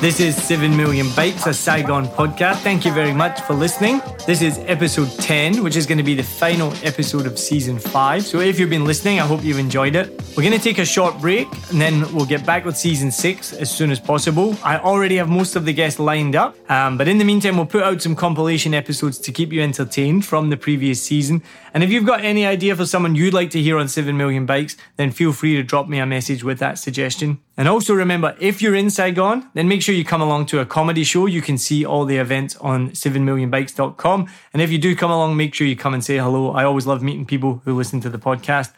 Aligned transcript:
This 0.00 0.20
is 0.20 0.40
7 0.40 0.76
Million 0.76 1.10
Bikes, 1.16 1.48
a 1.48 1.52
Saigon 1.52 2.06
podcast. 2.06 2.58
Thank 2.58 2.84
you 2.84 2.92
very 2.92 3.12
much 3.12 3.40
for 3.40 3.54
listening. 3.54 4.00
This 4.28 4.42
is 4.42 4.58
episode 4.60 5.10
10, 5.18 5.64
which 5.64 5.74
is 5.74 5.86
going 5.86 5.98
to 5.98 6.04
be 6.04 6.14
the 6.14 6.22
final 6.22 6.72
episode 6.84 7.26
of 7.26 7.36
season 7.36 7.80
5. 7.80 8.24
So 8.24 8.38
if 8.38 8.60
you've 8.60 8.70
been 8.70 8.84
listening, 8.84 9.18
I 9.18 9.26
hope 9.26 9.42
you've 9.42 9.58
enjoyed 9.58 9.96
it. 9.96 10.22
We're 10.36 10.44
going 10.44 10.56
to 10.56 10.62
take 10.62 10.78
a 10.78 10.84
short 10.84 11.20
break 11.20 11.48
and 11.70 11.80
then 11.80 12.02
we'll 12.14 12.26
get 12.26 12.46
back 12.46 12.64
with 12.64 12.76
season 12.76 13.10
6 13.10 13.54
as 13.54 13.72
soon 13.72 13.90
as 13.90 13.98
possible. 13.98 14.56
I 14.62 14.78
already 14.78 15.16
have 15.16 15.28
most 15.28 15.56
of 15.56 15.64
the 15.64 15.72
guests 15.72 15.98
lined 15.98 16.36
up, 16.36 16.54
um, 16.70 16.96
but 16.96 17.08
in 17.08 17.18
the 17.18 17.24
meantime, 17.24 17.56
we'll 17.56 17.66
put 17.66 17.82
out 17.82 18.00
some 18.00 18.14
compilation 18.14 18.74
episodes 18.74 19.18
to 19.18 19.32
keep 19.32 19.52
you 19.52 19.62
entertained 19.62 20.24
from 20.24 20.50
the 20.50 20.56
previous 20.56 21.02
season. 21.02 21.42
And 21.74 21.82
if 21.82 21.90
you've 21.90 22.06
got 22.06 22.24
any 22.24 22.46
idea 22.46 22.76
for 22.76 22.86
someone 22.86 23.16
you'd 23.16 23.34
like 23.34 23.50
to 23.50 23.60
hear 23.60 23.76
on 23.76 23.88
7 23.88 24.16
Million 24.16 24.46
Bikes, 24.46 24.76
then 24.94 25.10
feel 25.10 25.32
free 25.32 25.56
to 25.56 25.64
drop 25.64 25.88
me 25.88 25.98
a 25.98 26.06
message 26.06 26.44
with 26.44 26.60
that 26.60 26.78
suggestion. 26.78 27.40
And 27.58 27.66
also 27.66 27.92
remember, 27.92 28.36
if 28.38 28.62
you're 28.62 28.76
in 28.76 28.88
Saigon, 28.88 29.50
then 29.54 29.66
make 29.66 29.82
sure 29.82 29.92
you 29.92 30.04
come 30.04 30.20
along 30.20 30.46
to 30.46 30.60
a 30.60 30.64
comedy 30.64 31.02
show. 31.02 31.26
You 31.26 31.42
can 31.42 31.58
see 31.58 31.84
all 31.84 32.04
the 32.04 32.16
events 32.16 32.54
on 32.58 32.90
7millionbikes.com. 32.90 34.28
And 34.52 34.62
if 34.62 34.70
you 34.70 34.78
do 34.78 34.94
come 34.94 35.10
along, 35.10 35.36
make 35.36 35.54
sure 35.54 35.66
you 35.66 35.74
come 35.74 35.92
and 35.92 36.04
say 36.04 36.18
hello. 36.18 36.52
I 36.52 36.62
always 36.62 36.86
love 36.86 37.02
meeting 37.02 37.26
people 37.26 37.60
who 37.64 37.74
listen 37.74 38.00
to 38.02 38.08
the 38.08 38.18
podcast. 38.18 38.70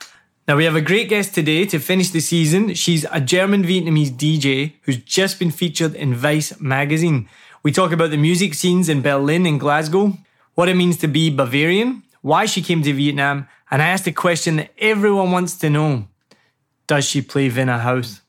Now, 0.48 0.56
we 0.56 0.64
have 0.64 0.76
a 0.76 0.80
great 0.80 1.10
guest 1.10 1.34
today 1.34 1.66
to 1.66 1.78
finish 1.78 2.08
the 2.08 2.20
season. 2.20 2.72
She's 2.72 3.04
a 3.12 3.20
German 3.20 3.64
Vietnamese 3.64 4.12
DJ 4.12 4.72
who's 4.82 4.96
just 4.96 5.38
been 5.38 5.50
featured 5.50 5.94
in 5.94 6.14
Vice 6.14 6.58
magazine. 6.58 7.28
We 7.62 7.72
talk 7.72 7.92
about 7.92 8.10
the 8.10 8.16
music 8.16 8.54
scenes 8.54 8.88
in 8.88 9.02
Berlin 9.02 9.44
and 9.44 9.60
Glasgow, 9.60 10.16
what 10.54 10.70
it 10.70 10.74
means 10.74 10.96
to 10.98 11.06
be 11.06 11.28
Bavarian, 11.28 12.02
why 12.22 12.46
she 12.46 12.62
came 12.62 12.82
to 12.82 12.94
Vietnam, 12.94 13.46
and 13.70 13.82
I 13.82 13.88
asked 13.88 14.06
a 14.06 14.12
question 14.12 14.56
that 14.56 14.70
everyone 14.78 15.32
wants 15.32 15.54
to 15.56 15.68
know 15.68 16.08
Does 16.86 17.04
she 17.04 17.20
play 17.20 17.50
Vina 17.50 17.78
House? 17.78 18.22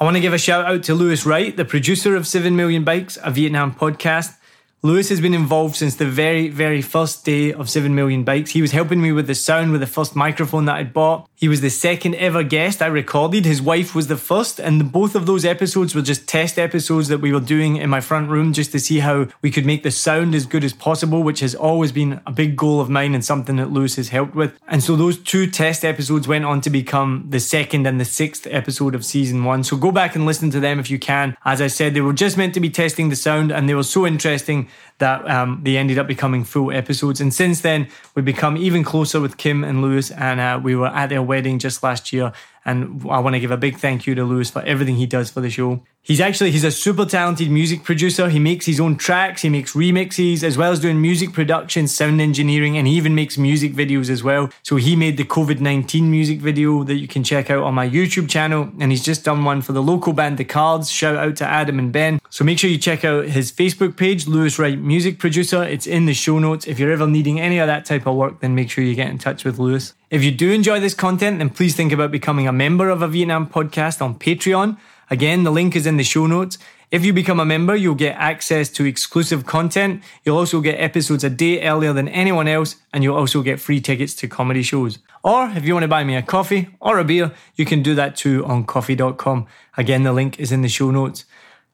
I 0.00 0.04
want 0.04 0.14
to 0.14 0.20
give 0.20 0.32
a 0.32 0.38
shout 0.38 0.64
out 0.64 0.84
to 0.84 0.94
Lewis 0.94 1.26
Wright, 1.26 1.56
the 1.56 1.64
producer 1.64 2.14
of 2.14 2.24
7 2.24 2.54
Million 2.54 2.84
Bikes, 2.84 3.18
a 3.24 3.32
Vietnam 3.32 3.74
podcast. 3.74 4.36
Lewis 4.80 5.08
has 5.08 5.20
been 5.20 5.34
involved 5.34 5.74
since 5.74 5.96
the 5.96 6.06
very, 6.06 6.46
very 6.50 6.82
first 6.82 7.24
day 7.24 7.52
of 7.52 7.68
7 7.68 7.92
Million 7.92 8.22
Bikes. 8.22 8.52
He 8.52 8.62
was 8.62 8.70
helping 8.70 9.02
me 9.02 9.10
with 9.10 9.26
the 9.26 9.34
sound 9.34 9.72
with 9.72 9.80
the 9.80 9.88
first 9.88 10.14
microphone 10.14 10.66
that 10.66 10.76
I'd 10.76 10.92
bought. 10.92 11.27
He 11.40 11.46
was 11.46 11.60
the 11.60 11.70
second 11.70 12.16
ever 12.16 12.42
guest 12.42 12.82
I 12.82 12.88
recorded. 12.88 13.44
His 13.44 13.62
wife 13.62 13.94
was 13.94 14.08
the 14.08 14.16
first, 14.16 14.58
and 14.58 14.90
both 14.90 15.14
of 15.14 15.26
those 15.26 15.44
episodes 15.44 15.94
were 15.94 16.02
just 16.02 16.26
test 16.26 16.58
episodes 16.58 17.06
that 17.06 17.20
we 17.20 17.32
were 17.32 17.38
doing 17.38 17.76
in 17.76 17.88
my 17.88 18.00
front 18.00 18.28
room 18.28 18.52
just 18.52 18.72
to 18.72 18.80
see 18.80 18.98
how 18.98 19.28
we 19.40 19.52
could 19.52 19.64
make 19.64 19.84
the 19.84 19.92
sound 19.92 20.34
as 20.34 20.46
good 20.46 20.64
as 20.64 20.72
possible, 20.72 21.22
which 21.22 21.38
has 21.38 21.54
always 21.54 21.92
been 21.92 22.20
a 22.26 22.32
big 22.32 22.56
goal 22.56 22.80
of 22.80 22.90
mine 22.90 23.14
and 23.14 23.24
something 23.24 23.54
that 23.54 23.70
Lewis 23.70 23.94
has 23.94 24.08
helped 24.08 24.34
with. 24.34 24.58
And 24.66 24.82
so 24.82 24.96
those 24.96 25.16
two 25.16 25.48
test 25.48 25.84
episodes 25.84 26.26
went 26.26 26.44
on 26.44 26.60
to 26.62 26.70
become 26.70 27.26
the 27.28 27.38
second 27.38 27.86
and 27.86 28.00
the 28.00 28.04
sixth 28.04 28.44
episode 28.50 28.96
of 28.96 29.04
season 29.04 29.44
one. 29.44 29.62
So 29.62 29.76
go 29.76 29.92
back 29.92 30.16
and 30.16 30.26
listen 30.26 30.50
to 30.50 30.58
them 30.58 30.80
if 30.80 30.90
you 30.90 30.98
can. 30.98 31.36
As 31.44 31.62
I 31.62 31.68
said, 31.68 31.94
they 31.94 32.00
were 32.00 32.12
just 32.12 32.36
meant 32.36 32.54
to 32.54 32.60
be 32.60 32.68
testing 32.68 33.10
the 33.10 33.16
sound 33.16 33.52
and 33.52 33.68
they 33.68 33.76
were 33.76 33.84
so 33.84 34.08
interesting 34.08 34.68
that 34.98 35.28
um, 35.30 35.60
they 35.62 35.76
ended 35.76 35.98
up 35.98 36.06
becoming 36.06 36.44
full 36.44 36.72
episodes. 36.72 37.20
And 37.20 37.32
since 37.32 37.60
then, 37.60 37.88
we've 38.14 38.24
become 38.24 38.56
even 38.56 38.84
closer 38.84 39.20
with 39.20 39.36
Kim 39.36 39.64
and 39.64 39.80
Lewis, 39.80 40.10
and 40.10 40.40
uh, 40.40 40.60
we 40.62 40.74
were 40.74 40.88
at 40.88 41.08
their 41.08 41.22
wedding 41.22 41.58
just 41.58 41.82
last 41.82 42.12
year. 42.12 42.32
And 42.64 43.06
I 43.08 43.20
want 43.20 43.34
to 43.34 43.40
give 43.40 43.50
a 43.50 43.56
big 43.56 43.78
thank 43.78 44.06
you 44.06 44.14
to 44.14 44.24
Lewis 44.24 44.50
for 44.50 44.62
everything 44.62 44.96
he 44.96 45.06
does 45.06 45.30
for 45.30 45.40
the 45.40 45.50
show. 45.50 45.82
He's 46.08 46.22
actually 46.22 46.52
he's 46.52 46.64
a 46.64 46.70
super 46.70 47.04
talented 47.04 47.50
music 47.50 47.84
producer. 47.84 48.30
He 48.30 48.38
makes 48.38 48.64
his 48.64 48.80
own 48.80 48.96
tracks, 48.96 49.42
he 49.42 49.50
makes 49.50 49.74
remixes, 49.74 50.42
as 50.42 50.56
well 50.56 50.72
as 50.72 50.80
doing 50.80 51.02
music 51.02 51.34
production, 51.34 51.86
sound 51.86 52.22
engineering, 52.22 52.78
and 52.78 52.86
he 52.86 52.94
even 52.94 53.14
makes 53.14 53.36
music 53.36 53.74
videos 53.74 54.08
as 54.08 54.24
well. 54.24 54.48
So 54.62 54.76
he 54.76 54.96
made 54.96 55.18
the 55.18 55.24
COVID 55.24 55.60
nineteen 55.60 56.10
music 56.10 56.38
video 56.40 56.82
that 56.84 56.94
you 56.94 57.06
can 57.06 57.24
check 57.24 57.50
out 57.50 57.62
on 57.62 57.74
my 57.74 57.86
YouTube 57.86 58.30
channel, 58.30 58.72
and 58.80 58.90
he's 58.90 59.04
just 59.04 59.22
done 59.22 59.44
one 59.44 59.60
for 59.60 59.74
the 59.74 59.82
local 59.82 60.14
band 60.14 60.38
The 60.38 60.46
Cards. 60.46 60.90
Shout 60.90 61.16
out 61.16 61.36
to 61.36 61.46
Adam 61.46 61.78
and 61.78 61.92
Ben. 61.92 62.22
So 62.30 62.42
make 62.42 62.58
sure 62.58 62.70
you 62.70 62.78
check 62.78 63.04
out 63.04 63.26
his 63.26 63.52
Facebook 63.52 63.98
page, 63.98 64.26
Lewis 64.26 64.58
Wright 64.58 64.78
Music 64.78 65.18
Producer. 65.18 65.62
It's 65.62 65.86
in 65.86 66.06
the 66.06 66.14
show 66.14 66.38
notes. 66.38 66.66
If 66.66 66.78
you're 66.78 66.90
ever 66.90 67.06
needing 67.06 67.38
any 67.38 67.58
of 67.58 67.66
that 67.66 67.84
type 67.84 68.06
of 68.06 68.16
work, 68.16 68.40
then 68.40 68.54
make 68.54 68.70
sure 68.70 68.82
you 68.82 68.94
get 68.94 69.10
in 69.10 69.18
touch 69.18 69.44
with 69.44 69.58
Lewis. 69.58 69.92
If 70.08 70.24
you 70.24 70.30
do 70.30 70.52
enjoy 70.52 70.80
this 70.80 70.94
content, 70.94 71.36
then 71.38 71.50
please 71.50 71.76
think 71.76 71.92
about 71.92 72.10
becoming 72.10 72.48
a 72.48 72.52
member 72.52 72.88
of 72.88 73.02
a 73.02 73.08
Vietnam 73.08 73.46
podcast 73.46 74.00
on 74.00 74.18
Patreon. 74.18 74.78
Again, 75.10 75.44
the 75.44 75.50
link 75.50 75.74
is 75.74 75.86
in 75.86 75.96
the 75.96 76.04
show 76.04 76.26
notes. 76.26 76.58
If 76.90 77.04
you 77.04 77.12
become 77.12 77.38
a 77.38 77.44
member, 77.44 77.76
you'll 77.76 77.94
get 77.94 78.16
access 78.16 78.70
to 78.70 78.84
exclusive 78.84 79.44
content. 79.44 80.02
You'll 80.24 80.38
also 80.38 80.60
get 80.60 80.80
episodes 80.80 81.22
a 81.22 81.30
day 81.30 81.62
earlier 81.62 81.92
than 81.92 82.08
anyone 82.08 82.48
else, 82.48 82.76
and 82.92 83.04
you'll 83.04 83.16
also 83.16 83.42
get 83.42 83.60
free 83.60 83.80
tickets 83.80 84.14
to 84.16 84.28
comedy 84.28 84.62
shows. 84.62 84.98
Or 85.22 85.50
if 85.54 85.64
you 85.66 85.74
want 85.74 85.84
to 85.84 85.88
buy 85.88 86.04
me 86.04 86.16
a 86.16 86.22
coffee 86.22 86.68
or 86.80 86.98
a 86.98 87.04
beer, 87.04 87.32
you 87.56 87.66
can 87.66 87.82
do 87.82 87.94
that 87.94 88.16
too 88.16 88.44
on 88.46 88.64
ko-fi.com. 88.64 89.46
Again, 89.76 90.02
the 90.02 90.12
link 90.12 90.40
is 90.40 90.50
in 90.50 90.62
the 90.62 90.68
show 90.68 90.90
notes. 90.90 91.26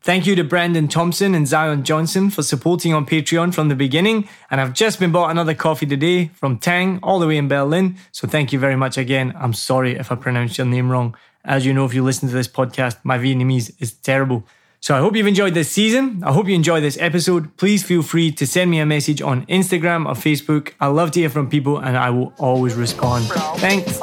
Thank 0.04 0.26
you 0.26 0.34
to 0.34 0.44
Brandon 0.44 0.86
Thompson 0.86 1.34
and 1.34 1.48
Zion 1.48 1.82
Johnson 1.82 2.28
for 2.28 2.42
supporting 2.42 2.92
on 2.92 3.06
Patreon 3.06 3.54
from 3.54 3.68
the 3.68 3.74
beginning. 3.74 4.28
And 4.50 4.60
I've 4.60 4.74
just 4.74 5.00
been 5.00 5.12
bought 5.12 5.30
another 5.30 5.54
coffee 5.54 5.86
today 5.86 6.26
from 6.34 6.58
Tang, 6.58 6.98
all 7.02 7.18
the 7.18 7.26
way 7.26 7.38
in 7.38 7.48
Berlin. 7.48 7.96
So 8.12 8.28
thank 8.28 8.52
you 8.52 8.58
very 8.58 8.76
much 8.76 8.98
again. 8.98 9.32
I'm 9.34 9.54
sorry 9.54 9.94
if 9.96 10.12
I 10.12 10.16
pronounced 10.16 10.58
your 10.58 10.66
name 10.66 10.90
wrong. 10.90 11.16
As 11.46 11.66
you 11.66 11.74
know, 11.74 11.84
if 11.84 11.92
you 11.92 12.02
listen 12.02 12.26
to 12.30 12.34
this 12.34 12.48
podcast, 12.48 12.96
my 13.04 13.18
Vietnamese 13.18 13.70
is 13.78 13.92
terrible. 13.92 14.44
So 14.80 14.96
I 14.96 15.00
hope 15.00 15.14
you've 15.14 15.26
enjoyed 15.26 15.52
this 15.52 15.70
season. 15.70 16.22
I 16.24 16.32
hope 16.32 16.48
you 16.48 16.54
enjoy 16.54 16.80
this 16.80 16.96
episode. 16.98 17.54
Please 17.58 17.82
feel 17.82 18.02
free 18.02 18.32
to 18.32 18.46
send 18.46 18.70
me 18.70 18.80
a 18.80 18.86
message 18.86 19.20
on 19.20 19.44
Instagram 19.44 20.06
or 20.06 20.14
Facebook. 20.14 20.72
I 20.80 20.86
love 20.86 21.10
to 21.10 21.20
hear 21.20 21.28
from 21.28 21.50
people 21.50 21.76
and 21.76 21.98
I 21.98 22.08
will 22.08 22.32
always 22.38 22.76
respond. 22.76 23.26
Thanks. 23.60 24.00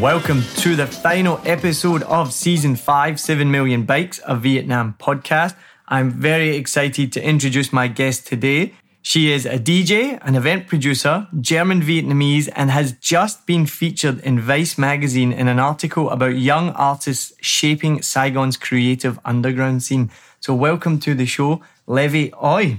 Welcome 0.00 0.42
to 0.56 0.74
the 0.74 0.88
final 0.88 1.40
episode 1.44 2.02
of 2.02 2.32
season 2.32 2.74
five, 2.74 3.20
7 3.20 3.48
Million 3.48 3.84
Bikes, 3.84 4.20
a 4.26 4.34
Vietnam 4.34 4.96
podcast. 4.98 5.54
I'm 5.86 6.10
very 6.10 6.56
excited 6.56 7.12
to 7.12 7.22
introduce 7.22 7.72
my 7.72 7.86
guest 7.86 8.26
today. 8.26 8.74
She 9.06 9.30
is 9.30 9.46
a 9.46 9.56
DJ, 9.56 10.18
an 10.22 10.34
event 10.34 10.66
producer, 10.66 11.28
German 11.40 11.80
Vietnamese, 11.80 12.48
and 12.56 12.72
has 12.72 12.90
just 12.90 13.46
been 13.46 13.64
featured 13.64 14.18
in 14.22 14.40
Vice 14.40 14.76
magazine 14.76 15.32
in 15.32 15.46
an 15.46 15.60
article 15.60 16.10
about 16.10 16.36
young 16.36 16.70
artists 16.70 17.32
shaping 17.40 18.02
Saigon's 18.02 18.56
creative 18.56 19.20
underground 19.24 19.84
scene. 19.84 20.10
So, 20.40 20.56
welcome 20.56 20.98
to 20.98 21.14
the 21.14 21.24
show, 21.24 21.62
Levi 21.86 22.36
Oi. 22.42 22.78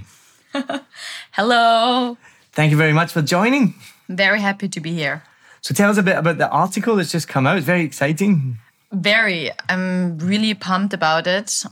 Hello. 1.30 2.18
Thank 2.52 2.72
you 2.72 2.76
very 2.76 2.92
much 2.92 3.10
for 3.10 3.22
joining. 3.22 3.72
Very 4.10 4.40
happy 4.40 4.68
to 4.68 4.80
be 4.80 4.92
here. 4.92 5.22
So, 5.62 5.72
tell 5.72 5.88
us 5.88 5.96
a 5.96 6.02
bit 6.02 6.18
about 6.18 6.36
the 6.36 6.50
article 6.50 6.96
that's 6.96 7.10
just 7.10 7.26
come 7.26 7.46
out. 7.46 7.56
It's 7.56 7.64
very 7.64 7.84
exciting. 7.84 8.58
Very. 8.92 9.50
I'm 9.70 10.18
really 10.18 10.52
pumped 10.52 10.92
about 10.92 11.26
it. 11.26 11.64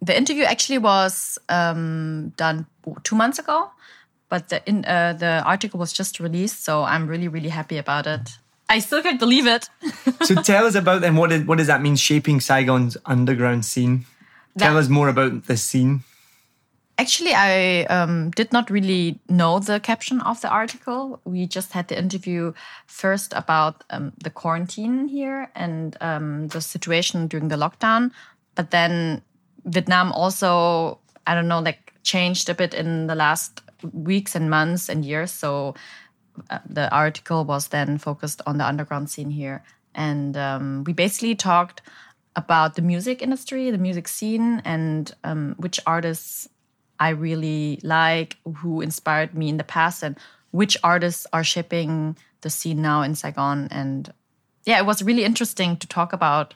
The 0.00 0.16
interview 0.16 0.44
actually 0.44 0.78
was 0.78 1.38
um, 1.50 2.32
done 2.38 2.64
two 3.02 3.14
months 3.14 3.38
ago, 3.38 3.70
but 4.30 4.48
the 4.48 4.66
in, 4.66 4.84
uh, 4.86 5.12
the 5.12 5.42
article 5.44 5.78
was 5.78 5.92
just 5.92 6.20
released, 6.20 6.64
so 6.64 6.84
I'm 6.84 7.06
really 7.06 7.28
really 7.28 7.50
happy 7.50 7.76
about 7.76 8.06
it. 8.06 8.38
I 8.70 8.78
still 8.78 9.02
can't 9.02 9.18
believe 9.18 9.46
it. 9.48 9.68
so 10.22 10.36
tell 10.36 10.64
us 10.64 10.76
about 10.76 11.02
what, 11.14 11.32
is, 11.32 11.44
what 11.44 11.58
does 11.58 11.66
that 11.66 11.82
mean 11.82 11.96
shaping 11.96 12.38
Saigon's 12.38 12.96
underground 13.04 13.64
scene? 13.64 14.06
That, 14.54 14.66
tell 14.66 14.78
us 14.78 14.88
more 14.88 15.08
about 15.08 15.46
the 15.46 15.56
scene. 15.56 16.04
Actually, 16.96 17.32
I 17.34 17.84
um, 17.84 18.30
did 18.30 18.52
not 18.52 18.70
really 18.70 19.18
know 19.28 19.58
the 19.58 19.80
caption 19.80 20.20
of 20.20 20.40
the 20.40 20.48
article. 20.48 21.20
We 21.24 21.46
just 21.46 21.72
had 21.72 21.88
the 21.88 21.98
interview 21.98 22.52
first 22.86 23.32
about 23.34 23.82
um, 23.90 24.12
the 24.22 24.30
quarantine 24.30 25.08
here 25.08 25.50
and 25.56 25.96
um, 26.00 26.48
the 26.48 26.60
situation 26.60 27.26
during 27.26 27.48
the 27.48 27.56
lockdown. 27.56 28.12
But 28.54 28.70
then 28.70 29.22
Vietnam 29.64 30.12
also, 30.12 31.00
I 31.26 31.34
don't 31.34 31.48
know, 31.48 31.60
like 31.60 31.94
changed 32.02 32.48
a 32.48 32.54
bit 32.54 32.74
in 32.74 33.08
the 33.08 33.14
last 33.14 33.62
weeks 33.92 34.34
and 34.34 34.50
months 34.50 34.88
and 34.88 35.04
years. 35.04 35.30
So 35.30 35.74
uh, 36.50 36.58
the 36.68 36.90
article 36.90 37.44
was 37.44 37.68
then 37.68 37.98
focused 37.98 38.42
on 38.46 38.58
the 38.58 38.66
underground 38.66 39.10
scene 39.10 39.30
here. 39.30 39.62
And 39.94 40.36
um, 40.36 40.84
we 40.84 40.92
basically 40.92 41.34
talked 41.34 41.82
about 42.36 42.76
the 42.76 42.82
music 42.82 43.22
industry, 43.22 43.70
the 43.70 43.78
music 43.78 44.08
scene, 44.08 44.62
and 44.64 45.12
um, 45.24 45.54
which 45.58 45.80
artists 45.86 46.48
I 47.00 47.10
really 47.10 47.80
like, 47.82 48.36
who 48.58 48.80
inspired 48.80 49.34
me 49.34 49.48
in 49.48 49.56
the 49.56 49.64
past, 49.64 50.02
and 50.02 50.16
which 50.50 50.76
artists 50.84 51.26
are 51.32 51.42
shaping 51.42 52.16
the 52.42 52.50
scene 52.50 52.82
now 52.82 53.02
in 53.02 53.14
Saigon. 53.14 53.68
And 53.70 54.12
yeah, 54.64 54.78
it 54.78 54.86
was 54.86 55.02
really 55.02 55.24
interesting 55.24 55.76
to 55.78 55.86
talk 55.86 56.12
about 56.12 56.54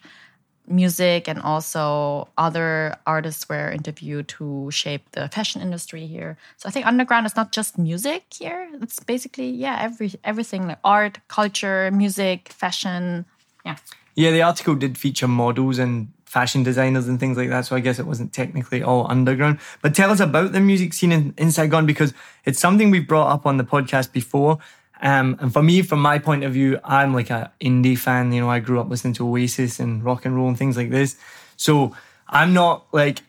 music 0.67 1.29
and 1.29 1.41
also 1.43 2.29
other 2.39 2.97
artists 3.07 3.49
were 3.49 3.71
interviewed 3.71 4.31
who 4.33 4.71
shape 4.71 5.11
the 5.13 5.29
fashion 5.29 5.61
industry 5.61 6.07
here. 6.07 6.37
So 6.57 6.69
I 6.69 6.73
think 6.73 6.87
underground 6.87 7.27
is 7.27 7.37
not 7.37 7.53
just 7.53 7.79
music 7.79 8.25
here. 8.39 8.69
It's 8.81 9.01
basically 9.01 9.51
yeah, 9.51 9.79
every 9.81 10.13
everything 10.25 10.67
like 10.67 10.79
art, 10.85 11.19
culture, 11.29 11.91
music, 11.93 12.51
fashion. 12.53 13.25
Yeah. 13.65 13.77
Yeah, 14.15 14.31
the 14.31 14.43
article 14.43 14.75
did 14.75 14.97
feature 14.97 15.29
models 15.29 15.79
and 15.79 16.09
fashion 16.25 16.63
designers 16.65 17.07
and 17.07 17.21
things 17.21 17.37
like 17.37 17.49
that. 17.49 17.65
So 17.65 17.77
I 17.77 17.81
guess 17.81 17.99
it 17.99 18.07
wasn't 18.07 18.33
technically 18.33 18.83
all 18.83 19.11
underground. 19.11 19.61
But 19.83 19.95
tell 19.95 20.11
us 20.11 20.21
about 20.21 20.53
the 20.53 20.61
music 20.61 20.93
scene 20.93 21.13
in, 21.13 21.35
in 21.39 21.53
Saigon 21.53 21.87
because 21.87 22.13
it's 22.45 22.59
something 22.59 22.91
we've 22.91 23.07
brought 23.07 23.33
up 23.33 23.47
on 23.47 23.57
the 23.57 23.65
podcast 23.65 24.13
before. 24.13 24.59
Um, 25.05 25.37
and 25.39 25.53
for 25.53 25.63
me, 25.63 25.83
from 25.83 26.01
my 26.01 26.19
point 26.19 26.45
of 26.45 26.55
view, 26.55 26.81
I'm 26.83 27.13
like 27.13 27.31
an 27.31 27.51
indie 27.61 27.97
fan. 27.97 28.33
You 28.33 28.41
know, 28.41 28.51
I 28.51 28.59
grew 28.59 28.81
up 28.81 28.89
listening 28.89 29.13
to 29.15 29.29
Oasis 29.29 29.79
and 29.79 30.03
rock 30.03 30.25
and 30.25 30.35
roll 30.35 30.49
and 30.49 30.59
things 30.59 30.79
like 30.79 30.89
this. 30.89 31.17
So 31.59 31.95
I'm 32.27 32.55
not 32.55 32.87
like 32.91 33.21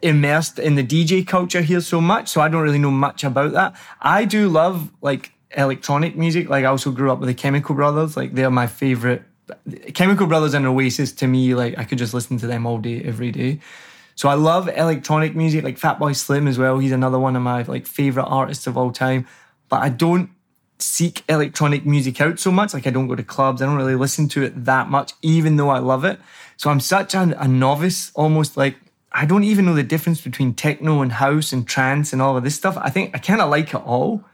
immersed 0.00 0.58
in 0.58 0.74
the 0.74 0.82
DJ 0.82 1.26
culture 1.26 1.60
here 1.60 1.82
so 1.82 2.00
much, 2.00 2.28
so 2.28 2.40
I 2.40 2.48
don't 2.48 2.62
really 2.62 2.78
know 2.78 2.90
much 2.90 3.24
about 3.24 3.52
that. 3.52 3.76
I 4.00 4.24
do 4.24 4.48
love 4.48 4.90
like 5.02 5.30
electronic 5.54 6.16
music. 6.16 6.48
Like 6.48 6.64
I 6.64 6.68
also 6.68 6.90
grew 6.90 7.12
up 7.12 7.18
with 7.20 7.28
the 7.28 7.34
Chemical 7.34 7.74
Brothers. 7.74 8.16
Like 8.16 8.32
they're 8.32 8.50
my 8.50 8.66
favorite. 8.66 9.22
Chemical 9.92 10.26
Brothers 10.26 10.54
and 10.54 10.66
Oasis 10.66 11.12
to 11.12 11.26
me, 11.26 11.54
like 11.54 11.78
I 11.78 11.84
could 11.84 11.98
just 11.98 12.14
listen 12.14 12.38
to 12.38 12.46
them 12.46 12.66
all 12.66 12.78
day, 12.78 13.02
every 13.02 13.32
day. 13.32 13.60
So 14.14 14.30
I 14.30 14.34
love 14.34 14.68
electronic 14.68 15.36
music, 15.36 15.62
like 15.62 15.78
Fatboy 15.78 16.16
Slim 16.16 16.48
as 16.48 16.58
well. 16.58 16.78
He's 16.78 16.92
another 16.92 17.18
one 17.18 17.36
of 17.36 17.42
my 17.42 17.62
like 17.62 17.86
favorite 17.86 18.24
artists 18.24 18.66
of 18.66 18.78
all 18.78 18.92
time. 18.92 19.26
But 19.68 19.82
I 19.82 19.90
don't 19.90 20.30
seek 20.78 21.24
electronic 21.28 21.84
music 21.84 22.20
out 22.20 22.38
so 22.38 22.50
much. 22.50 22.72
Like 22.72 22.86
I 22.86 22.90
don't 22.90 23.08
go 23.08 23.14
to 23.14 23.22
clubs. 23.22 23.60
I 23.60 23.66
don't 23.66 23.76
really 23.76 23.94
listen 23.94 24.28
to 24.28 24.42
it 24.42 24.64
that 24.64 24.88
much, 24.88 25.12
even 25.22 25.56
though 25.56 25.70
I 25.70 25.78
love 25.78 26.04
it. 26.04 26.20
So 26.56 26.70
I'm 26.70 26.80
such 26.80 27.14
a, 27.14 27.34
a 27.38 27.48
novice, 27.48 28.10
almost 28.14 28.56
like 28.56 28.76
I 29.12 29.26
don't 29.26 29.44
even 29.44 29.64
know 29.64 29.74
the 29.74 29.82
difference 29.82 30.20
between 30.20 30.54
techno 30.54 31.02
and 31.02 31.12
house 31.12 31.52
and 31.52 31.66
trance 31.66 32.12
and 32.12 32.22
all 32.22 32.36
of 32.36 32.44
this 32.44 32.54
stuff. 32.54 32.76
I 32.80 32.90
think 32.90 33.14
I 33.14 33.18
kind 33.18 33.40
of 33.40 33.50
like 33.50 33.70
it 33.70 33.82
all, 33.84 34.24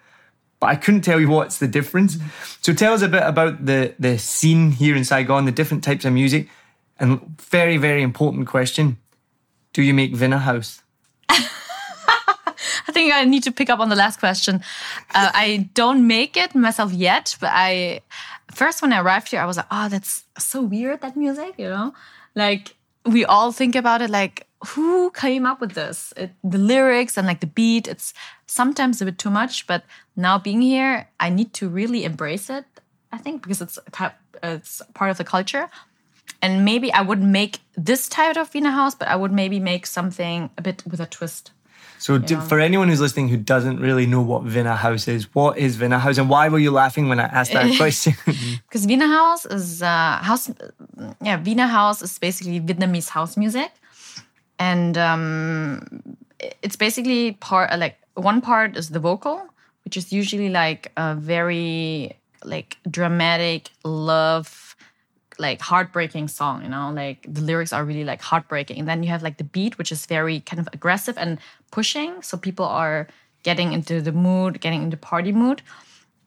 but 0.60 0.66
I 0.66 0.76
couldn't 0.76 1.02
tell 1.02 1.20
you 1.20 1.28
what's 1.28 1.58
the 1.58 1.68
difference. 1.68 2.18
So 2.60 2.72
tell 2.74 2.92
us 2.92 3.02
a 3.02 3.08
bit 3.08 3.22
about 3.22 3.66
the 3.66 3.94
the 3.98 4.18
scene 4.18 4.72
here 4.72 4.96
in 4.96 5.04
Saigon, 5.04 5.44
the 5.44 5.52
different 5.52 5.84
types 5.84 6.04
of 6.04 6.12
music, 6.12 6.48
and 6.98 7.40
very 7.40 7.76
very 7.76 8.02
important 8.02 8.46
question: 8.46 8.98
Do 9.72 9.82
you 9.82 9.94
make 9.94 10.14
Vina 10.14 10.38
house? 10.38 10.83
I 12.88 12.92
think 12.92 13.12
I 13.12 13.24
need 13.24 13.42
to 13.44 13.52
pick 13.52 13.70
up 13.70 13.80
on 13.80 13.88
the 13.88 13.96
last 13.96 14.20
question. 14.20 14.56
Uh, 15.14 15.30
I 15.32 15.70
don't 15.74 16.06
make 16.06 16.36
it 16.36 16.54
myself 16.54 16.92
yet, 16.92 17.36
but 17.40 17.50
I 17.52 18.00
first 18.52 18.82
when 18.82 18.92
I 18.92 19.00
arrived 19.00 19.28
here, 19.28 19.40
I 19.40 19.46
was 19.46 19.56
like, 19.56 19.66
oh, 19.70 19.88
that's 19.88 20.24
so 20.38 20.62
weird 20.62 21.00
that 21.00 21.16
music, 21.16 21.54
you 21.58 21.68
know, 21.68 21.94
like 22.34 22.76
we 23.04 23.24
all 23.24 23.52
think 23.52 23.74
about 23.74 24.00
it 24.02 24.10
like 24.10 24.46
who 24.68 25.10
came 25.10 25.44
up 25.46 25.60
with 25.60 25.72
this? 25.72 26.12
It, 26.16 26.30
the 26.42 26.58
lyrics 26.58 27.16
and 27.16 27.26
like 27.26 27.40
the 27.40 27.46
beat, 27.46 27.86
it's 27.86 28.14
sometimes 28.46 29.00
a 29.00 29.04
bit 29.04 29.18
too 29.18 29.30
much. 29.30 29.66
But 29.66 29.84
now 30.16 30.38
being 30.38 30.62
here, 30.62 31.08
I 31.20 31.28
need 31.28 31.52
to 31.54 31.68
really 31.68 32.04
embrace 32.04 32.50
it. 32.50 32.64
I 33.12 33.18
think 33.18 33.42
because 33.42 33.60
it's 33.60 33.78
it's 34.42 34.82
part 34.94 35.10
of 35.10 35.18
the 35.18 35.24
culture, 35.24 35.68
and 36.42 36.64
maybe 36.64 36.92
I 36.92 37.02
wouldn't 37.02 37.30
make 37.30 37.60
this 37.76 38.08
type 38.08 38.36
of 38.36 38.50
Vina 38.50 38.70
house, 38.70 38.94
but 38.94 39.08
I 39.08 39.16
would 39.16 39.32
maybe 39.32 39.60
make 39.60 39.86
something 39.86 40.50
a 40.58 40.62
bit 40.62 40.82
with 40.86 41.00
a 41.00 41.06
twist. 41.06 41.52
So, 41.98 42.18
do, 42.18 42.40
for 42.40 42.60
anyone 42.60 42.88
who's 42.88 43.00
listening 43.00 43.28
who 43.28 43.36
doesn't 43.36 43.80
really 43.80 44.06
know 44.06 44.20
what 44.20 44.42
Vina 44.42 44.76
House 44.76 45.08
is, 45.08 45.34
what 45.34 45.56
is 45.56 45.76
Vina 45.76 45.98
House, 45.98 46.18
and 46.18 46.28
why 46.28 46.48
were 46.48 46.58
you 46.58 46.70
laughing 46.70 47.08
when 47.08 47.20
I 47.20 47.24
asked 47.24 47.52
that 47.52 47.76
question? 47.82 48.14
Because 48.68 48.84
Vina 48.86 49.06
House 49.06 49.46
is 49.46 49.82
uh, 49.82 50.18
house, 50.20 50.50
yeah, 51.22 51.36
Vina 51.36 51.66
House 51.66 52.02
is 52.02 52.18
basically 52.18 52.60
Vietnamese 52.60 53.08
house 53.08 53.36
music, 53.36 53.70
and 54.58 54.98
um, 54.98 56.16
it's 56.62 56.76
basically 56.76 57.32
part 57.32 57.70
uh, 57.70 57.76
like 57.76 57.98
one 58.14 58.40
part 58.40 58.76
is 58.76 58.90
the 58.90 59.00
vocal, 59.00 59.46
which 59.84 59.96
is 59.96 60.12
usually 60.12 60.50
like 60.50 60.92
a 60.96 61.14
very 61.14 62.16
like 62.44 62.76
dramatic 62.90 63.70
love 63.84 64.76
like 65.38 65.60
heartbreaking 65.60 66.28
song 66.28 66.62
you 66.62 66.68
know? 66.68 66.92
Like 66.94 67.26
the 67.28 67.40
lyrics 67.40 67.72
are 67.72 67.84
really 67.84 68.04
like 68.04 68.22
heartbreaking. 68.22 68.78
And 68.78 68.88
then 68.88 69.02
you 69.02 69.08
have 69.08 69.22
like 69.22 69.38
the 69.38 69.44
beat 69.44 69.78
which 69.78 69.90
is 69.90 70.06
very 70.06 70.40
kind 70.40 70.60
of 70.60 70.68
aggressive 70.72 71.18
and 71.18 71.38
pushing 71.76 72.10
so 72.22 72.36
people 72.48 72.68
are 72.82 73.08
getting 73.42 73.72
into 73.76 74.00
the 74.00 74.12
mood 74.26 74.60
getting 74.60 74.82
into 74.86 74.96
party 74.96 75.32
mood 75.32 75.62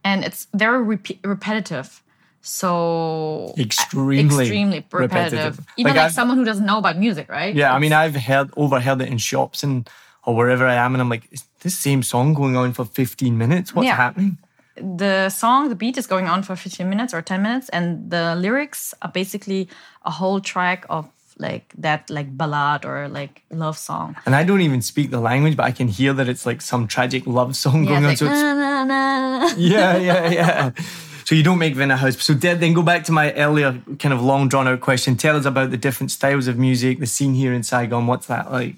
and 0.04 0.24
it's 0.28 0.48
very 0.54 0.82
rep- 0.92 1.24
repetitive 1.24 2.02
so 2.42 3.54
uh, 3.58 3.62
extremely, 3.62 4.44
extremely 4.44 4.86
repetitive. 4.92 5.34
repetitive. 5.34 5.66
Even 5.76 5.96
like, 5.96 6.04
like 6.04 6.12
someone 6.12 6.38
who 6.38 6.46
doesn't 6.46 6.66
know 6.66 6.78
about 6.78 6.98
music, 6.98 7.30
right? 7.30 7.54
Yeah, 7.54 7.68
it's, 7.68 7.76
I 7.76 7.80
mean, 7.80 7.92
I've 7.92 8.16
heard 8.16 8.52
overheard 8.56 9.02
it 9.02 9.10
in 9.10 9.18
shops 9.18 9.64
and 9.64 9.90
or 10.24 10.36
wherever 10.36 10.66
I 10.66 10.76
am, 10.76 10.94
and 10.94 11.02
I'm 11.02 11.10
like, 11.10 11.28
is 11.32 11.44
this 11.62 11.78
same 11.78 12.04
song 12.04 12.34
going 12.34 12.56
on 12.58 12.74
for 12.74 12.86
15 12.86 13.38
minutes? 13.38 13.74
What's 13.74 13.88
yeah. 13.88 13.96
happening? 13.96 14.38
The 14.76 15.30
song, 15.30 15.70
the 15.70 15.76
beat 15.76 15.98
is 15.98 16.06
going 16.06 16.28
on 16.28 16.44
for 16.44 16.56
15 16.56 16.88
minutes 16.88 17.14
or 17.14 17.22
10 17.22 17.42
minutes, 17.42 17.70
and 17.70 18.12
the 18.12 18.36
lyrics 18.36 18.94
are 19.02 19.12
basically 19.12 19.70
a 20.06 20.12
whole 20.12 20.40
track 20.40 20.86
of 20.90 21.10
like 21.40 21.74
that 21.78 22.10
like 22.10 22.36
ballad 22.38 22.86
or 22.86 23.08
like 23.08 23.44
love 23.50 23.78
song. 23.78 24.16
And 24.26 24.36
I 24.36 24.44
don't 24.44 24.62
even 24.62 24.82
speak 24.82 25.12
the 25.12 25.20
language, 25.20 25.56
but 25.56 25.64
I 25.64 25.72
can 25.72 25.88
hear 25.88 26.14
that 26.14 26.28
it's 26.28 26.46
like 26.46 26.62
some 26.62 26.88
tragic 26.88 27.28
love 27.28 27.56
song 27.56 27.84
yeah, 27.84 27.90
going 27.90 28.04
on. 28.04 28.10
Like, 28.10 28.18
so 28.18 28.26
it's, 28.26 28.34
na, 28.34 28.54
na, 28.54 28.84
na. 28.84 29.50
yeah, 29.58 29.98
yeah, 29.98 30.30
yeah. 30.40 30.72
So 31.26 31.36
you 31.36 31.44
don't 31.44 31.60
make 31.60 31.76
Vina 31.76 31.98
House. 31.98 32.24
So 32.24 32.34
then 32.34 32.74
go 32.74 32.82
back 32.82 33.04
to 33.06 33.12
my 33.12 33.34
earlier 33.34 33.82
kind 34.00 34.14
of 34.14 34.22
long 34.22 34.48
drawn 34.48 34.68
out 34.68 34.80
question. 34.80 35.18
Tell 35.18 35.36
us 35.36 35.46
about 35.46 35.72
the 35.72 35.78
different 35.78 36.12
styles 36.12 36.48
of 36.48 36.58
music, 36.58 37.00
the 37.00 37.06
scene 37.06 37.34
here 37.34 37.54
in 37.54 37.64
Saigon. 37.64 38.08
What's 38.08 38.28
that 38.28 38.50
like? 38.50 38.76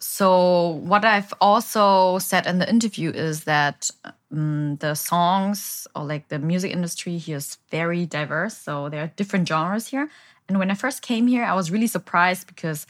So 0.00 0.80
what 0.82 1.04
I've 1.04 1.32
also 1.40 2.18
said 2.18 2.48
in 2.48 2.58
the 2.58 2.68
interview 2.68 3.10
is 3.10 3.44
that 3.44 3.88
um, 4.32 4.76
the 4.76 4.96
songs 4.96 5.86
or 5.94 6.02
like 6.02 6.26
the 6.26 6.40
music 6.40 6.72
industry 6.72 7.18
here 7.18 7.36
is 7.36 7.56
very 7.70 8.04
diverse. 8.04 8.56
So 8.56 8.88
there 8.88 9.04
are 9.04 9.12
different 9.14 9.46
genres 9.46 9.86
here. 9.86 10.10
And 10.48 10.58
when 10.58 10.70
I 10.70 10.74
first 10.74 11.02
came 11.02 11.26
here, 11.26 11.44
I 11.44 11.54
was 11.54 11.70
really 11.70 11.86
surprised 11.86 12.46
because 12.46 12.86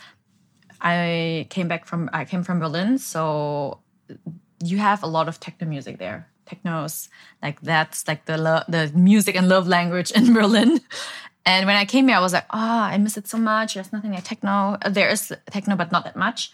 I 0.81 1.46
came 1.50 1.69
back 1.69 1.87
from 1.87 2.10
I 2.12 2.25
came 2.25 2.43
from 2.43 2.58
Berlin, 2.58 2.99
so 2.99 3.81
you 4.62 4.78
have 4.78 5.02
a 5.02 5.06
lot 5.06 5.28
of 5.28 5.38
techno 5.40 5.66
music 5.69 5.99
there 5.99 6.32
technos 6.46 7.08
like 7.43 7.60
that's 7.60 8.06
like 8.08 8.25
the 8.26 8.37
lo- 8.37 8.64
the 8.69 8.90
music 8.94 9.37
and 9.37 9.49
love 9.49 9.66
language 9.66 10.10
in 10.10 10.32
berlin. 10.38 10.81
And 11.44 11.66
when 11.66 11.76
i 11.76 11.84
came 11.84 12.08
here 12.08 12.16
i 12.16 12.20
was 12.20 12.32
like 12.32 12.46
oh 12.52 12.82
i 12.93 12.99
miss 12.99 13.16
it 13.16 13.28
so 13.28 13.38
much. 13.38 13.75
There's 13.75 13.93
nothing 13.93 14.12
like 14.12 14.25
techno. 14.25 14.78
There 14.88 15.08
is 15.08 15.32
techno 15.50 15.76
but 15.76 15.93
not 15.93 16.05
that 16.05 16.16
much. 16.16 16.52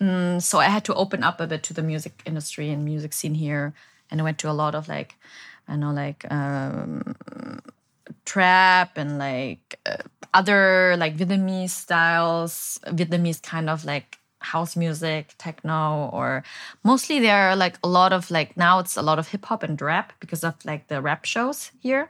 Mm, 0.00 0.42
so 0.42 0.58
i 0.58 0.66
had 0.66 0.84
to 0.84 0.94
open 0.94 1.22
up 1.22 1.40
a 1.40 1.46
bit 1.46 1.62
to 1.64 1.74
the 1.74 1.82
music 1.82 2.22
industry 2.26 2.70
and 2.70 2.84
music 2.84 3.12
scene 3.12 3.34
here. 3.34 3.74
And 4.10 4.20
i 4.20 4.24
went 4.24 4.38
to 4.38 4.50
a 4.50 4.56
lot 4.62 4.74
of 4.74 4.88
like 4.88 5.16
i 5.68 5.76
know 5.76 5.92
like 5.92 6.24
um, 6.30 7.14
trap 8.24 8.96
and 8.96 9.18
like 9.18 9.78
uh, 9.86 9.96
other 10.34 10.96
like 10.98 11.16
vietnamese 11.16 11.70
styles 11.70 12.78
vietnamese 12.86 13.40
kind 13.42 13.70
of 13.70 13.84
like 13.84 14.18
house 14.44 14.76
music, 14.76 15.34
techno, 15.38 16.10
or 16.12 16.44
mostly 16.84 17.18
there 17.18 17.48
are 17.48 17.56
like 17.56 17.76
a 17.82 17.88
lot 17.88 18.12
of 18.12 18.30
like 18.30 18.56
now 18.56 18.78
it's 18.78 18.96
a 18.96 19.02
lot 19.02 19.18
of 19.18 19.28
hip 19.28 19.44
hop 19.46 19.62
and 19.62 19.80
rap 19.80 20.12
because 20.20 20.44
of 20.44 20.54
like 20.64 20.88
the 20.88 21.00
rap 21.00 21.24
shows 21.24 21.72
here. 21.80 22.08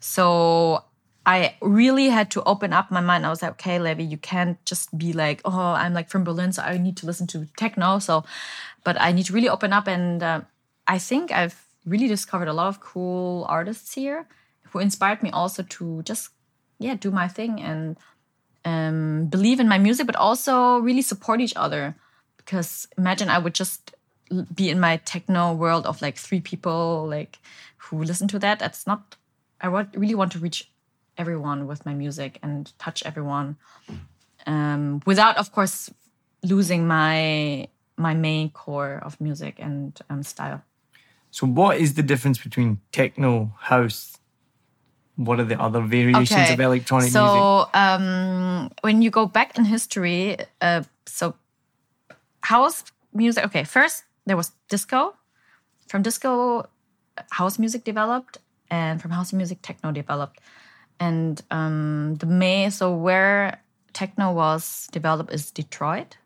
So 0.00 0.84
I 1.26 1.54
really 1.60 2.08
had 2.08 2.30
to 2.32 2.42
open 2.44 2.72
up 2.72 2.90
my 2.90 3.00
mind. 3.00 3.26
I 3.26 3.30
was 3.30 3.42
like, 3.42 3.52
okay, 3.52 3.78
Levi, 3.78 4.02
you 4.02 4.16
can't 4.16 4.64
just 4.64 4.96
be 4.96 5.12
like, 5.12 5.40
oh, 5.44 5.74
I'm 5.82 5.92
like 5.92 6.08
from 6.08 6.24
Berlin, 6.24 6.52
so 6.52 6.62
I 6.62 6.78
need 6.78 6.96
to 6.98 7.06
listen 7.06 7.26
to 7.28 7.46
techno. 7.56 7.98
So, 7.98 8.24
but 8.84 9.00
I 9.00 9.12
need 9.12 9.26
to 9.26 9.32
really 9.32 9.48
open 9.48 9.72
up. 9.72 9.86
And 9.86 10.22
uh, 10.22 10.40
I 10.86 10.98
think 10.98 11.30
I've 11.30 11.64
really 11.84 12.08
discovered 12.08 12.48
a 12.48 12.52
lot 12.52 12.68
of 12.68 12.80
cool 12.80 13.44
artists 13.48 13.94
here 13.94 14.26
who 14.72 14.78
inspired 14.78 15.22
me 15.22 15.30
also 15.30 15.62
to 15.62 16.02
just, 16.02 16.30
yeah, 16.78 16.94
do 16.94 17.10
my 17.10 17.28
thing 17.28 17.60
and 17.60 17.96
um, 18.64 19.26
believe 19.26 19.60
in 19.60 19.68
my 19.68 19.78
music, 19.78 20.06
but 20.06 20.16
also 20.16 20.78
really 20.78 21.02
support 21.02 21.40
each 21.40 21.54
other. 21.56 21.94
Because 22.36 22.88
imagine 22.98 23.28
I 23.28 23.38
would 23.38 23.54
just 23.54 23.94
be 24.54 24.70
in 24.70 24.80
my 24.80 24.96
techno 24.98 25.52
world 25.52 25.86
of 25.86 26.00
like 26.00 26.16
three 26.16 26.40
people 26.40 27.06
like 27.08 27.38
who 27.76 28.02
listen 28.02 28.28
to 28.28 28.38
that. 28.38 28.58
That's 28.58 28.86
not. 28.86 29.16
I 29.60 29.68
really 29.68 30.14
want 30.14 30.32
to 30.32 30.38
reach 30.38 30.70
everyone 31.18 31.66
with 31.66 31.86
my 31.86 31.94
music 31.94 32.38
and 32.42 32.72
touch 32.78 33.02
everyone, 33.04 33.56
um, 34.46 35.02
without, 35.06 35.36
of 35.36 35.52
course, 35.52 35.90
losing 36.42 36.86
my 36.86 37.68
my 37.96 38.14
main 38.14 38.50
core 38.50 39.00
of 39.04 39.20
music 39.20 39.56
and 39.58 40.00
um, 40.08 40.22
style. 40.22 40.62
So, 41.30 41.46
what 41.46 41.78
is 41.78 41.94
the 41.94 42.02
difference 42.02 42.38
between 42.38 42.80
techno, 42.90 43.54
house, 43.58 44.18
what 45.16 45.38
are 45.40 45.44
the 45.44 45.60
other 45.60 45.80
variations 45.80 46.32
okay. 46.32 46.52
of 46.54 46.60
electronic 46.60 47.10
so, 47.10 47.22
music? 47.22 47.40
So, 47.40 47.68
um, 47.74 48.70
when 48.80 49.02
you 49.02 49.10
go 49.10 49.26
back 49.26 49.58
in 49.58 49.64
history, 49.64 50.38
uh, 50.60 50.82
so 51.06 51.34
house 52.40 52.84
music, 53.12 53.44
okay, 53.46 53.64
first 53.64 54.04
there 54.26 54.36
was 54.36 54.52
disco. 54.68 55.14
From 55.88 56.02
disco, 56.02 56.66
house 57.30 57.58
music 57.58 57.84
developed, 57.84 58.38
and 58.70 59.02
from 59.02 59.10
house 59.10 59.32
music, 59.32 59.58
techno 59.60 59.92
developed. 59.92 60.40
And 60.98 61.42
um, 61.50 62.14
the 62.16 62.26
May, 62.26 62.70
so 62.70 62.94
where 62.94 63.60
techno 63.92 64.32
was 64.32 64.88
developed 64.92 65.32
is 65.32 65.50
Detroit, 65.50 66.16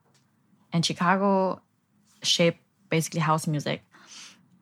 and 0.72 0.86
Chicago 0.86 1.60
shaped 2.22 2.60
basically 2.90 3.20
house 3.20 3.48
music. 3.48 3.82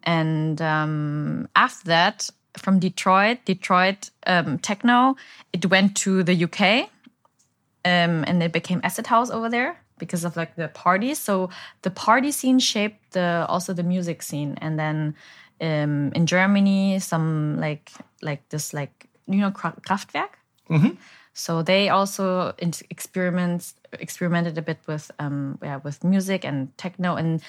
And 0.04 0.60
um, 0.62 1.48
after 1.56 1.84
that, 1.88 2.30
from 2.56 2.78
Detroit, 2.78 3.38
Detroit 3.44 4.10
um, 4.26 4.58
techno. 4.58 5.16
It 5.52 5.66
went 5.66 5.96
to 5.98 6.22
the 6.22 6.44
UK, 6.44 6.90
um, 7.84 8.24
and 8.26 8.42
it 8.42 8.52
became 8.52 8.80
acid 8.82 9.06
house 9.06 9.30
over 9.30 9.48
there 9.48 9.76
because 9.98 10.24
of 10.24 10.36
like 10.36 10.56
the 10.56 10.68
parties. 10.68 11.18
So 11.18 11.50
the 11.82 11.90
party 11.90 12.30
scene 12.30 12.58
shaped 12.58 13.12
the 13.12 13.46
also 13.48 13.72
the 13.72 13.82
music 13.82 14.22
scene, 14.22 14.56
and 14.60 14.78
then 14.78 15.14
um, 15.60 16.12
in 16.14 16.26
Germany, 16.26 16.98
some 16.98 17.58
like 17.58 17.90
like 18.22 18.48
this 18.48 18.72
like 18.72 19.08
you 19.26 19.38
know 19.38 19.50
Kraftwerk. 19.50 20.30
Mm-hmm. 20.70 20.90
So 21.34 21.62
they 21.62 21.88
also 21.88 22.54
experiments 22.90 23.74
experimented 23.92 24.56
a 24.56 24.62
bit 24.62 24.78
with 24.86 25.10
um, 25.18 25.58
yeah 25.62 25.80
with 25.82 26.04
music 26.04 26.44
and 26.44 26.76
techno 26.78 27.16
and 27.16 27.42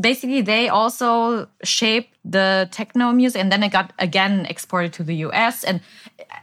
basically 0.00 0.42
they 0.42 0.68
also 0.68 1.48
shaped 1.62 2.14
the 2.24 2.68
techno 2.70 3.12
music 3.12 3.40
and 3.40 3.50
then 3.50 3.62
it 3.62 3.72
got 3.72 3.92
again 3.98 4.46
exported 4.46 4.92
to 4.92 5.02
the 5.02 5.16
US 5.26 5.64
and 5.64 5.80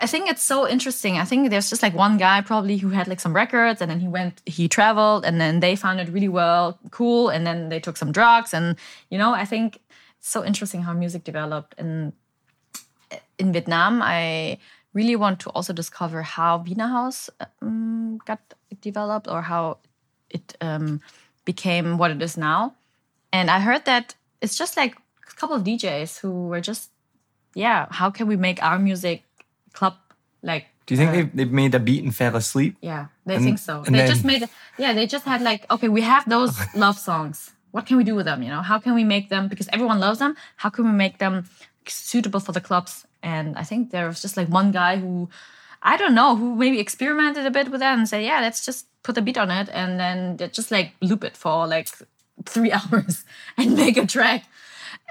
I 0.02 0.08
think 0.08 0.30
it's 0.30 0.42
so 0.42 0.68
interesting. 0.68 1.18
I 1.18 1.26
think 1.26 1.50
there's 1.50 1.70
just 1.70 1.84
like 1.84 1.94
one 1.94 2.18
guy 2.18 2.42
probably 2.42 2.78
who 2.78 2.90
had 2.90 3.08
like 3.08 3.20
some 3.20 3.36
records 3.36 3.82
and 3.82 3.90
then 3.90 4.00
he 4.00 4.08
went 4.08 4.42
he 4.46 4.68
traveled 4.68 5.26
and 5.26 5.40
then 5.40 5.60
they 5.60 5.76
found 5.76 6.00
it 6.00 6.10
really 6.10 6.30
well 6.30 6.80
cool 6.92 7.30
and 7.30 7.46
then 7.46 7.70
they 7.70 7.80
took 7.80 7.98
some 7.98 8.12
drugs. 8.12 8.54
And 8.54 8.76
you 9.10 9.18
know 9.18 9.34
I 9.34 9.46
think 9.46 9.80
it's 10.20 10.30
so 10.30 10.44
interesting 10.44 10.82
how 10.82 10.94
music 10.94 11.24
developed 11.24 11.76
and 11.78 12.14
in 13.38 13.54
Vietnam. 13.54 14.02
I 14.02 14.58
really 14.94 15.16
want 15.16 15.40
to 15.42 15.50
also 15.52 15.74
discover 15.74 16.22
how 16.24 16.60
Vina 16.60 16.88
House 16.88 17.30
um, 17.62 18.20
got 18.26 18.40
developed 18.82 19.28
or 19.28 19.42
how 19.42 19.78
it 20.30 20.56
um, 20.62 21.02
became 21.44 21.98
what 21.98 22.12
it 22.12 22.22
is 22.22 22.38
now 22.38 22.74
and 23.32 23.50
I 23.50 23.60
heard 23.60 23.86
that 23.86 24.16
it's 24.42 24.58
just 24.58 24.78
like 24.78 24.96
a 24.96 25.36
couple 25.36 25.56
of 25.56 25.64
DJs 25.64 26.20
who 26.20 26.48
were 26.48 26.62
just, 26.62 26.90
yeah, 27.54 27.88
how 27.92 28.10
can 28.10 28.28
we 28.28 28.36
make 28.38 28.62
our 28.64 28.80
music 28.80 29.24
club 29.74 29.96
like? 30.42 30.66
Do 30.86 30.94
you 30.94 30.98
think 30.98 31.10
uh, 31.10 31.14
they've, 31.14 31.36
they've 31.36 31.52
made 31.52 31.74
a 31.76 31.80
beat 31.80 32.04
and 32.04 32.16
fell 32.16 32.36
asleep? 32.36 32.78
Yeah, 32.82 33.08
they 33.26 33.36
And- 33.36 33.44
think 33.46 33.60
so. 33.60 33.84
They 33.88 34.06
just 34.08 34.24
made, 34.24 34.48
yeah, 34.78 34.94
they 34.94 35.08
just 35.08 35.26
had 35.26 35.42
like, 35.42 35.70
okay, 35.72 35.90
we 35.90 36.02
have 36.02 36.28
those 36.30 36.56
love 36.76 36.98
songs. 37.00 37.52
What 37.72 37.86
can 37.86 37.98
we 37.98 38.04
do 38.04 38.16
with 38.16 38.26
them? 38.26 38.42
You 38.44 38.50
know, 38.50 38.62
how 38.62 38.78
can 38.80 38.94
we 38.96 39.04
make 39.04 39.30
them 39.30 39.48
because 39.50 39.68
everyone 39.74 40.00
loves 40.00 40.20
them? 40.20 40.36
How 40.58 40.70
can 40.70 40.86
we 40.86 40.92
make 40.92 41.18
them 41.18 41.46
suitable 41.88 42.40
for 42.40 42.52
the 42.54 42.62
clubs? 42.62 43.06
And 43.24 43.58
I 43.58 43.64
think 43.64 43.92
there 43.92 44.08
was 44.08 44.22
just 44.22 44.38
like 44.38 44.48
one 44.48 44.72
guy 44.72 44.98
who, 44.98 45.28
I 45.82 45.98
don't 45.98 46.14
know, 46.16 46.36
who 46.36 46.56
maybe 46.56 46.80
experimented 46.80 47.46
a 47.46 47.52
bit 47.52 47.70
with 47.72 47.80
that 47.82 47.98
and 47.98 48.08
said, 48.08 48.24
yeah, 48.24 48.40
let's 48.40 48.64
just 48.66 48.86
put 49.04 49.18
a 49.18 49.22
beat 49.22 49.38
on 49.38 49.52
it 49.52 49.68
and 49.74 50.00
then 50.00 50.38
just 50.54 50.72
like 50.72 50.94
loop 51.02 51.24
it 51.24 51.36
for 51.36 51.68
like 51.68 51.90
three 52.46 52.72
hours 52.78 53.26
and 53.58 53.76
make 53.76 53.98
a 53.98 54.06
track 54.06 54.46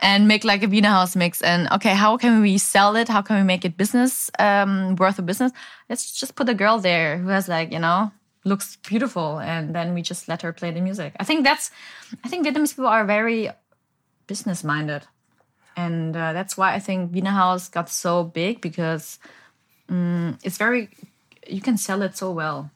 and 0.02 0.28
make 0.28 0.44
like 0.44 0.62
a 0.62 0.66
Vina 0.66 0.88
House 0.88 1.16
mix. 1.16 1.42
And 1.42 1.68
okay, 1.72 1.94
how 1.94 2.16
can 2.16 2.40
we 2.40 2.58
sell 2.58 2.96
it? 2.96 3.08
How 3.08 3.22
can 3.22 3.36
we 3.36 3.42
make 3.42 3.64
it 3.64 3.76
business 3.76 4.30
um, 4.38 4.96
worth 4.96 5.18
of 5.18 5.26
business? 5.26 5.52
Let's 5.88 6.18
just 6.18 6.34
put 6.34 6.48
a 6.48 6.54
girl 6.54 6.78
there 6.78 7.18
who 7.18 7.28
has 7.28 7.48
like 7.48 7.72
you 7.72 7.78
know 7.78 8.12
looks 8.44 8.76
beautiful, 8.76 9.38
and 9.38 9.74
then 9.74 9.94
we 9.94 10.02
just 10.02 10.28
let 10.28 10.42
her 10.42 10.52
play 10.52 10.70
the 10.70 10.80
music. 10.80 11.14
I 11.18 11.24
think 11.24 11.44
that's 11.44 11.70
I 12.24 12.28
think 12.28 12.46
Vietnamese 12.46 12.70
people 12.76 12.86
are 12.86 13.04
very 13.04 13.50
business 14.26 14.64
minded, 14.64 15.06
and 15.76 16.16
uh, 16.16 16.32
that's 16.32 16.56
why 16.56 16.74
I 16.74 16.78
think 16.78 17.12
Vina 17.12 17.30
House 17.30 17.68
got 17.68 17.88
so 17.88 18.24
big 18.24 18.60
because 18.60 19.18
um, 19.88 20.38
it's 20.42 20.58
very 20.58 20.88
you 21.46 21.60
can 21.60 21.76
sell 21.76 22.02
it 22.02 22.16
so 22.16 22.30
well 22.30 22.70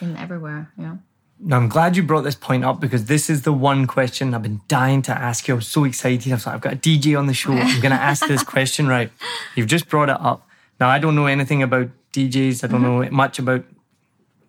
in 0.00 0.16
everywhere. 0.16 0.72
Know. 0.76 0.98
Now, 1.40 1.56
I'm 1.56 1.68
glad 1.68 1.96
you 1.96 2.02
brought 2.02 2.22
this 2.22 2.34
point 2.34 2.64
up 2.64 2.80
because 2.80 3.04
this 3.04 3.30
is 3.30 3.42
the 3.42 3.52
one 3.52 3.86
question 3.86 4.34
I've 4.34 4.42
been 4.42 4.60
dying 4.66 5.02
to 5.02 5.12
ask 5.12 5.46
you. 5.46 5.54
I 5.54 5.56
was 5.56 5.68
so 5.68 5.84
excited. 5.84 6.32
I 6.32 6.34
was 6.34 6.46
like, 6.46 6.54
I've 6.56 6.60
got 6.60 6.72
a 6.72 6.76
DJ 6.76 7.16
on 7.16 7.26
the 7.26 7.34
show. 7.34 7.52
I'm 7.52 7.80
going 7.80 7.92
to 7.94 8.00
ask 8.00 8.26
this 8.26 8.42
question 8.54 8.88
right. 8.88 9.10
You've 9.54 9.68
just 9.68 9.88
brought 9.88 10.08
it 10.08 10.20
up. 10.20 10.46
Now, 10.80 10.88
I 10.88 10.98
don't 10.98 11.14
know 11.14 11.26
anything 11.26 11.62
about 11.62 11.90
DJs. 12.12 12.64
I 12.64 12.66
don't 12.66 12.82
know 12.82 13.08
much 13.10 13.38
about 13.38 13.64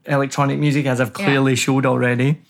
electronic 0.06 0.58
music, 0.58 0.86
as 0.88 1.00
I've 1.00 1.10
Yeah. 1.20 1.26
clearly 1.26 1.56
showed 1.56 1.86
already. 1.86 2.42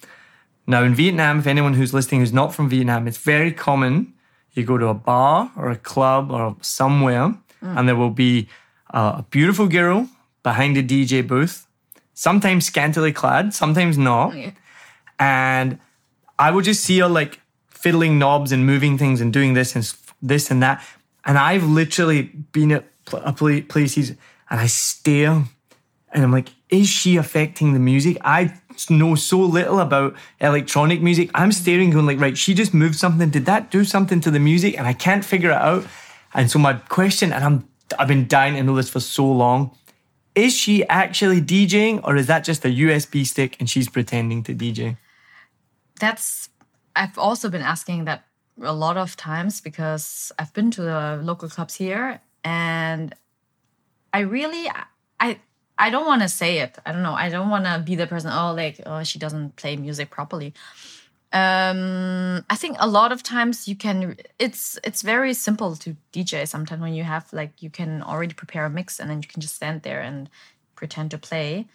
Now, 0.67 0.83
in 0.83 0.95
Vietnam, 0.95 1.39
if 1.39 1.47
anyone 1.47 1.73
who's 1.73 1.93
listening 1.93 2.21
who's 2.21 2.31
not 2.33 2.53
from 2.55 2.69
Vietnam, 2.69 3.07
it's 3.07 3.17
very 3.17 3.51
common. 3.51 4.13
You 4.53 4.63
go 4.63 4.77
to 4.77 4.87
a 4.87 4.93
bar 4.93 5.51
or 5.57 5.69
a 5.69 5.75
club 5.75 6.31
or 6.31 6.55
somewhere, 6.61 7.33
and 7.61 7.87
there 7.87 7.95
will 7.95 8.09
be 8.11 8.47
uh, 8.93 9.15
a 9.17 9.25
beautiful 9.29 9.67
girl 9.67 10.07
behind 10.43 10.77
a 10.77 10.83
DJ 10.83 11.25
booth, 11.27 11.67
sometimes 12.19 12.65
scantily 12.65 13.13
clad, 13.13 13.53
sometimes 13.53 13.97
not. 13.97 14.35
Yeah. 14.35 14.51
And 15.19 15.79
I 16.37 16.51
would 16.51 16.65
just 16.65 16.83
see 16.83 16.99
her 16.99 17.07
like 17.07 17.39
fiddling 17.69 18.19
knobs 18.19 18.51
and 18.51 18.65
moving 18.65 18.97
things 18.97 19.21
and 19.21 19.31
doing 19.31 19.53
this 19.53 19.73
and 19.73 19.89
this 20.21 20.51
and 20.51 20.61
that. 20.61 20.83
And 21.23 21.37
I've 21.37 21.63
literally 21.63 22.23
been 22.23 22.73
at 22.73 22.83
pl- 23.05 23.61
places 23.69 24.09
and 24.49 24.59
I 24.59 24.67
stare 24.67 25.45
and 26.11 26.23
I'm 26.23 26.33
like, 26.33 26.49
is 26.69 26.89
she 26.89 27.15
affecting 27.15 27.71
the 27.71 27.79
music? 27.79 28.17
I 28.21 28.53
know 28.89 29.15
so 29.15 29.39
little 29.39 29.79
about 29.79 30.13
electronic 30.41 31.01
music. 31.01 31.29
I'm 31.33 31.53
staring, 31.53 31.89
going 31.89 32.05
like, 32.05 32.19
right, 32.19 32.37
she 32.37 32.53
just 32.53 32.73
moved 32.73 32.95
something. 32.95 33.29
Did 33.29 33.45
that 33.45 33.71
do 33.71 33.85
something 33.85 34.19
to 34.21 34.31
the 34.31 34.39
music? 34.39 34.77
And 34.77 34.85
I 34.85 34.93
can't 34.93 35.23
figure 35.23 35.51
it 35.51 35.61
out. 35.61 35.85
And 36.33 36.51
so 36.51 36.59
my 36.59 36.73
question, 36.73 37.31
and 37.31 37.45
I'm 37.45 37.69
I've 37.97 38.09
been 38.09 38.27
dying 38.27 38.55
to 38.55 38.63
know 38.63 38.75
this 38.75 38.89
for 38.89 38.99
so 38.99 39.25
long. 39.31 39.71
Is 40.35 40.55
she 40.55 40.87
actually 40.87 41.41
DJing 41.41 42.01
or 42.03 42.15
is 42.15 42.27
that 42.27 42.43
just 42.43 42.63
a 42.63 42.69
USB 42.69 43.25
stick 43.25 43.57
and 43.59 43.69
she's 43.69 43.89
pretending 43.89 44.43
to 44.43 44.53
DJ? 44.53 44.97
that's 45.99 46.49
I've 46.95 47.17
also 47.17 47.49
been 47.49 47.61
asking 47.61 48.05
that 48.05 48.25
a 48.61 48.73
lot 48.73 48.97
of 48.97 49.15
times 49.15 49.61
because 49.61 50.31
I've 50.39 50.53
been 50.53 50.71
to 50.71 50.81
the 50.81 51.19
local 51.21 51.47
clubs 51.49 51.75
here 51.75 52.21
and 52.43 53.13
I 54.11 54.21
really 54.21 54.69
I 55.19 55.39
I 55.77 55.89
don't 55.89 56.05
want 56.05 56.23
to 56.23 56.29
say 56.29 56.59
it. 56.59 56.77
I 56.85 56.91
don't 56.91 57.03
know. 57.03 57.13
I 57.13 57.29
don't 57.29 57.49
want 57.49 57.65
to 57.65 57.81
be 57.85 57.95
the 57.95 58.07
person 58.07 58.31
oh 58.33 58.53
like 58.53 58.81
oh 58.85 59.03
she 59.03 59.19
doesn't 59.19 59.55
play 59.55 59.75
music 59.75 60.09
properly. 60.09 60.53
Um 61.31 62.43
I 62.49 62.55
think 62.55 62.77
a 62.79 62.87
lot 62.87 63.11
of 63.11 63.21
times 63.21 63.67
you 63.67 63.75
can 63.75 64.17
it's 64.39 64.79
it's 64.83 65.01
very 65.01 65.33
simple 65.33 65.75
to 65.75 65.95
DJ 66.11 66.47
sometimes 66.47 66.81
when 66.81 66.93
you 66.93 67.03
have 67.03 67.31
like 67.31 67.61
you 67.61 67.69
can 67.69 68.01
already 68.01 68.33
prepare 68.33 68.65
a 68.65 68.69
mix 68.69 68.99
and 68.99 69.09
then 69.09 69.21
you 69.21 69.27
can 69.27 69.41
just 69.41 69.55
stand 69.55 69.83
there 69.83 70.01
and 70.01 70.29
pretend 70.75 71.11
to 71.11 71.17
play. 71.17 71.67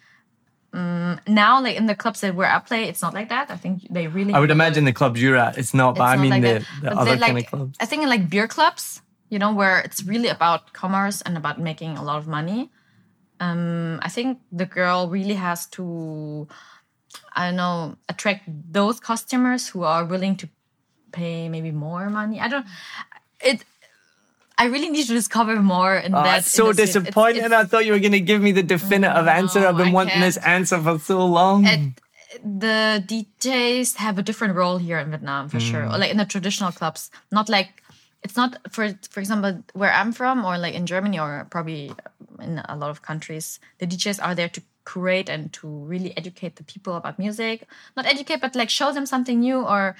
Um, 0.73 1.21
now 1.25 1.61
like 1.61 1.77
in 1.77 1.85
the 1.85 1.95
clubs 1.95 2.19
that 2.19 2.35
where 2.35 2.51
I 2.51 2.59
play 2.59 2.83
it's 2.89 3.01
not 3.01 3.13
like 3.13 3.29
that. 3.29 3.49
I 3.49 3.55
think 3.55 3.87
they 3.89 4.07
really 4.07 4.33
I 4.33 4.39
would 4.39 4.51
imagine 4.51 4.83
the 4.83 4.93
clubs 4.93 5.21
you're 5.21 5.37
at, 5.37 5.57
it's 5.57 5.73
not, 5.73 5.95
but 5.95 6.03
it's 6.03 6.11
I 6.11 6.15
not 6.15 6.21
mean 6.21 6.31
like 6.31 6.41
the, 6.43 6.65
the 6.81 6.97
other 6.97 7.15
like, 7.15 7.21
kind 7.21 7.37
of 7.37 7.45
clubs. 7.45 7.77
I 7.79 7.85
think 7.85 8.03
in 8.03 8.09
like 8.09 8.29
beer 8.29 8.47
clubs, 8.47 9.01
you 9.29 9.39
know, 9.39 9.53
where 9.53 9.79
it's 9.79 10.03
really 10.03 10.27
about 10.27 10.73
commerce 10.73 11.21
and 11.21 11.37
about 11.37 11.59
making 11.59 11.97
a 11.97 12.03
lot 12.03 12.17
of 12.17 12.27
money. 12.27 12.71
Um, 13.39 13.99
I 14.01 14.09
think 14.09 14.39
the 14.51 14.65
girl 14.65 15.09
really 15.09 15.33
has 15.33 15.65
to, 15.67 16.47
I 17.35 17.47
don't 17.47 17.55
know, 17.57 17.95
attract 18.09 18.43
those 18.71 18.99
customers 18.99 19.67
who 19.69 19.83
are 19.83 20.05
willing 20.05 20.35
to 20.37 20.49
pay 21.11 21.49
maybe 21.49 21.71
more 21.71 22.09
money. 22.09 22.39
I 22.39 22.47
don't. 22.47 22.65
It. 23.41 23.63
I 24.57 24.65
really 24.65 24.89
need 24.89 25.05
to 25.07 25.13
discover 25.13 25.61
more 25.61 25.95
in 25.97 26.15
Oh, 26.15 26.23
that. 26.23 26.39
it's 26.39 26.51
so 26.51 26.69
industry. 26.69 26.83
It's- 26.83 26.93
disappointing. 27.03 27.43
it's- 27.45 27.59
I 27.65 27.65
thought 27.67 27.85
you 27.85 27.91
were 27.91 27.99
going 27.99 28.13
to 28.13 28.21
give 28.21 28.41
me 28.41 28.51
the 28.53 28.63
definitive 28.63 29.27
answer. 29.27 29.67
I've 29.67 29.75
been 29.77 29.89
I 29.89 29.91
wanting 29.91 30.21
this 30.21 30.35
can't. 30.37 30.47
answer 30.47 30.81
for 30.81 30.97
so 30.99 31.25
long. 31.25 31.65
it, 31.67 31.79
the 32.43 33.03
DJs 33.05 33.95
have 33.97 34.17
a 34.17 34.21
different 34.23 34.55
role 34.55 34.77
here 34.77 34.97
in 34.99 35.09
Vietnam 35.09 35.49
for 35.49 35.59
sure. 35.59 35.83
Or 35.85 35.97
like 35.97 36.11
in 36.11 36.17
the 36.17 36.25
traditional 36.25 36.71
clubs, 36.71 37.11
not 37.31 37.49
like 37.49 37.81
it's 38.23 38.35
not 38.35 38.57
for 38.71 38.89
for 39.11 39.19
example 39.19 39.63
where 39.73 39.91
I'm 39.91 40.11
from 40.11 40.43
or 40.45 40.57
like 40.57 40.73
in 40.73 40.85
Germany 40.85 41.19
or 41.19 41.45
probably 41.49 41.91
in 42.41 42.61
a 42.67 42.75
lot 42.75 42.89
of 42.89 43.01
countries. 43.01 43.59
The 43.79 43.87
DJs 43.87 44.19
are 44.25 44.35
there 44.35 44.49
to 44.49 44.61
curate 44.85 45.29
and 45.29 45.51
to 45.53 45.67
really 45.67 46.15
educate 46.17 46.55
the 46.55 46.63
people 46.63 46.95
about 46.95 47.19
music. 47.19 47.67
Not 47.97 48.05
educate, 48.05 48.41
but 48.41 48.55
like 48.55 48.69
show 48.69 48.91
them 48.91 49.05
something 49.05 49.39
new 49.39 49.61
or 49.61 49.95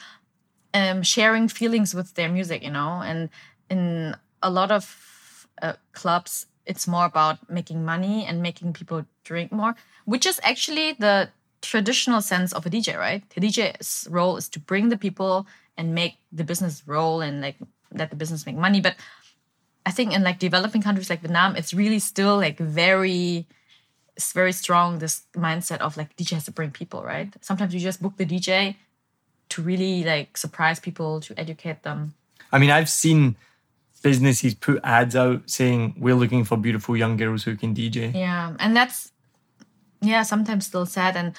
um, 0.74 1.04
sharing 1.04 1.48
feelings 1.48 1.94
with 1.94 2.13
their 2.13 2.30
music. 2.30 2.63
You 2.63 2.72
know, 2.72 3.01
and 3.04 3.30
in 3.70 4.15
a 4.42 4.50
lot 4.50 4.72
of 4.72 5.48
uh, 5.62 5.74
clubs 5.94 6.48
it's 6.65 6.88
more 6.88 7.06
about 7.06 7.50
making 7.50 7.86
money 7.86 8.25
and 8.25 8.42
making 8.42 8.74
people 8.74 9.06
drink 9.24 9.51
more 9.51 9.75
which 10.06 10.25
is 10.25 10.39
actually 10.44 10.94
the 10.94 11.30
traditional 11.62 12.22
sense 12.22 12.54
of 12.54 12.65
a 12.65 12.70
dj 12.70 12.98
right 12.98 13.24
the 13.32 13.42
dj's 13.42 14.08
role 14.10 14.38
is 14.38 14.50
to 14.50 14.60
bring 14.60 14.89
the 14.89 14.98
people 14.98 15.48
and 15.77 15.96
make 15.96 16.18
the 16.32 16.44
business 16.44 16.84
roll 16.86 17.22
and 17.22 17.42
like 17.42 17.58
let 17.92 18.10
the 18.10 18.15
business 18.15 18.46
make 18.46 18.56
money 18.56 18.82
but 18.82 18.96
i 19.86 19.92
think 19.92 20.13
in 20.13 20.24
like 20.24 20.39
developing 20.39 20.82
countries 20.82 21.10
like 21.10 21.22
vietnam 21.22 21.56
it's 21.56 21.74
really 21.74 22.00
still 22.00 22.36
like 22.38 22.58
very 22.60 23.48
it's 24.15 24.31
very 24.31 24.51
strong 24.51 25.00
this 25.00 25.24
mindset 25.36 25.79
of 25.79 25.98
like 25.98 26.15
dj 26.15 26.31
has 26.31 26.45
to 26.45 26.51
bring 26.51 26.72
people 26.72 27.03
right 27.03 27.34
sometimes 27.41 27.74
you 27.74 27.79
just 27.79 28.01
book 28.01 28.17
the 28.17 28.25
dj 28.25 28.75
to 29.50 29.62
really 29.62 30.03
like 30.03 30.38
surprise 30.38 30.79
people 30.79 31.19
to 31.19 31.38
educate 31.39 31.84
them 31.84 32.13
I 32.51 32.57
mean, 32.60 32.69
I've 32.69 32.89
seen 32.89 33.36
businesses 34.01 34.53
put 34.53 34.79
ads 34.84 35.15
out 35.15 35.50
saying 35.50 35.95
we're 35.98 36.15
looking 36.15 36.43
for 36.45 36.57
beautiful 36.57 36.95
young 36.95 37.17
girls 37.17 37.43
who 37.43 37.55
can 37.55 37.74
DJ. 37.74 38.13
Yeah, 38.13 38.55
and 38.60 38.75
that's 38.75 39.12
yeah 40.01 40.24
sometimes 40.24 40.67
still 40.67 40.86
sad. 40.86 41.17
And 41.17 41.36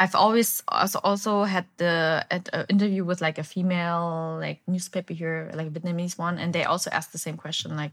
I've 0.00 0.14
always 0.14 0.62
also 0.68 1.44
had 1.44 1.66
the 1.76 2.26
at 2.30 2.48
an 2.52 2.66
interview 2.68 3.04
with 3.04 3.20
like 3.20 3.38
a 3.38 3.44
female 3.44 4.38
like 4.40 4.60
newspaper 4.66 5.14
here, 5.14 5.50
like 5.54 5.68
a 5.68 5.70
Vietnamese 5.70 6.18
one, 6.18 6.38
and 6.38 6.52
they 6.52 6.64
also 6.64 6.90
asked 6.90 7.12
the 7.12 7.22
same 7.22 7.36
question, 7.36 7.76
like 7.76 7.92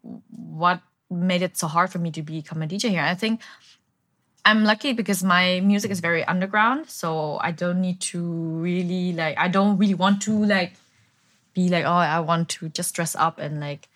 what 0.00 0.80
made 1.14 1.42
it 1.42 1.56
so 1.56 1.66
hard 1.66 1.90
for 1.90 1.98
me 1.98 2.10
to 2.12 2.22
become 2.22 2.62
a 2.62 2.66
DJ 2.66 2.90
here. 2.90 3.02
I 3.02 3.14
think 3.14 3.40
I'm 4.44 4.64
lucky 4.64 4.92
because 4.92 5.24
my 5.24 5.60
music 5.60 5.90
is 5.90 6.00
very 6.00 6.22
underground, 6.24 6.90
so 6.90 7.38
I 7.40 7.50
don't 7.50 7.80
need 7.80 8.00
to 8.12 8.20
really 8.20 9.12
like 9.12 9.38
I 9.38 9.48
don't 9.48 9.78
really 9.78 9.94
want 9.94 10.22
to 10.22 10.44
like 10.44 10.74
be 11.54 11.68
like 11.68 11.84
oh 11.84 11.92
I 11.92 12.20
want 12.20 12.48
to 12.50 12.68
just 12.68 12.94
dress 12.94 13.14
up 13.16 13.38
and 13.38 13.60
like 13.60 13.88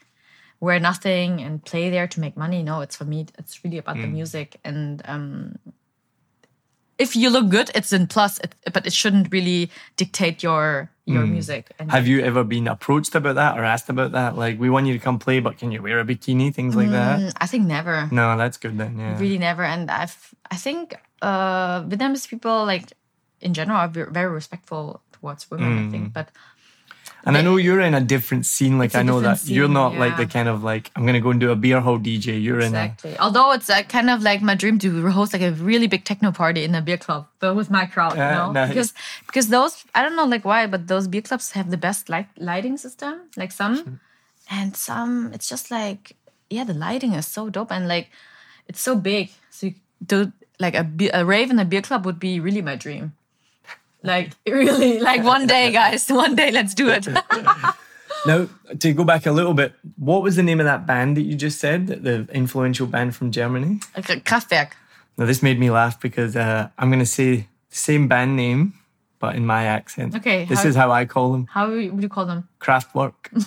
wear 0.60 0.80
nothing 0.80 1.40
and 1.40 1.64
play 1.64 1.90
there 1.90 2.06
to 2.08 2.20
make 2.20 2.36
money. 2.36 2.62
No, 2.62 2.80
it's 2.80 2.96
for 2.96 3.04
me. 3.04 3.26
It's 3.38 3.62
really 3.64 3.78
about 3.78 3.96
the 3.96 4.06
music 4.08 4.56
and. 4.64 5.02
um 5.04 5.58
if 6.98 7.14
you 7.16 7.30
look 7.30 7.48
good, 7.48 7.70
it's 7.74 7.92
in 7.92 8.06
plus, 8.06 8.38
it, 8.40 8.54
but 8.72 8.86
it 8.86 8.92
shouldn't 8.92 9.32
really 9.32 9.70
dictate 9.96 10.42
your 10.42 10.90
your 11.06 11.24
music. 11.24 11.72
And 11.78 11.90
Have 11.90 12.06
you 12.06 12.20
ever 12.20 12.44
been 12.44 12.68
approached 12.68 13.14
about 13.14 13.36
that 13.36 13.56
or 13.56 13.64
asked 13.64 13.88
about 13.88 14.12
that? 14.12 14.36
Like, 14.36 14.60
we 14.60 14.68
want 14.68 14.86
you 14.86 14.92
to 14.92 14.98
come 14.98 15.18
play, 15.18 15.40
but 15.40 15.56
can 15.56 15.72
you 15.72 15.80
wear 15.80 16.00
a 16.00 16.04
bikini? 16.04 16.52
Things 16.52 16.76
like 16.76 16.90
that. 16.90 17.18
Mm, 17.20 17.32
I 17.40 17.46
think 17.46 17.66
never. 17.66 18.08
No, 18.12 18.36
that's 18.36 18.58
good 18.58 18.76
then. 18.76 18.98
Yeah. 18.98 19.18
really 19.18 19.38
never 19.38 19.64
and 19.64 19.90
i've 19.90 20.34
i 20.50 20.56
think 20.56 20.94
uh 21.22 21.82
vietnamese 21.84 22.28
people 22.28 22.64
like 22.66 22.92
in 23.40 23.54
general 23.54 23.78
are 23.78 23.88
very 23.88 24.30
respectful 24.30 25.00
towards 25.12 25.50
women 25.50 25.88
i 25.88 25.90
think 25.90 26.12
but 26.12 26.28
And 27.28 27.36
I 27.36 27.42
know 27.42 27.56
you're 27.56 27.80
in 27.80 27.94
a 27.94 28.00
different 28.00 28.46
scene. 28.46 28.78
Like 28.78 28.94
I 28.96 29.02
know 29.02 29.20
that 29.20 29.34
different 29.34 29.50
you're 29.56 29.66
scene, 29.66 29.74
not 29.74 29.94
like 29.96 30.16
the 30.16 30.26
kind 30.26 30.48
of 30.48 30.64
like 30.64 30.90
I'm 30.96 31.04
gonna 31.06 31.20
go 31.20 31.30
and 31.30 31.38
do 31.38 31.50
a 31.50 31.56
beer 31.56 31.80
hall 31.80 31.98
DJ. 31.98 32.42
You're 32.42 32.60
in 32.60 32.74
a 32.74 32.84
exactly 32.84 33.18
although 33.18 33.52
it's 33.52 33.68
uh, 33.68 33.82
kind 33.82 34.08
of 34.10 34.22
like 34.22 34.40
my 34.42 34.54
dream 34.54 34.78
to 34.80 34.88
host 35.10 35.32
like 35.34 35.42
a 35.42 35.52
really 35.52 35.86
big 35.86 36.04
techno 36.04 36.32
party 36.32 36.64
in 36.64 36.74
a 36.74 36.80
beer 36.80 36.96
club 36.96 37.26
but 37.38 37.54
with 37.54 37.70
my 37.70 37.84
crowd 37.86 38.16
Yeah, 38.16 38.30
you 38.30 38.38
know 38.38 38.52
nice. 38.52 38.68
because 38.70 38.94
because 39.26 39.48
those 39.48 39.84
i 39.94 40.02
don't 40.02 40.16
know 40.16 40.24
like 40.24 40.44
why 40.44 40.66
but 40.66 40.86
those 40.88 41.06
beer 41.06 41.22
clubs 41.22 41.52
have 41.52 41.70
the 41.70 41.76
best 41.76 42.08
light 42.08 42.28
lighting 42.38 42.76
system 42.78 43.14
like 43.36 43.52
some 43.52 44.00
and 44.50 44.74
some 44.76 45.30
it's 45.34 45.48
just 45.48 45.70
like 45.70 46.16
yeah 46.50 46.64
the 46.64 46.74
lighting 46.74 47.12
is 47.12 47.26
so 47.26 47.50
dope 47.50 47.70
and 47.70 47.88
like 47.88 48.08
it's 48.68 48.80
so 48.80 48.94
big 48.96 49.30
so 49.50 49.66
you 49.68 49.74
do 50.04 50.32
like 50.58 50.74
a, 50.74 50.84
a 51.12 51.24
rave 51.24 51.50
in 51.50 51.58
a 51.58 51.64
beer 51.64 51.82
club 51.82 52.04
would 52.06 52.18
be 52.18 52.40
really 52.40 52.62
my 52.62 52.76
dream 52.76 53.12
like 54.02 54.30
really 54.46 54.98
like 55.00 55.22
one 55.24 55.46
day 55.46 55.70
guys 55.80 56.08
one 56.08 56.34
day 56.36 56.50
let's 56.50 56.74
do 56.74 56.88
it 56.88 57.06
Now, 58.26 58.48
to 58.80 58.92
go 58.92 59.04
back 59.04 59.26
a 59.26 59.30
little 59.32 59.54
bit, 59.54 59.74
what 59.96 60.22
was 60.22 60.34
the 60.34 60.42
name 60.42 60.58
of 60.58 60.66
that 60.66 60.86
band 60.86 61.16
that 61.16 61.22
you 61.22 61.36
just 61.36 61.60
said, 61.60 61.86
the- 61.86 61.96
the 61.96 62.26
influential 62.34 62.86
band 62.88 63.14
from 63.14 63.30
Germany? 63.30 63.78
Kraftwerk 63.94 64.72
Now, 65.16 65.24
this 65.26 65.40
made 65.40 65.58
me 65.60 65.70
laugh 65.70 66.00
because 66.00 66.34
uh, 66.34 66.68
I'm 66.78 66.88
going 66.90 66.98
to 66.98 67.06
say 67.06 67.46
the 67.70 67.76
same 67.76 68.08
band 68.08 68.34
name, 68.34 68.74
but 69.20 69.36
in 69.36 69.46
my 69.46 69.66
accent. 69.66 70.16
Okay, 70.16 70.46
This 70.46 70.62
how- 70.62 70.68
is 70.68 70.74
how 70.74 70.90
I 70.90 71.04
call 71.04 71.30
them 71.32 71.46
how 71.50 71.70
would 71.70 72.02
you 72.02 72.08
call 72.08 72.26
them 72.26 72.48
Kraftwerk. 72.60 73.14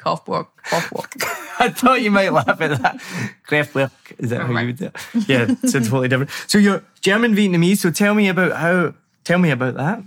Kraftwerk 0.00 0.46
Kraftwerk 0.64 1.23
I 1.58 1.68
thought 1.70 2.02
you 2.02 2.10
might 2.10 2.32
laugh 2.32 2.60
at 2.60 2.82
that. 2.82 2.98
Kraftwerk. 3.46 3.90
Is 4.18 4.30
that 4.30 4.42
how 4.42 4.58
you 4.58 4.66
would 4.66 4.76
do 4.78 4.86
it? 4.86 4.96
Yeah, 5.28 5.54
so 5.66 5.80
totally 5.80 6.08
different. 6.08 6.30
So 6.46 6.58
you're 6.58 6.82
German 7.00 7.34
Vietnamese. 7.34 7.78
So 7.78 7.90
tell 7.90 8.14
me 8.14 8.28
about 8.28 8.52
how, 8.52 8.94
tell 9.24 9.38
me 9.38 9.50
about 9.50 9.74
that. 9.74 10.02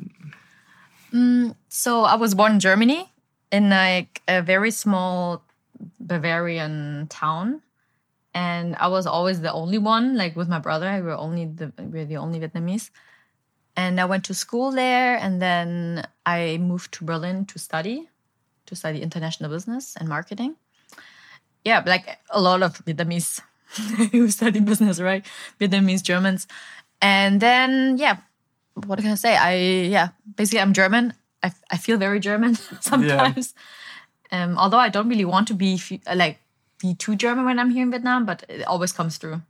Mm, 1.13 1.55
so 1.69 2.03
I 2.03 2.15
was 2.15 2.35
born 2.35 2.53
in 2.53 2.59
Germany 2.59 3.09
in 3.51 3.69
like 3.69 4.21
a 4.27 4.41
very 4.41 4.71
small 4.71 5.43
Bavarian 5.99 7.07
town. 7.09 7.61
And 8.33 8.75
I 8.75 8.87
was 8.87 9.07
always 9.07 9.41
the 9.41 9.51
only 9.51 9.77
one, 9.77 10.15
like 10.15 10.35
with 10.35 10.47
my 10.47 10.59
brother, 10.59 10.93
we 10.95 11.01
were 11.01 11.15
only 11.15 11.45
the 11.45 11.71
we 11.77 11.99
were 11.99 12.05
the 12.05 12.17
only 12.17 12.39
Vietnamese. 12.39 12.91
And 13.75 13.99
I 13.99 14.05
went 14.05 14.25
to 14.25 14.33
school 14.33 14.71
there 14.71 15.17
and 15.17 15.41
then 15.41 16.05
I 16.25 16.57
moved 16.57 16.91
to 16.95 17.05
Berlin 17.05 17.45
to 17.45 17.59
study, 17.59 18.09
to 18.65 18.75
study 18.75 19.01
international 19.01 19.49
business 19.49 19.95
and 19.95 20.09
marketing. 20.09 20.55
Yeah, 21.67 21.83
like 21.85 22.07
a 22.29 22.39
lot 22.39 22.63
of 22.63 22.79
Vietnamese 22.85 23.41
who 24.11 24.29
study 24.29 24.61
business, 24.61 25.01
right? 25.01 25.25
Vietnamese, 25.59 26.01
Germans. 26.01 26.47
And 27.01 27.41
then 27.41 27.97
yeah, 27.97 28.17
what 28.85 28.99
can 28.99 29.11
I 29.11 29.15
say? 29.15 29.35
I 29.35 29.53
yeah, 29.91 30.09
basically 30.35 30.61
I'm 30.61 30.71
German. 30.71 31.13
I, 31.43 31.51
I 31.69 31.77
feel 31.77 31.97
very 31.97 32.19
German 32.21 32.55
sometimes. 32.79 33.53
Um, 34.31 34.57
although 34.57 34.79
I 34.79 34.87
don't 34.87 35.09
really 35.09 35.25
want 35.25 35.47
to 35.49 35.53
be 35.53 35.81
like 36.15 36.39
be 36.79 36.93
too 36.95 37.15
German 37.15 37.43
when 37.43 37.59
I'm 37.59 37.71
here 37.71 37.83
in 37.83 37.91
Vietnam, 37.91 38.25
but 38.25 38.45
it 38.47 38.63
always 38.63 38.93
comes 38.93 39.17
through. 39.17 39.41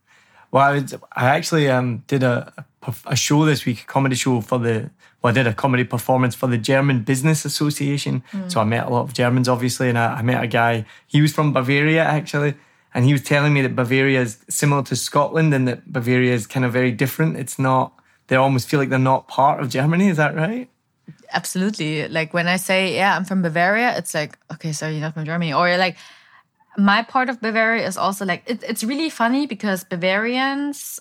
Well, 0.51 0.63
I, 0.63 0.71
was, 0.73 0.93
I 1.15 1.25
actually 1.25 1.69
um, 1.69 2.03
did 2.07 2.23
a, 2.23 2.65
a 3.05 3.15
show 3.15 3.45
this 3.45 3.65
week, 3.65 3.81
a 3.81 3.85
comedy 3.85 4.15
show 4.15 4.41
for 4.41 4.59
the. 4.59 4.89
Well, 5.21 5.31
I 5.31 5.33
did 5.33 5.47
a 5.47 5.53
comedy 5.53 5.83
performance 5.83 6.35
for 6.35 6.47
the 6.47 6.57
German 6.57 7.01
Business 7.01 7.43
Association. 7.43 8.23
So 8.49 8.61
I 8.61 8.63
met 8.65 8.85
a 8.85 8.89
lot 8.89 9.01
of 9.01 9.13
Germans, 9.13 9.49
obviously, 9.49 9.89
and 9.89 9.97
I, 9.97 10.17
I 10.17 10.21
met 10.21 10.43
a 10.43 10.47
guy. 10.47 10.85
He 11.07 11.21
was 11.21 11.33
from 11.33 11.53
Bavaria, 11.53 12.03
actually, 12.03 12.53
and 12.93 13.03
he 13.03 13.13
was 13.13 13.23
telling 13.23 13.51
me 13.51 13.61
that 13.63 13.75
Bavaria 13.75 14.21
is 14.21 14.37
similar 14.47 14.83
to 14.83 14.95
Scotland, 14.95 15.53
and 15.53 15.67
that 15.67 15.91
Bavaria 15.91 16.33
is 16.33 16.45
kind 16.45 16.65
of 16.65 16.71
very 16.71 16.91
different. 16.91 17.35
It's 17.37 17.57
not. 17.57 17.93
They 18.27 18.35
almost 18.35 18.69
feel 18.69 18.79
like 18.79 18.89
they're 18.89 18.99
not 18.99 19.27
part 19.27 19.59
of 19.59 19.69
Germany. 19.69 20.09
Is 20.09 20.17
that 20.17 20.35
right? 20.35 20.69
Absolutely. 21.33 22.07
Like 22.07 22.33
when 22.33 22.47
I 22.47 22.57
say, 22.57 22.95
yeah, 22.95 23.15
I'm 23.15 23.25
from 23.25 23.41
Bavaria, 23.41 23.97
it's 23.97 24.13
like, 24.13 24.37
okay, 24.53 24.71
so 24.71 24.87
you're 24.87 25.01
not 25.01 25.13
from 25.13 25.25
Germany. 25.25 25.53
Or 25.53 25.67
you're 25.67 25.77
like 25.77 25.97
my 26.77 27.01
part 27.01 27.27
of 27.29 27.41
Bavaria 27.41 27.85
is 27.85 27.97
also 27.97 28.23
like, 28.23 28.43
it, 28.45 28.63
it's 28.63 28.83
really 28.83 29.09
funny 29.09 29.47
because 29.47 29.83
Bavarians 29.83 30.99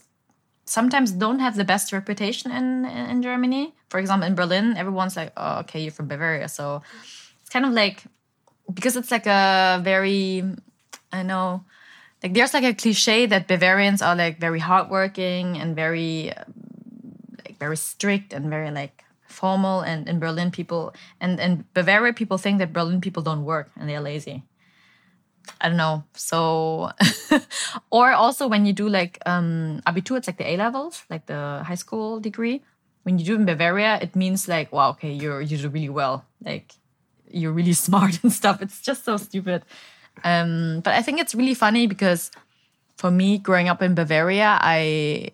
sometimes 0.64 1.12
don't 1.12 1.38
have 1.38 1.56
the 1.56 1.64
best 1.64 1.92
reputation 1.92 2.50
in, 2.50 2.86
in 2.86 3.22
Germany. 3.22 3.74
For 3.90 4.00
example, 4.00 4.26
in 4.26 4.34
Berlin, 4.34 4.76
everyone's 4.76 5.16
like, 5.16 5.32
oh, 5.36 5.60
okay, 5.60 5.80
you're 5.82 5.92
from 5.92 6.08
Bavaria. 6.08 6.48
So 6.48 6.82
it's 7.40 7.50
kind 7.50 7.66
of 7.66 7.72
like, 7.72 8.02
because 8.72 8.96
it's 8.96 9.10
like 9.10 9.26
a 9.26 9.80
very, 9.84 10.42
I 11.12 11.22
know, 11.22 11.64
like 12.22 12.32
there's 12.32 12.54
like 12.54 12.64
a 12.64 12.74
cliche 12.74 13.26
that 13.26 13.46
Bavarians 13.46 14.00
are 14.00 14.16
like 14.16 14.38
very 14.40 14.58
hardworking 14.58 15.58
and 15.58 15.76
very 15.76 16.32
like 17.44 17.58
very 17.58 17.76
strict 17.76 18.32
and 18.32 18.48
very 18.48 18.70
like 18.70 19.04
formal 19.28 19.82
and 19.82 20.08
in 20.08 20.18
Berlin 20.18 20.50
people 20.50 20.94
and 21.20 21.38
and 21.38 21.72
Bavaria 21.74 22.12
people 22.14 22.38
think 22.38 22.58
that 22.58 22.72
Berlin 22.72 23.00
people 23.00 23.22
don't 23.22 23.44
work 23.44 23.70
and 23.76 23.88
they're 23.88 24.00
lazy. 24.00 24.42
I 25.60 25.68
don't 25.68 25.76
know. 25.76 26.04
So 26.14 26.90
or 27.90 28.12
also 28.12 28.46
when 28.48 28.66
you 28.66 28.72
do 28.72 28.88
like 28.88 29.18
um 29.26 29.80
Abitur, 29.86 30.16
it's 30.16 30.26
like 30.26 30.38
the 30.38 30.48
A 30.50 30.56
levels, 30.56 31.04
like 31.10 31.26
the 31.26 31.62
high 31.64 31.74
school 31.76 32.20
degree. 32.20 32.62
When 33.04 33.18
you 33.18 33.24
do 33.24 33.36
in 33.36 33.44
Bavaria, 33.44 33.98
it 34.02 34.16
means 34.16 34.48
like, 34.48 34.72
wow, 34.72 34.90
okay, 34.90 35.12
you're 35.12 35.40
you 35.40 35.56
do 35.56 35.68
really 35.68 35.88
well. 35.88 36.24
Like 36.44 36.72
you're 37.30 37.52
really 37.52 37.72
smart 37.86 38.22
and 38.22 38.32
stuff. 38.32 38.62
It's 38.62 38.80
just 38.80 39.04
so 39.04 39.16
stupid. 39.16 39.62
Um, 40.24 40.80
but 40.82 40.94
I 40.94 41.02
think 41.02 41.20
it's 41.20 41.34
really 41.34 41.54
funny 41.54 41.86
because 41.86 42.30
for 42.96 43.10
me, 43.10 43.38
growing 43.38 43.68
up 43.68 43.82
in 43.82 43.94
Bavaria, 43.94 44.58
I 44.60 45.30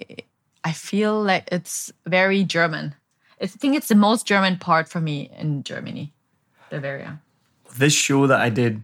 I 0.65 0.73
feel 0.73 1.23
like 1.23 1.49
it's 1.51 1.93
very 2.07 2.45
German. 2.45 2.95
I 3.41 3.47
think 3.47 3.75
it's 3.75 3.89
the 3.89 3.97
most 3.97 4.27
German 4.27 4.59
part 4.59 4.89
for 4.89 5.01
me 5.01 5.31
in 5.37 5.65
Germany, 5.65 6.13
Bavaria. 6.71 7.21
this 7.77 7.93
show 7.93 8.27
that 8.29 8.41
I 8.41 8.51
did, 8.51 8.83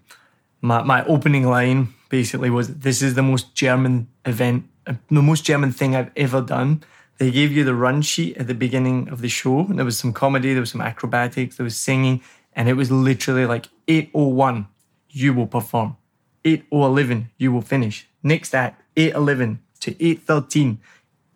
my, 0.60 0.82
my 0.82 1.04
opening 1.06 1.46
line 1.46 1.94
basically 2.08 2.50
was 2.50 2.68
this 2.68 3.02
is 3.02 3.14
the 3.14 3.22
most 3.22 3.54
German 3.54 4.08
event, 4.24 4.64
the 5.10 5.22
most 5.22 5.44
German 5.44 5.72
thing 5.72 5.94
I've 5.94 6.10
ever 6.16 6.40
done. 6.40 6.82
They 7.18 7.30
gave 7.30 7.50
you 7.50 7.64
the 7.64 7.74
run 7.74 8.02
sheet 8.02 8.36
at 8.36 8.46
the 8.46 8.54
beginning 8.54 9.08
of 9.08 9.20
the 9.20 9.28
show, 9.28 9.60
and 9.60 9.78
there 9.78 9.84
was 9.84 9.98
some 9.98 10.12
comedy, 10.12 10.52
there 10.52 10.60
was 10.60 10.70
some 10.70 10.80
acrobatics, 10.80 11.56
there 11.56 11.64
was 11.64 11.76
singing, 11.76 12.22
and 12.54 12.68
it 12.68 12.74
was 12.74 12.90
literally 12.90 13.44
like 13.44 13.66
801, 13.88 14.68
you 15.10 15.34
will 15.34 15.48
perform. 15.48 15.96
8011, 16.44 17.30
you 17.36 17.52
will 17.52 17.60
finish. 17.60 18.08
Next 18.22 18.54
act, 18.54 18.82
811 18.96 19.60
to 19.80 19.90
813, 20.00 20.78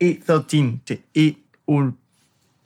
813 0.01 0.81
to 0.87 0.99
80 1.15 1.39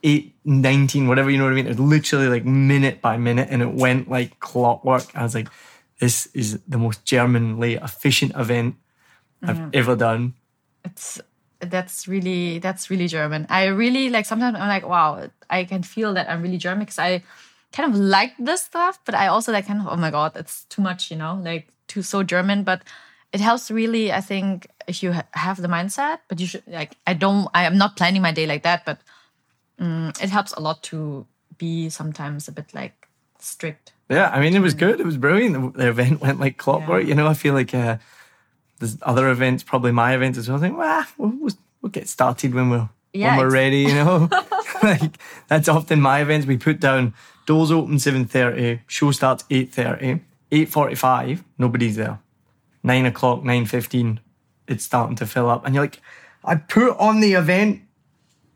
eight 0.03 0.35
nineteen, 0.45 1.09
whatever 1.09 1.31
you 1.31 1.37
know 1.37 1.45
what 1.45 1.53
I 1.53 1.57
mean. 1.57 1.67
It 1.67 1.71
was 1.71 1.81
literally 1.81 2.29
like 2.29 2.45
minute 2.45 3.01
by 3.03 3.17
minute, 3.17 3.49
and 3.51 3.61
it 3.61 3.73
went 3.73 4.09
like 4.09 4.39
clockwork. 4.41 5.05
I 5.15 5.23
was 5.23 5.35
like, 5.35 5.49
this 5.99 6.27
is 6.35 6.59
the 6.69 6.79
most 6.79 7.05
Germanly 7.05 7.75
efficient 7.75 8.33
event 8.37 8.77
I've 9.43 9.75
ever 9.75 9.97
done. 9.97 10.35
It's 10.85 11.21
that's 11.61 12.07
really 12.07 12.59
that's 12.59 12.91
really 12.91 13.09
German. 13.09 13.47
I 13.49 13.67
really 13.67 14.11
like 14.11 14.27
sometimes 14.27 14.57
I'm 14.57 14.69
like, 14.69 14.87
wow, 14.87 15.29
I 15.49 15.65
can 15.65 15.83
feel 15.83 16.15
that 16.15 16.29
I'm 16.29 16.43
really 16.43 16.59
German 16.59 16.81
because 16.81 16.99
I 16.99 17.23
kind 17.73 17.93
of 17.93 17.99
like 17.99 18.33
this 18.39 18.63
stuff, 18.63 18.99
but 19.05 19.15
I 19.15 19.29
also 19.29 19.53
like 19.53 19.67
kind 19.67 19.81
of 19.81 19.89
oh 19.89 19.97
my 19.97 20.11
god, 20.11 20.37
it's 20.37 20.65
too 20.65 20.83
much, 20.83 21.11
you 21.11 21.17
know, 21.17 21.41
like 21.43 21.69
too 21.89 22.03
so 22.03 22.23
German. 22.23 22.63
But 22.63 22.83
it 23.33 23.41
helps 23.41 23.71
really, 23.71 24.13
I 24.13 24.21
think, 24.21 24.69
if 24.87 25.03
you 25.03 25.13
ha- 25.13 25.27
have 25.33 25.61
the 25.61 25.69
mindset. 25.69 26.19
But 26.29 26.41
you 26.41 26.47
should 26.47 26.63
like 26.67 26.97
I 27.07 27.15
don't 27.15 27.49
I 27.55 27.65
am 27.65 27.79
not 27.79 27.97
planning 27.97 28.23
my 28.23 28.33
day 28.33 28.47
like 28.47 28.63
that, 28.63 28.85
but 28.85 28.99
um, 29.79 30.13
it 30.23 30.31
helps 30.31 30.53
a 30.53 30.61
lot 30.61 30.83
to 30.85 31.27
be 31.59 31.89
sometimes 31.89 32.49
a 32.49 32.53
bit 32.53 32.75
like 32.75 33.09
strict. 33.39 33.93
Yeah, 34.09 34.31
I 34.31 34.41
mean, 34.41 34.55
it 34.55 34.61
was 34.61 34.75
good. 34.75 35.01
It 35.01 35.07
was 35.07 35.17
brilliant. 35.17 35.75
The, 35.75 35.89
event 35.89 36.21
went 36.21 36.39
like 36.39 36.57
clockwork. 36.57 37.03
Yeah. 37.03 37.09
You 37.09 37.15
know, 37.17 37.27
I 37.27 37.35
feel 37.35 37.55
like 37.55 37.75
uh, 37.75 37.99
there's 38.79 38.97
other 39.03 39.29
events, 39.31 39.63
probably 39.63 39.93
my 39.93 40.15
events 40.15 40.39
as 40.39 40.49
well. 40.49 40.59
I 40.59 40.61
think, 40.61 40.79
well, 40.79 41.07
we'll, 41.19 41.53
we'll, 41.83 41.91
get 41.91 42.09
started 42.09 42.55
when 42.55 42.71
we're 42.71 42.89
Yeah, 43.13 43.37
when 43.37 43.47
we're 43.47 43.53
ready. 43.53 43.81
You 43.81 43.95
know, 43.95 44.29
like 44.83 45.19
that's 45.49 45.69
often 45.69 46.01
my 46.01 46.21
events. 46.21 46.47
We 46.47 46.57
put 46.57 46.79
down 46.79 47.15
doors 47.47 47.73
open 47.73 47.99
seven 47.99 48.27
thirty, 48.27 48.81
show 48.87 49.11
starts 49.11 49.45
eight 49.51 49.73
thirty, 49.73 50.21
eight 50.53 50.69
forty 50.69 50.95
five. 50.95 51.43
Nobody's 51.59 51.97
there. 51.97 52.21
Nine 52.85 53.07
o'clock, 53.07 53.43
nine 53.43 53.67
fifteen. 53.67 54.21
It's 54.69 54.85
starting 54.85 55.17
to 55.17 55.27
fill 55.27 55.51
up, 55.51 55.65
and 55.65 55.75
you're 55.75 55.85
like, 55.85 56.01
I 56.45 56.57
put 56.57 56.97
on 56.99 57.21
the 57.21 57.35
event. 57.35 57.83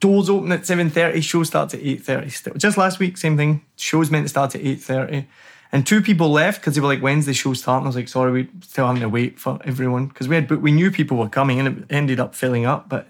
Doors 0.01 0.31
open 0.31 0.51
at 0.53 0.67
seven 0.67 0.91
thirty. 0.91 1.21
Show 1.21 1.43
starts 1.45 1.75
at 1.75 1.81
eight 1.81 2.03
thirty. 2.03 2.31
Still, 2.31 2.55
just 2.55 2.79
last 2.79 2.99
week, 2.99 3.19
same 3.19 3.37
thing. 3.37 3.63
Show's 3.77 4.11
meant 4.11 4.25
to 4.25 4.29
start 4.29 4.55
at 4.55 4.63
eight 4.63 4.81
thirty, 4.81 5.27
And 5.73 5.87
two 5.87 6.01
people 6.01 6.31
left 6.31 6.61
because 6.61 6.75
they 6.75 6.81
were 6.81 6.89
like, 6.89 7.01
"When's 7.01 7.27
the 7.27 7.35
show 7.35 7.53
starting?" 7.53 7.87
I 7.87 7.89
was 7.89 7.97
like, 7.97 8.09
"Sorry, 8.09 8.33
we 8.33 8.49
still 8.63 8.87
having 8.87 9.03
to 9.03 9.09
wait 9.09 9.39
for 9.39 9.59
everyone 9.65 10.07
because 10.07 10.27
we 10.27 10.35
had, 10.35 10.49
but 10.49 10.61
we 10.63 10.73
knew 10.73 10.91
people 10.91 11.17
were 11.19 11.29
coming, 11.29 11.61
and 11.61 11.69
it 11.69 11.85
ended 11.91 12.19
up 12.19 12.35
filling 12.35 12.65
up. 12.65 12.89
But 12.89 13.09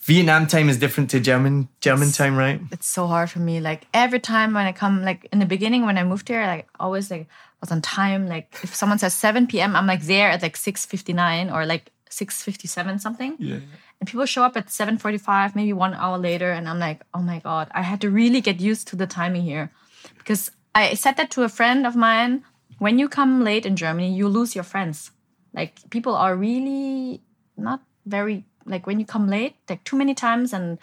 Vietnam 0.00 0.46
time 0.46 0.68
is 0.68 0.78
different 0.78 1.08
to 1.10 1.20
German 1.20 1.68
German 1.80 2.10
time, 2.12 2.36
right? 2.36 2.60
It's 2.72 2.88
so 2.88 3.06
hard 3.06 3.30
for 3.30 3.38
me. 3.38 3.60
Like 3.60 3.86
every 3.94 4.20
time 4.20 4.52
when 4.52 4.66
I 4.66 4.72
come, 4.72 5.02
like 5.02 5.26
in 5.32 5.38
the 5.38 5.46
beginning 5.46 5.86
when 5.86 5.96
I 5.96 6.04
moved 6.04 6.28
here, 6.28 6.44
like 6.46 6.68
always 6.78 7.10
like 7.10 7.26
was 7.60 7.70
on 7.70 7.80
time. 7.80 8.26
Like 8.26 8.54
if 8.62 8.74
someone 8.74 8.98
says 8.98 9.14
seven 9.14 9.46
p.m., 9.46 9.74
I'm 9.74 9.86
like 9.86 10.02
there 10.02 10.28
at 10.30 10.42
like 10.42 10.56
six 10.56 10.84
fifty 10.84 11.14
nine 11.14 11.50
or 11.50 11.64
like 11.64 11.90
six 12.10 12.42
fifty 12.42 12.68
seven 12.68 12.98
something. 12.98 13.36
Yeah. 13.38 13.60
And 14.00 14.08
people 14.08 14.26
show 14.26 14.42
up 14.42 14.56
at 14.56 14.70
seven 14.70 14.98
forty 14.98 15.18
five, 15.18 15.54
maybe 15.56 15.72
one 15.72 15.94
hour 15.94 16.18
later, 16.18 16.50
and 16.52 16.68
I'm 16.68 16.78
like, 16.78 17.02
oh 17.12 17.22
my 17.22 17.38
god, 17.40 17.68
I 17.72 17.82
had 17.82 18.00
to 18.02 18.10
really 18.10 18.40
get 18.40 18.60
used 18.60 18.88
to 18.88 18.96
the 18.96 19.06
timing 19.06 19.42
here, 19.42 19.70
because 20.18 20.50
I 20.74 20.94
said 20.94 21.16
that 21.16 21.30
to 21.32 21.42
a 21.42 21.48
friend 21.48 21.86
of 21.86 21.96
mine. 21.96 22.44
When 22.78 22.98
you 22.98 23.08
come 23.08 23.44
late 23.44 23.64
in 23.66 23.76
Germany, 23.76 24.12
you 24.12 24.28
lose 24.28 24.54
your 24.54 24.64
friends. 24.64 25.12
Like 25.54 25.78
people 25.90 26.14
are 26.16 26.34
really 26.34 27.22
not 27.56 27.80
very 28.04 28.44
like 28.66 28.86
when 28.86 28.98
you 28.98 29.06
come 29.06 29.28
late, 29.28 29.54
like 29.68 29.84
too 29.84 29.96
many 29.96 30.14
times 30.14 30.52
and 30.52 30.78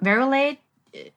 very 0.00 0.24
late. 0.24 0.60
Eh, 0.94 1.10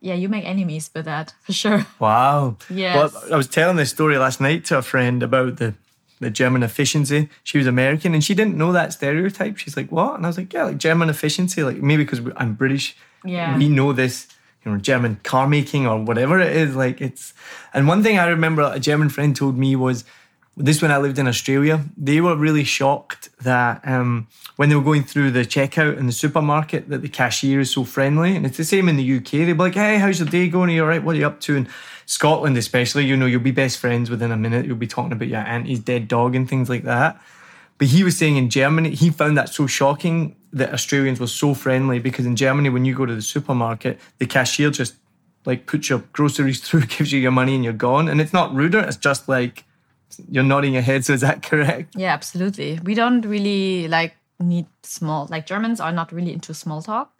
yeah, 0.00 0.14
you 0.14 0.28
make 0.28 0.44
enemies 0.44 0.90
with 0.94 1.04
that 1.04 1.34
for 1.42 1.52
sure. 1.52 1.86
Wow. 1.98 2.56
Yeah. 2.70 2.96
Well, 2.96 3.12
I 3.30 3.36
was 3.36 3.48
telling 3.48 3.76
this 3.76 3.90
story 3.90 4.16
last 4.18 4.40
night 4.40 4.64
to 4.66 4.78
a 4.78 4.82
friend 4.82 5.22
about 5.22 5.56
the 5.58 5.74
the 6.22 6.30
German 6.30 6.62
efficiency. 6.62 7.28
She 7.44 7.58
was 7.58 7.66
American 7.66 8.14
and 8.14 8.22
she 8.24 8.34
didn't 8.34 8.56
know 8.56 8.72
that 8.72 8.92
stereotype. 8.92 9.58
She's 9.58 9.76
like, 9.76 9.90
"What?" 9.92 10.14
And 10.16 10.24
I 10.24 10.28
was 10.28 10.38
like, 10.38 10.52
"Yeah, 10.52 10.64
like 10.64 10.78
German 10.78 11.10
efficiency. 11.10 11.62
Like 11.62 11.76
maybe 11.82 12.04
because 12.04 12.20
I'm 12.36 12.54
British, 12.54 12.96
Yeah. 13.24 13.56
we 13.58 13.68
know 13.68 13.92
this." 13.92 14.28
You 14.64 14.70
know, 14.70 14.78
German 14.78 15.18
car 15.24 15.48
making 15.48 15.88
or 15.88 15.98
whatever 16.04 16.38
it 16.38 16.56
is. 16.56 16.76
Like 16.76 17.00
it's, 17.00 17.34
and 17.74 17.88
one 17.88 18.02
thing 18.04 18.16
I 18.18 18.26
remember 18.28 18.62
a 18.62 18.78
German 18.78 19.08
friend 19.08 19.34
told 19.34 19.58
me 19.58 19.74
was 19.74 20.04
this 20.56 20.82
when 20.82 20.90
I 20.90 20.98
lived 20.98 21.18
in 21.18 21.26
Australia. 21.26 21.84
They 21.96 22.20
were 22.20 22.36
really 22.36 22.64
shocked 22.64 23.30
that 23.42 23.80
um, 23.84 24.28
when 24.56 24.68
they 24.68 24.74
were 24.74 24.82
going 24.82 25.04
through 25.04 25.30
the 25.30 25.40
checkout 25.40 25.96
in 25.96 26.06
the 26.06 26.12
supermarket, 26.12 26.88
that 26.90 27.02
the 27.02 27.08
cashier 27.08 27.60
is 27.60 27.70
so 27.70 27.84
friendly. 27.84 28.36
And 28.36 28.44
it's 28.44 28.58
the 28.58 28.64
same 28.64 28.88
in 28.88 28.96
the 28.96 29.16
UK. 29.16 29.30
They'd 29.30 29.52
be 29.52 29.54
like, 29.54 29.74
"Hey, 29.74 29.98
how's 29.98 30.20
your 30.20 30.28
day 30.28 30.48
going? 30.48 30.70
Are 30.70 30.72
you 30.72 30.82
all 30.82 30.88
right? 30.88 31.02
What 31.02 31.16
are 31.16 31.18
you 31.18 31.26
up 31.26 31.40
to?" 31.40 31.56
And 31.56 31.68
Scotland, 32.04 32.58
especially, 32.58 33.06
you 33.06 33.16
know, 33.16 33.26
you'll 33.26 33.40
be 33.40 33.50
best 33.50 33.78
friends 33.78 34.10
within 34.10 34.30
a 34.30 34.36
minute. 34.36 34.66
You'll 34.66 34.76
be 34.76 34.86
talking 34.86 35.12
about 35.12 35.28
your 35.28 35.40
auntie's 35.40 35.80
dead 35.80 36.08
dog 36.08 36.34
and 36.34 36.48
things 36.48 36.68
like 36.68 36.82
that. 36.84 37.20
But 37.78 37.88
he 37.88 38.04
was 38.04 38.18
saying 38.18 38.36
in 38.36 38.50
Germany, 38.50 38.90
he 38.90 39.10
found 39.10 39.36
that 39.38 39.48
so 39.48 39.66
shocking 39.66 40.36
that 40.52 40.72
Australians 40.72 41.18
were 41.18 41.26
so 41.26 41.54
friendly 41.54 41.98
because 41.98 42.26
in 42.26 42.36
Germany, 42.36 42.68
when 42.68 42.84
you 42.84 42.94
go 42.94 43.06
to 43.06 43.14
the 43.14 43.22
supermarket, 43.22 43.98
the 44.18 44.26
cashier 44.26 44.70
just 44.70 44.94
like 45.46 45.66
puts 45.66 45.88
your 45.88 46.00
groceries 46.12 46.60
through, 46.64 46.82
gives 46.82 47.12
you 47.12 47.20
your 47.20 47.32
money, 47.32 47.54
and 47.54 47.64
you're 47.64 47.72
gone. 47.72 48.08
And 48.08 48.20
it's 48.20 48.32
not 48.32 48.54
ruder. 48.54 48.80
It's 48.80 48.98
just 48.98 49.28
like 49.28 49.64
you're 50.30 50.44
nodding 50.44 50.72
your 50.72 50.82
head. 50.82 51.04
So 51.04 51.12
is 51.12 51.20
that 51.20 51.42
correct? 51.50 51.94
Yeah, 51.96 52.12
absolutely. 52.12 52.78
We 52.82 52.94
don't 52.94 53.22
really 53.22 53.88
like 53.88 54.16
need 54.38 54.66
small 54.82 55.26
like 55.30 55.46
Germans 55.46 55.80
are 55.80 55.92
not 55.92 56.12
really 56.12 56.32
into 56.32 56.54
small 56.54 56.82
talk. 56.82 57.12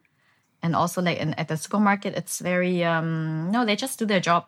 And 0.62 0.76
also 0.76 1.02
like 1.02 1.18
in, 1.18 1.34
at 1.34 1.48
the 1.48 1.56
supermarket 1.56 2.14
it's 2.14 2.40
very 2.40 2.84
um 2.84 3.50
no, 3.50 3.64
they 3.64 3.76
just 3.76 3.98
do 3.98 4.06
their 4.06 4.20
job. 4.20 4.46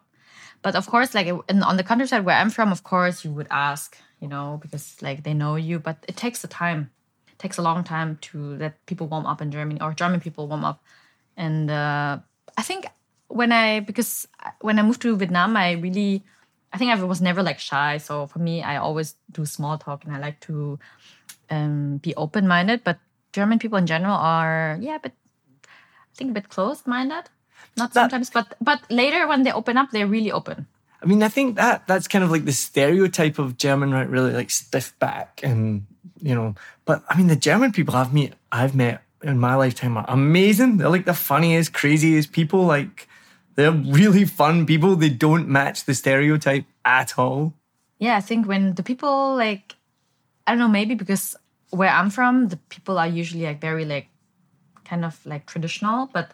But 0.63 0.75
of 0.75 0.87
course 0.87 1.15
like 1.15 1.29
in, 1.49 1.63
on 1.63 1.77
the 1.77 1.85
countryside 1.85 2.25
where 2.25 2.37
I'm 2.37 2.51
from, 2.51 2.73
of 2.73 2.83
course 2.83 3.25
you 3.25 3.33
would 3.33 3.49
ask, 3.51 3.97
you 4.21 4.29
know, 4.29 4.59
because 4.63 4.97
like 5.03 5.23
they 5.23 5.35
know 5.35 5.57
you, 5.57 5.79
but 5.79 6.05
it 6.09 6.17
takes 6.17 6.43
a 6.45 6.49
time. 6.49 6.91
It 7.29 7.39
takes 7.39 7.59
a 7.59 7.63
long 7.63 7.85
time 7.85 8.19
to 8.23 8.57
let 8.57 8.85
people 8.87 9.07
warm 9.07 9.27
up 9.27 9.41
in 9.43 9.51
Germany 9.51 9.81
or 9.81 9.93
German 9.93 10.21
people 10.21 10.49
warm 10.49 10.65
up. 10.65 10.83
And 11.37 11.71
uh 11.71 12.19
I 12.57 12.63
think 12.63 12.87
when 13.29 13.53
I 13.53 13.81
because 13.81 14.29
when 14.61 14.79
I 14.79 14.83
moved 14.83 15.03
to 15.03 15.17
Vietnam, 15.17 15.57
I 15.57 15.73
really 15.73 16.25
I 16.75 16.77
think 16.77 16.91
I 16.91 17.03
was 17.05 17.21
never 17.21 17.43
like 17.43 17.61
shy. 17.61 17.99
So 17.99 18.27
for 18.27 18.41
me, 18.41 18.63
I 18.63 18.77
always 18.79 19.15
do 19.31 19.47
small 19.47 19.79
talk 19.79 20.05
and 20.05 20.13
I 20.13 20.19
like 20.19 20.41
to 20.41 20.79
um, 21.49 21.99
be 21.99 22.15
open 22.17 22.49
minded. 22.49 22.83
But 22.83 22.99
German 23.33 23.61
people 23.61 23.79
in 23.79 23.87
general 23.87 24.17
are, 24.17 24.77
yeah, 24.81 24.99
but 25.01 25.13
I 25.65 26.15
think 26.17 26.31
a 26.31 26.35
bit 26.35 26.49
closed 26.49 26.87
minded. 26.87 27.31
Not 27.77 27.95
That- 27.95 28.11
sometimes, 28.11 28.31
but 28.31 28.57
but 28.61 28.81
later 28.91 29.27
when 29.29 29.45
they 29.45 29.53
open 29.53 29.77
up, 29.77 29.91
they're 29.93 30.07
really 30.07 30.33
open. 30.33 30.67
I 31.01 31.07
mean, 31.07 31.23
I 31.23 31.29
think 31.29 31.57
that 31.57 31.87
that's 31.87 32.09
kind 32.09 32.25
of 32.25 32.31
like 32.31 32.45
the 32.45 32.53
stereotype 32.53 33.39
of 33.39 33.57
German, 33.57 33.93
right? 33.93 34.09
Really 34.09 34.33
like 34.33 34.51
stiff 34.51 34.99
back 34.99 35.41
and 35.45 35.87
you 36.21 36.35
know. 36.35 36.55
But 36.87 37.05
I 37.09 37.17
mean, 37.17 37.29
the 37.29 37.37
German 37.37 37.71
people 37.73 37.95
I've 37.95 38.13
met, 38.15 38.35
I've 38.51 38.75
met 38.75 39.03
in 39.23 39.39
my 39.39 39.55
lifetime 39.55 39.97
are 39.97 40.07
amazing. 40.09 40.79
They're 40.79 40.89
like 40.89 41.05
the 41.05 41.15
funniest, 41.15 41.73
craziest 41.73 42.33
people. 42.33 42.65
Like 42.65 43.07
they're 43.55 43.73
really 43.73 44.25
fun 44.25 44.67
people. 44.67 44.97
They 44.97 45.11
don't 45.11 45.49
match 45.49 45.85
the 45.85 45.95
stereotype 45.95 46.65
at 46.85 47.19
all. 47.19 47.55
Yeah, 47.99 48.17
I 48.17 48.21
think 48.21 48.47
when 48.47 48.75
the 48.75 48.83
people 48.83 49.37
like, 49.37 49.75
I 50.47 50.53
don't 50.53 50.59
know, 50.59 50.69
maybe 50.69 50.95
because 50.95 51.37
where 51.71 51.91
I'm 51.91 52.11
from, 52.11 52.49
the 52.49 52.57
people 52.57 52.99
are 52.99 53.09
usually 53.09 53.45
like 53.45 53.61
very 53.61 53.85
like, 53.85 54.09
kind 54.85 55.05
of 55.05 55.25
like 55.25 55.47
traditional, 55.47 56.11
but. 56.13 56.31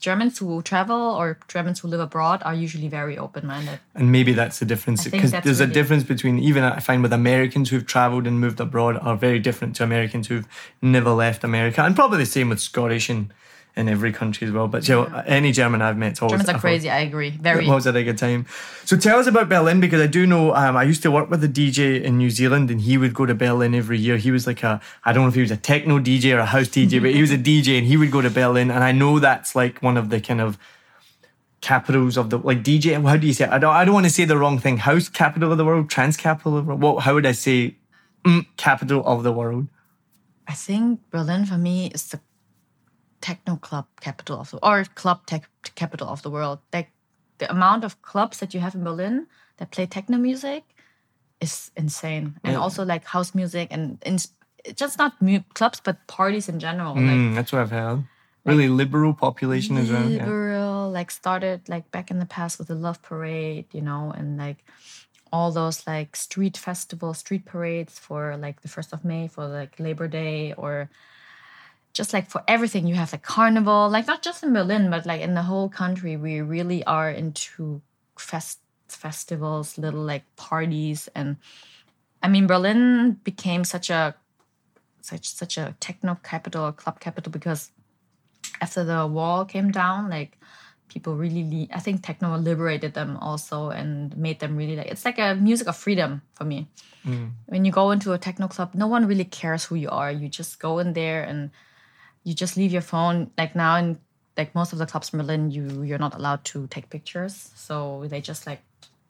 Germans 0.00 0.38
who 0.38 0.62
travel 0.62 0.96
or 0.96 1.40
Germans 1.48 1.80
who 1.80 1.88
live 1.88 1.98
abroad 1.98 2.40
are 2.44 2.54
usually 2.54 2.86
very 2.86 3.18
open 3.18 3.48
minded. 3.48 3.80
And 3.96 4.12
maybe 4.12 4.32
that's 4.32 4.60
the 4.60 4.64
difference 4.64 5.02
because 5.08 5.32
there's 5.32 5.58
a 5.58 5.66
difference 5.66 6.04
between 6.04 6.38
even 6.38 6.62
I 6.62 6.78
find 6.78 7.02
with 7.02 7.12
Americans 7.12 7.70
who've 7.70 7.84
traveled 7.84 8.24
and 8.24 8.38
moved 8.38 8.60
abroad 8.60 8.96
are 8.98 9.16
very 9.16 9.40
different 9.40 9.74
to 9.74 9.82
Americans 9.82 10.28
who've 10.28 10.46
never 10.80 11.10
left 11.10 11.42
America, 11.42 11.82
and 11.82 11.96
probably 11.96 12.18
the 12.18 12.26
same 12.26 12.48
with 12.48 12.60
Scottish 12.60 13.10
and 13.10 13.34
in 13.78 13.88
every 13.88 14.12
country 14.12 14.46
as 14.46 14.52
well. 14.52 14.66
But 14.68 14.86
you 14.88 14.96
know, 14.96 15.22
any 15.26 15.52
German 15.52 15.80
I've 15.80 15.96
met, 15.96 16.20
always 16.20 16.32
Germans 16.32 16.48
are 16.48 16.50
I 16.50 16.54
thought- 16.54 16.60
crazy, 16.60 16.90
I 16.90 16.98
agree. 16.98 17.30
Very. 17.30 17.66
It 17.66 17.70
was 17.70 17.86
a 17.86 17.92
good 17.92 18.18
time. 18.18 18.44
So 18.84 18.96
tell 18.96 19.18
us 19.18 19.26
about 19.26 19.48
Berlin 19.48 19.80
because 19.80 20.00
I 20.00 20.06
do 20.06 20.26
know 20.26 20.54
um, 20.54 20.76
I 20.76 20.82
used 20.82 21.02
to 21.02 21.10
work 21.10 21.30
with 21.30 21.42
a 21.44 21.48
DJ 21.48 22.02
in 22.02 22.18
New 22.18 22.30
Zealand 22.30 22.70
and 22.70 22.80
he 22.80 22.98
would 22.98 23.14
go 23.14 23.24
to 23.24 23.34
Berlin 23.34 23.74
every 23.74 23.98
year. 23.98 24.16
He 24.16 24.30
was 24.30 24.46
like 24.46 24.62
a, 24.62 24.80
I 25.04 25.12
don't 25.12 25.22
know 25.22 25.28
if 25.28 25.34
he 25.34 25.40
was 25.40 25.50
a 25.50 25.56
techno 25.56 25.98
DJ 26.00 26.34
or 26.34 26.40
a 26.40 26.46
house 26.46 26.68
DJ, 26.68 27.00
but 27.00 27.12
he 27.12 27.20
was 27.20 27.30
a 27.30 27.38
DJ 27.38 27.78
and 27.78 27.86
he 27.86 27.96
would 27.96 28.10
go 28.10 28.20
to 28.20 28.30
Berlin. 28.30 28.70
And 28.70 28.82
I 28.82 28.92
know 28.92 29.18
that's 29.20 29.54
like 29.54 29.78
one 29.80 29.96
of 29.96 30.10
the 30.10 30.20
kind 30.20 30.40
of 30.40 30.58
capitals 31.60 32.16
of 32.16 32.30
the, 32.30 32.38
like 32.38 32.62
DJ, 32.62 33.02
how 33.04 33.16
do 33.16 33.26
you 33.26 33.32
say 33.32 33.44
it? 33.44 33.50
I 33.50 33.58
don't, 33.58 33.74
I 33.74 33.84
don't 33.84 33.94
want 33.94 34.06
to 34.06 34.12
say 34.12 34.24
the 34.24 34.38
wrong 34.38 34.58
thing. 34.58 34.78
House 34.78 35.08
capital 35.08 35.52
of 35.52 35.58
the 35.58 35.64
world, 35.64 35.90
trance 35.90 36.16
capital 36.16 36.56
of 36.56 36.64
the 36.64 36.68
world. 36.68 36.80
What, 36.82 37.04
how 37.04 37.14
would 37.14 37.26
I 37.26 37.32
say 37.32 37.76
mm, 38.24 38.46
capital 38.56 39.02
of 39.06 39.22
the 39.22 39.32
world? 39.32 39.68
I 40.46 40.54
think 40.54 41.00
Berlin 41.10 41.44
for 41.46 41.58
me 41.58 41.90
is 41.92 42.08
the 42.08 42.20
techno 43.20 43.56
club 43.56 43.86
capital 44.00 44.40
of 44.40 44.50
the 44.50 44.58
or 44.62 44.84
club 44.94 45.26
tech 45.26 45.48
capital 45.74 46.08
of 46.08 46.22
the 46.22 46.30
world. 46.30 46.58
Like 46.72 46.90
the 47.38 47.50
amount 47.50 47.84
of 47.84 48.00
clubs 48.02 48.38
that 48.38 48.54
you 48.54 48.60
have 48.60 48.74
in 48.74 48.84
Berlin 48.84 49.26
that 49.58 49.70
play 49.70 49.86
techno 49.86 50.18
music 50.18 50.64
is 51.40 51.70
insane, 51.76 52.34
and 52.44 52.52
Yeah. 52.54 52.60
also 52.60 52.84
like 52.84 53.04
house 53.04 53.34
music 53.34 53.68
and 53.70 53.98
in, 54.04 54.18
just 54.74 54.98
not 54.98 55.20
mu- 55.22 55.44
clubs 55.54 55.80
but 55.80 56.06
parties 56.06 56.48
in 56.48 56.58
general. 56.58 56.94
Like 56.94 57.04
Mm, 57.04 57.34
that's 57.34 57.52
what 57.52 57.62
I've 57.62 57.70
heard. 57.70 58.04
Really 58.44 58.68
liberal 58.68 59.12
population 59.14 59.76
as 59.76 59.90
well. 59.90 60.08
Yeah. 60.08 60.24
liberal, 60.24 60.90
like 60.90 61.10
started 61.10 61.68
like 61.68 61.90
back 61.90 62.10
in 62.10 62.18
the 62.18 62.26
past 62.26 62.58
with 62.58 62.68
the 62.68 62.74
Love 62.74 63.02
Parade, 63.02 63.66
you 63.72 63.82
know, 63.82 64.10
and 64.16 64.36
like 64.38 64.64
all 65.30 65.52
those 65.52 65.86
like 65.86 66.16
street 66.16 66.56
festivals, 66.56 67.18
street 67.18 67.44
parades 67.44 67.98
for 67.98 68.36
like 68.36 68.62
the 68.62 68.68
first 68.68 68.92
of 68.92 69.04
May 69.04 69.28
for 69.28 69.46
like 69.46 69.78
Labor 69.78 70.08
Day 70.08 70.54
or 70.56 70.88
just 71.92 72.12
like 72.12 72.30
for 72.30 72.42
everything 72.46 72.86
you 72.86 72.94
have 72.94 73.12
like 73.12 73.22
carnival, 73.22 73.88
like 73.88 74.06
not 74.06 74.22
just 74.22 74.42
in 74.42 74.52
Berlin, 74.52 74.90
but 74.90 75.06
like 75.06 75.20
in 75.20 75.34
the 75.34 75.42
whole 75.42 75.68
country, 75.68 76.16
we 76.16 76.40
really 76.40 76.84
are 76.84 77.10
into 77.10 77.82
fest 78.18 78.60
festivals, 78.88 79.78
little 79.78 80.02
like 80.02 80.24
parties, 80.36 81.08
and 81.14 81.36
I 82.22 82.28
mean 82.28 82.46
Berlin 82.46 83.18
became 83.24 83.64
such 83.64 83.90
a 83.90 84.14
such 85.00 85.26
such 85.34 85.58
a 85.58 85.74
techno 85.80 86.18
capital, 86.22 86.72
club 86.72 87.00
capital 87.00 87.32
because 87.32 87.70
after 88.60 88.84
the 88.84 89.06
wall 89.06 89.44
came 89.44 89.70
down, 89.70 90.10
like 90.10 90.38
people 90.88 91.16
really, 91.16 91.44
le- 91.44 91.76
I 91.76 91.80
think 91.80 92.02
techno 92.02 92.36
liberated 92.36 92.94
them 92.94 93.16
also 93.18 93.70
and 93.70 94.16
made 94.16 94.40
them 94.40 94.56
really 94.56 94.76
like 94.76 94.86
it's 94.86 95.04
like 95.04 95.18
a 95.18 95.34
music 95.34 95.68
of 95.68 95.76
freedom 95.76 96.22
for 96.34 96.44
me. 96.44 96.68
Mm. 97.04 97.32
When 97.46 97.64
you 97.64 97.72
go 97.72 97.90
into 97.90 98.12
a 98.12 98.18
techno 98.18 98.48
club, 98.48 98.74
no 98.74 98.86
one 98.86 99.06
really 99.06 99.24
cares 99.24 99.64
who 99.64 99.76
you 99.76 99.90
are. 99.90 100.10
You 100.10 100.28
just 100.28 100.58
go 100.58 100.78
in 100.78 100.92
there 100.92 101.22
and 101.22 101.50
you 102.24 102.34
just 102.34 102.56
leave 102.56 102.72
your 102.72 102.82
phone. 102.82 103.30
Like 103.36 103.54
now 103.54 103.76
in 103.76 103.98
like 104.36 104.54
most 104.54 104.72
of 104.72 104.78
the 104.78 104.86
clubs 104.86 105.12
in 105.12 105.18
Berlin, 105.18 105.50
you 105.50 105.82
you're 105.82 105.98
not 105.98 106.14
allowed 106.14 106.44
to 106.46 106.66
take 106.68 106.90
pictures, 106.90 107.50
so 107.54 108.04
they 108.08 108.20
just 108.20 108.46
like 108.46 108.62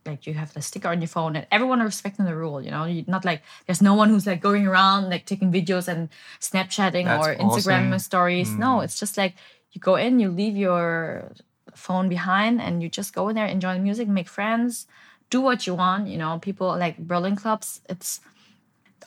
like 0.08 0.26
you 0.26 0.34
have 0.34 0.52
the 0.54 0.62
sticker 0.62 0.88
on 0.88 1.00
your 1.00 1.08
phone 1.08 1.36
and 1.36 1.46
everyone 1.50 1.80
respecting 1.80 2.24
the 2.24 2.34
rule 2.34 2.62
you 2.62 2.70
know 2.70 2.84
you're 2.84 3.04
not 3.06 3.24
like 3.24 3.42
there's 3.66 3.82
no 3.82 3.94
one 3.94 4.08
who's 4.08 4.26
like 4.26 4.40
going 4.40 4.66
around 4.66 5.10
like 5.10 5.26
taking 5.26 5.52
videos 5.52 5.86
and 5.86 6.08
snapchatting 6.40 7.04
That's 7.04 7.26
or 7.26 7.34
instagram 7.36 7.88
awesome. 7.88 7.98
stories 7.98 8.50
no 8.54 8.78
mm. 8.78 8.84
it's 8.84 8.98
just 8.98 9.16
like 9.16 9.34
you 9.72 9.80
go 9.80 9.96
in 9.96 10.18
you 10.18 10.30
leave 10.30 10.56
your 10.56 11.32
phone 11.74 12.08
behind 12.08 12.60
and 12.60 12.82
you 12.82 12.88
just 12.88 13.12
go 13.12 13.28
in 13.28 13.36
there 13.36 13.46
enjoy 13.46 13.74
the 13.74 13.80
music 13.80 14.08
make 14.08 14.28
friends 14.28 14.86
do 15.30 15.40
what 15.40 15.66
you 15.66 15.74
want 15.74 16.08
you 16.08 16.16
know 16.16 16.38
people 16.38 16.68
like 16.76 16.96
berlin 16.98 17.36
clubs 17.36 17.80
it's 17.88 18.20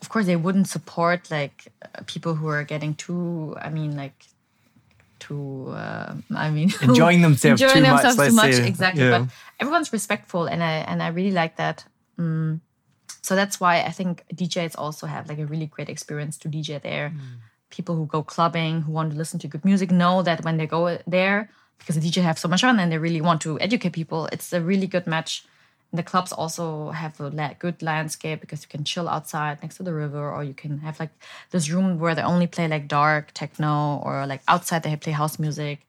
of 0.01 0.09
course 0.09 0.25
they 0.25 0.35
wouldn't 0.35 0.67
support 0.67 1.29
like 1.31 1.67
uh, 1.83 2.01
people 2.05 2.35
who 2.35 2.47
are 2.47 2.63
getting 2.63 2.93
too 2.95 3.55
i 3.61 3.69
mean 3.69 3.95
like 3.97 4.25
too. 5.21 5.69
Uh, 5.69 6.15
I 6.35 6.49
mean, 6.49 6.71
Enjoying 6.81 7.21
themselves 7.21 7.61
enjoying 7.61 7.85
too 7.85 7.91
much, 7.91 8.01
themselves 8.03 8.17
let's 8.17 8.31
too 8.31 8.35
much. 8.35 8.53
say. 8.55 8.67
Exactly, 8.67 9.03
Yeah. 9.03 9.19
but 9.19 9.29
everyone's 9.59 9.93
respectful, 9.93 10.47
and 10.47 10.61
I 10.63 10.73
and 10.89 11.01
I 11.01 11.07
really 11.09 11.31
like 11.31 11.55
that. 11.57 11.85
Mm. 12.19 12.59
So 13.21 13.35
that's 13.35 13.59
why 13.59 13.81
I 13.81 13.91
think 13.91 14.25
DJs 14.33 14.73
also 14.77 15.05
have 15.07 15.29
like 15.29 15.37
a 15.39 15.45
really 15.45 15.67
great 15.67 15.89
experience 15.89 16.37
to 16.39 16.49
DJ 16.49 16.81
there. 16.81 17.13
Mm. 17.13 17.19
People 17.69 17.95
who 17.95 18.05
go 18.07 18.23
clubbing, 18.23 18.81
who 18.81 18.91
want 18.91 19.11
to 19.11 19.17
listen 19.17 19.39
to 19.39 19.47
good 19.47 19.63
music, 19.63 19.91
know 19.91 20.23
that 20.23 20.43
when 20.43 20.57
they 20.57 20.67
go 20.67 20.97
there, 21.07 21.49
because 21.77 21.95
the 21.95 22.01
DJ 22.01 22.23
have 22.23 22.39
so 22.39 22.47
much 22.47 22.61
fun 22.61 22.79
and 22.79 22.91
they 22.91 22.97
really 22.97 23.21
want 23.21 23.41
to 23.41 23.59
educate 23.59 23.93
people, 23.93 24.27
it's 24.33 24.51
a 24.51 24.59
really 24.59 24.87
good 24.87 25.05
match. 25.07 25.45
And 25.91 25.99
the 25.99 26.03
clubs 26.03 26.31
also 26.31 26.91
have 26.91 27.19
a 27.19 27.55
good 27.59 27.81
landscape 27.81 28.41
because 28.41 28.63
you 28.63 28.69
can 28.69 28.83
chill 28.83 29.09
outside 29.09 29.61
next 29.61 29.77
to 29.77 29.83
the 29.83 29.93
river, 29.93 30.31
or 30.31 30.43
you 30.43 30.53
can 30.53 30.79
have 30.79 30.99
like 30.99 31.11
this 31.51 31.69
room 31.69 31.99
where 31.99 32.15
they 32.15 32.21
only 32.21 32.47
play 32.47 32.67
like 32.67 32.87
dark 32.87 33.31
techno, 33.33 34.01
or 34.03 34.25
like 34.25 34.41
outside 34.47 34.83
they 34.83 34.95
play 34.95 35.13
house 35.13 35.37
music 35.37 35.85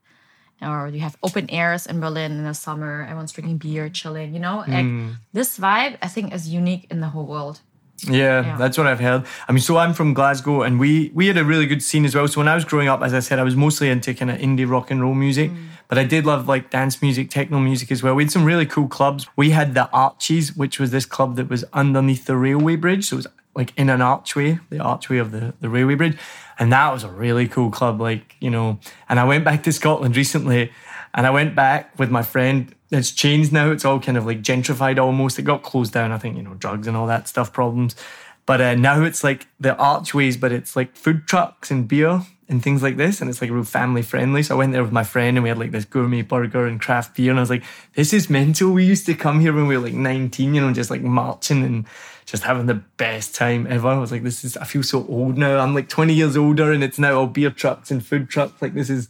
or 0.62 0.88
you 0.88 1.00
have 1.00 1.16
open 1.22 1.50
airs 1.50 1.86
in 1.86 2.00
Berlin 2.00 2.32
in 2.32 2.44
the 2.44 2.54
summer. 2.54 3.02
Everyone's 3.02 3.32
drinking 3.32 3.58
beer, 3.58 3.88
chilling. 3.88 4.32
You 4.32 4.40
know, 4.40 4.58
like 4.58 4.86
mm. 4.86 5.16
this 5.32 5.58
vibe, 5.58 5.98
I 6.00 6.08
think, 6.08 6.32
is 6.32 6.48
unique 6.48 6.86
in 6.90 7.00
the 7.00 7.08
whole 7.08 7.26
world. 7.26 7.60
Yeah, 8.08 8.44
Yeah. 8.44 8.56
that's 8.56 8.76
what 8.76 8.86
I've 8.86 9.00
heard. 9.00 9.24
I 9.48 9.52
mean, 9.52 9.60
so 9.60 9.76
I'm 9.76 9.94
from 9.94 10.12
Glasgow, 10.14 10.62
and 10.62 10.80
we 10.80 11.10
we 11.14 11.28
had 11.28 11.38
a 11.38 11.44
really 11.44 11.66
good 11.66 11.82
scene 11.82 12.04
as 12.04 12.14
well. 12.14 12.26
So 12.28 12.40
when 12.40 12.48
I 12.48 12.54
was 12.54 12.64
growing 12.64 12.88
up, 12.88 13.02
as 13.02 13.14
I 13.14 13.20
said, 13.20 13.38
I 13.38 13.42
was 13.44 13.54
mostly 13.56 13.88
into 13.90 14.12
kind 14.14 14.30
of 14.30 14.38
indie 14.38 14.68
rock 14.68 14.90
and 14.90 15.00
roll 15.00 15.14
music, 15.14 15.50
mm. 15.50 15.66
but 15.88 15.98
I 15.98 16.04
did 16.04 16.26
love 16.26 16.48
like 16.48 16.70
dance 16.70 17.00
music, 17.00 17.30
techno 17.30 17.60
music 17.60 17.92
as 17.92 18.02
well. 18.02 18.14
We 18.14 18.24
had 18.24 18.32
some 18.32 18.44
really 18.44 18.66
cool 18.66 18.88
clubs. 18.88 19.26
We 19.36 19.50
had 19.50 19.74
the 19.74 19.88
Arches, 19.92 20.56
which 20.56 20.80
was 20.80 20.90
this 20.90 21.06
club 21.06 21.36
that 21.36 21.48
was 21.48 21.64
underneath 21.72 22.24
the 22.26 22.36
railway 22.36 22.76
bridge, 22.76 23.04
so 23.06 23.14
it 23.14 23.18
was 23.18 23.26
like 23.54 23.72
in 23.76 23.90
an 23.90 24.00
archway, 24.00 24.58
the 24.70 24.80
archway 24.80 25.18
of 25.18 25.30
the 25.30 25.54
the 25.60 25.68
railway 25.68 25.94
bridge, 25.94 26.16
and 26.58 26.72
that 26.72 26.92
was 26.92 27.04
a 27.04 27.08
really 27.08 27.46
cool 27.46 27.70
club. 27.70 28.00
Like 28.00 28.34
you 28.40 28.50
know, 28.50 28.78
and 29.08 29.20
I 29.20 29.24
went 29.24 29.44
back 29.44 29.62
to 29.64 29.72
Scotland 29.72 30.16
recently, 30.16 30.72
and 31.14 31.26
I 31.26 31.30
went 31.30 31.54
back 31.54 31.98
with 31.98 32.10
my 32.10 32.22
friend. 32.22 32.74
It's 32.90 33.10
changed 33.10 33.52
now. 33.52 33.70
It's 33.70 33.84
all 33.84 34.00
kind 34.00 34.16
of 34.16 34.26
like 34.26 34.42
gentrified 34.42 34.98
almost. 34.98 35.38
It 35.38 35.42
got 35.42 35.62
closed 35.62 35.92
down, 35.92 36.12
I 36.12 36.18
think, 36.18 36.36
you 36.36 36.42
know, 36.42 36.54
drugs 36.54 36.86
and 36.86 36.96
all 36.96 37.06
that 37.06 37.28
stuff 37.28 37.52
problems. 37.52 37.96
But 38.44 38.60
uh, 38.60 38.74
now 38.74 39.02
it's 39.02 39.22
like 39.22 39.46
the 39.60 39.76
archways, 39.76 40.36
but 40.36 40.52
it's 40.52 40.74
like 40.74 40.96
food 40.96 41.26
trucks 41.26 41.70
and 41.70 41.86
beer 41.86 42.22
and 42.48 42.62
things 42.62 42.82
like 42.82 42.96
this. 42.96 43.20
And 43.20 43.30
it's 43.30 43.40
like 43.40 43.50
real 43.50 43.62
family 43.62 44.02
friendly. 44.02 44.42
So 44.42 44.54
I 44.54 44.58
went 44.58 44.72
there 44.72 44.82
with 44.82 44.92
my 44.92 45.04
friend 45.04 45.36
and 45.36 45.42
we 45.42 45.48
had 45.48 45.58
like 45.58 45.70
this 45.70 45.84
gourmet 45.84 46.22
burger 46.22 46.66
and 46.66 46.80
craft 46.80 47.16
beer. 47.16 47.30
And 47.30 47.38
I 47.38 47.42
was 47.42 47.50
like, 47.50 47.62
this 47.94 48.12
is 48.12 48.28
mental. 48.28 48.72
We 48.72 48.84
used 48.84 49.06
to 49.06 49.14
come 49.14 49.40
here 49.40 49.52
when 49.52 49.68
we 49.68 49.76
were 49.76 49.84
like 49.84 49.94
19, 49.94 50.54
you 50.54 50.60
know, 50.60 50.72
just 50.72 50.90
like 50.90 51.02
marching 51.02 51.62
and 51.62 51.86
just 52.26 52.42
having 52.42 52.66
the 52.66 52.82
best 52.96 53.34
time 53.34 53.66
ever. 53.68 53.88
I 53.88 53.98
was 53.98 54.10
like, 54.10 54.22
this 54.22 54.44
is, 54.44 54.56
I 54.56 54.64
feel 54.64 54.82
so 54.82 55.06
old 55.08 55.38
now. 55.38 55.58
I'm 55.58 55.74
like 55.74 55.88
20 55.88 56.12
years 56.12 56.36
older 56.36 56.72
and 56.72 56.82
it's 56.82 56.98
now 56.98 57.14
all 57.14 57.26
beer 57.26 57.50
trucks 57.50 57.90
and 57.90 58.04
food 58.04 58.28
trucks. 58.28 58.60
Like 58.60 58.74
this 58.74 58.90
is 58.90 59.08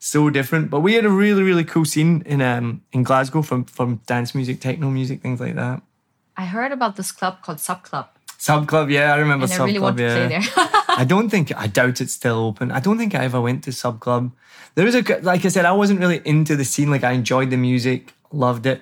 so 0.00 0.30
different. 0.30 0.70
But 0.70 0.80
we 0.80 0.94
had 0.94 1.04
a 1.04 1.10
really, 1.10 1.44
really 1.44 1.62
cool 1.62 1.84
scene 1.84 2.24
in 2.26 2.42
um 2.42 2.82
in 2.92 3.04
Glasgow 3.04 3.42
from 3.42 3.64
from 3.64 4.00
dance 4.06 4.34
music, 4.34 4.60
techno 4.60 4.90
music, 4.90 5.22
things 5.22 5.38
like 5.38 5.54
that. 5.54 5.82
I 6.36 6.46
heard 6.46 6.72
about 6.72 6.96
this 6.96 7.12
club 7.12 7.42
called 7.42 7.60
Sub 7.60 7.84
Club, 7.84 8.08
Sub 8.40 8.66
Club, 8.66 8.88
yeah, 8.88 9.12
I 9.12 9.18
remember 9.18 9.44
and 9.44 9.52
I 9.52 9.56
Sub 9.56 9.66
really 9.66 9.78
Club. 9.78 9.98
want 9.98 9.98
to 9.98 10.04
yeah, 10.04 10.28
play 10.28 10.64
there. 10.66 10.70
I 10.88 11.04
don't 11.04 11.28
think 11.28 11.54
I 11.54 11.66
doubt 11.66 12.00
it's 12.00 12.14
still 12.14 12.38
open. 12.38 12.72
I 12.72 12.80
don't 12.80 12.96
think 12.96 13.14
I 13.14 13.24
ever 13.24 13.40
went 13.40 13.62
to 13.64 13.72
Sub 13.72 14.00
Club. 14.00 14.32
There 14.74 14.86
was 14.86 14.94
a 14.94 15.02
like 15.20 15.44
I 15.44 15.48
said, 15.48 15.66
I 15.66 15.72
wasn't 15.72 16.00
really 16.00 16.22
into 16.24 16.56
the 16.56 16.64
scene. 16.64 16.90
Like 16.90 17.04
I 17.04 17.12
enjoyed 17.12 17.50
the 17.50 17.58
music, 17.58 18.14
loved 18.32 18.64
it. 18.64 18.80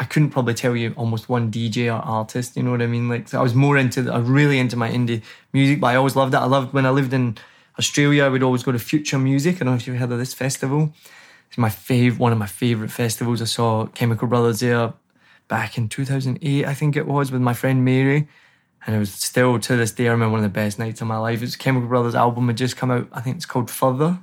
I 0.00 0.04
couldn't 0.04 0.30
probably 0.30 0.54
tell 0.54 0.74
you 0.76 0.94
almost 0.96 1.28
one 1.28 1.50
DJ 1.50 1.86
or 1.86 2.00
artist. 2.04 2.56
You 2.56 2.64
know 2.64 2.72
what 2.72 2.82
I 2.82 2.88
mean? 2.88 3.08
Like 3.08 3.28
so 3.28 3.38
I 3.38 3.42
was 3.42 3.54
more 3.54 3.76
into, 3.76 4.02
the, 4.02 4.12
I 4.12 4.18
was 4.18 4.28
really 4.28 4.58
into 4.58 4.76
my 4.76 4.90
indie 4.90 5.22
music, 5.52 5.80
but 5.80 5.88
I 5.88 5.94
always 5.94 6.16
loved 6.16 6.34
it. 6.34 6.38
I 6.38 6.46
loved 6.46 6.72
when 6.72 6.84
I 6.84 6.90
lived 6.90 7.12
in 7.12 7.38
Australia. 7.78 8.30
we'd 8.30 8.42
always 8.42 8.62
go 8.62 8.72
to 8.72 8.78
Future 8.78 9.18
Music. 9.18 9.56
I 9.56 9.58
don't 9.60 9.68
know 9.68 9.74
if 9.74 9.86
you've 9.86 9.96
heard 9.96 10.12
of 10.12 10.18
this 10.18 10.34
festival. 10.34 10.92
It's 11.48 11.58
my 11.58 11.70
favorite, 11.70 12.20
one 12.20 12.32
of 12.32 12.38
my 12.38 12.46
favorite 12.46 12.90
festivals. 12.90 13.40
I 13.40 13.46
saw 13.46 13.86
Chemical 13.86 14.28
Brothers 14.28 14.60
there 14.60 14.92
back 15.48 15.78
in 15.78 15.88
2008, 15.88 16.66
I 16.66 16.74
think 16.74 16.96
it 16.96 17.06
was, 17.06 17.32
with 17.32 17.40
my 17.40 17.54
friend 17.54 17.84
Mary. 17.84 18.28
And 18.86 18.94
it 18.94 18.98
was 18.98 19.12
still 19.12 19.58
to 19.58 19.76
this 19.76 19.92
day, 19.92 20.08
I 20.08 20.12
remember 20.12 20.32
one 20.32 20.44
of 20.44 20.52
the 20.52 20.60
best 20.60 20.78
nights 20.78 21.00
of 21.00 21.06
my 21.06 21.16
life. 21.18 21.42
It's 21.42 21.56
Chemical 21.56 21.88
Brothers 21.88 22.14
album 22.14 22.48
had 22.48 22.56
just 22.56 22.76
come 22.76 22.90
out. 22.90 23.08
I 23.12 23.20
think 23.20 23.36
it's 23.36 23.46
called 23.46 23.70
Further. 23.70 24.18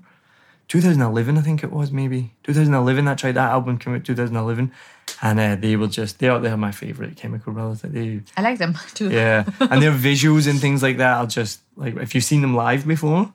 2011, 0.67 1.37
I 1.37 1.41
think 1.41 1.63
it 1.63 1.71
was 1.71 1.91
maybe 1.91 2.33
2011. 2.43 3.05
That's 3.05 3.23
right. 3.23 3.35
That 3.35 3.51
album 3.51 3.77
came 3.77 3.93
out 3.93 4.03
2011, 4.03 4.71
and 5.21 5.39
uh, 5.39 5.55
they 5.55 5.75
were 5.75 5.87
just 5.87 6.17
they're 6.17 6.39
they're 6.39 6.57
my 6.57 6.71
favorite 6.71 7.15
Chemical 7.17 7.53
Brothers. 7.53 7.81
They 7.81 8.21
I 8.35 8.41
like 8.41 8.57
them 8.57 8.75
too. 8.95 9.11
yeah, 9.11 9.45
and 9.59 9.81
their 9.81 9.91
visuals 9.91 10.49
and 10.49 10.59
things 10.59 10.81
like 10.81 10.97
that 10.97 11.17
are 11.17 11.27
just 11.27 11.61
like 11.75 11.95
if 11.97 12.15
you've 12.15 12.23
seen 12.23 12.41
them 12.41 12.55
live 12.55 12.87
before, 12.87 13.31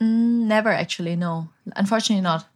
Never 0.00 0.70
actually, 0.70 1.16
no. 1.16 1.48
Unfortunately, 1.76 2.22
not. 2.22 2.46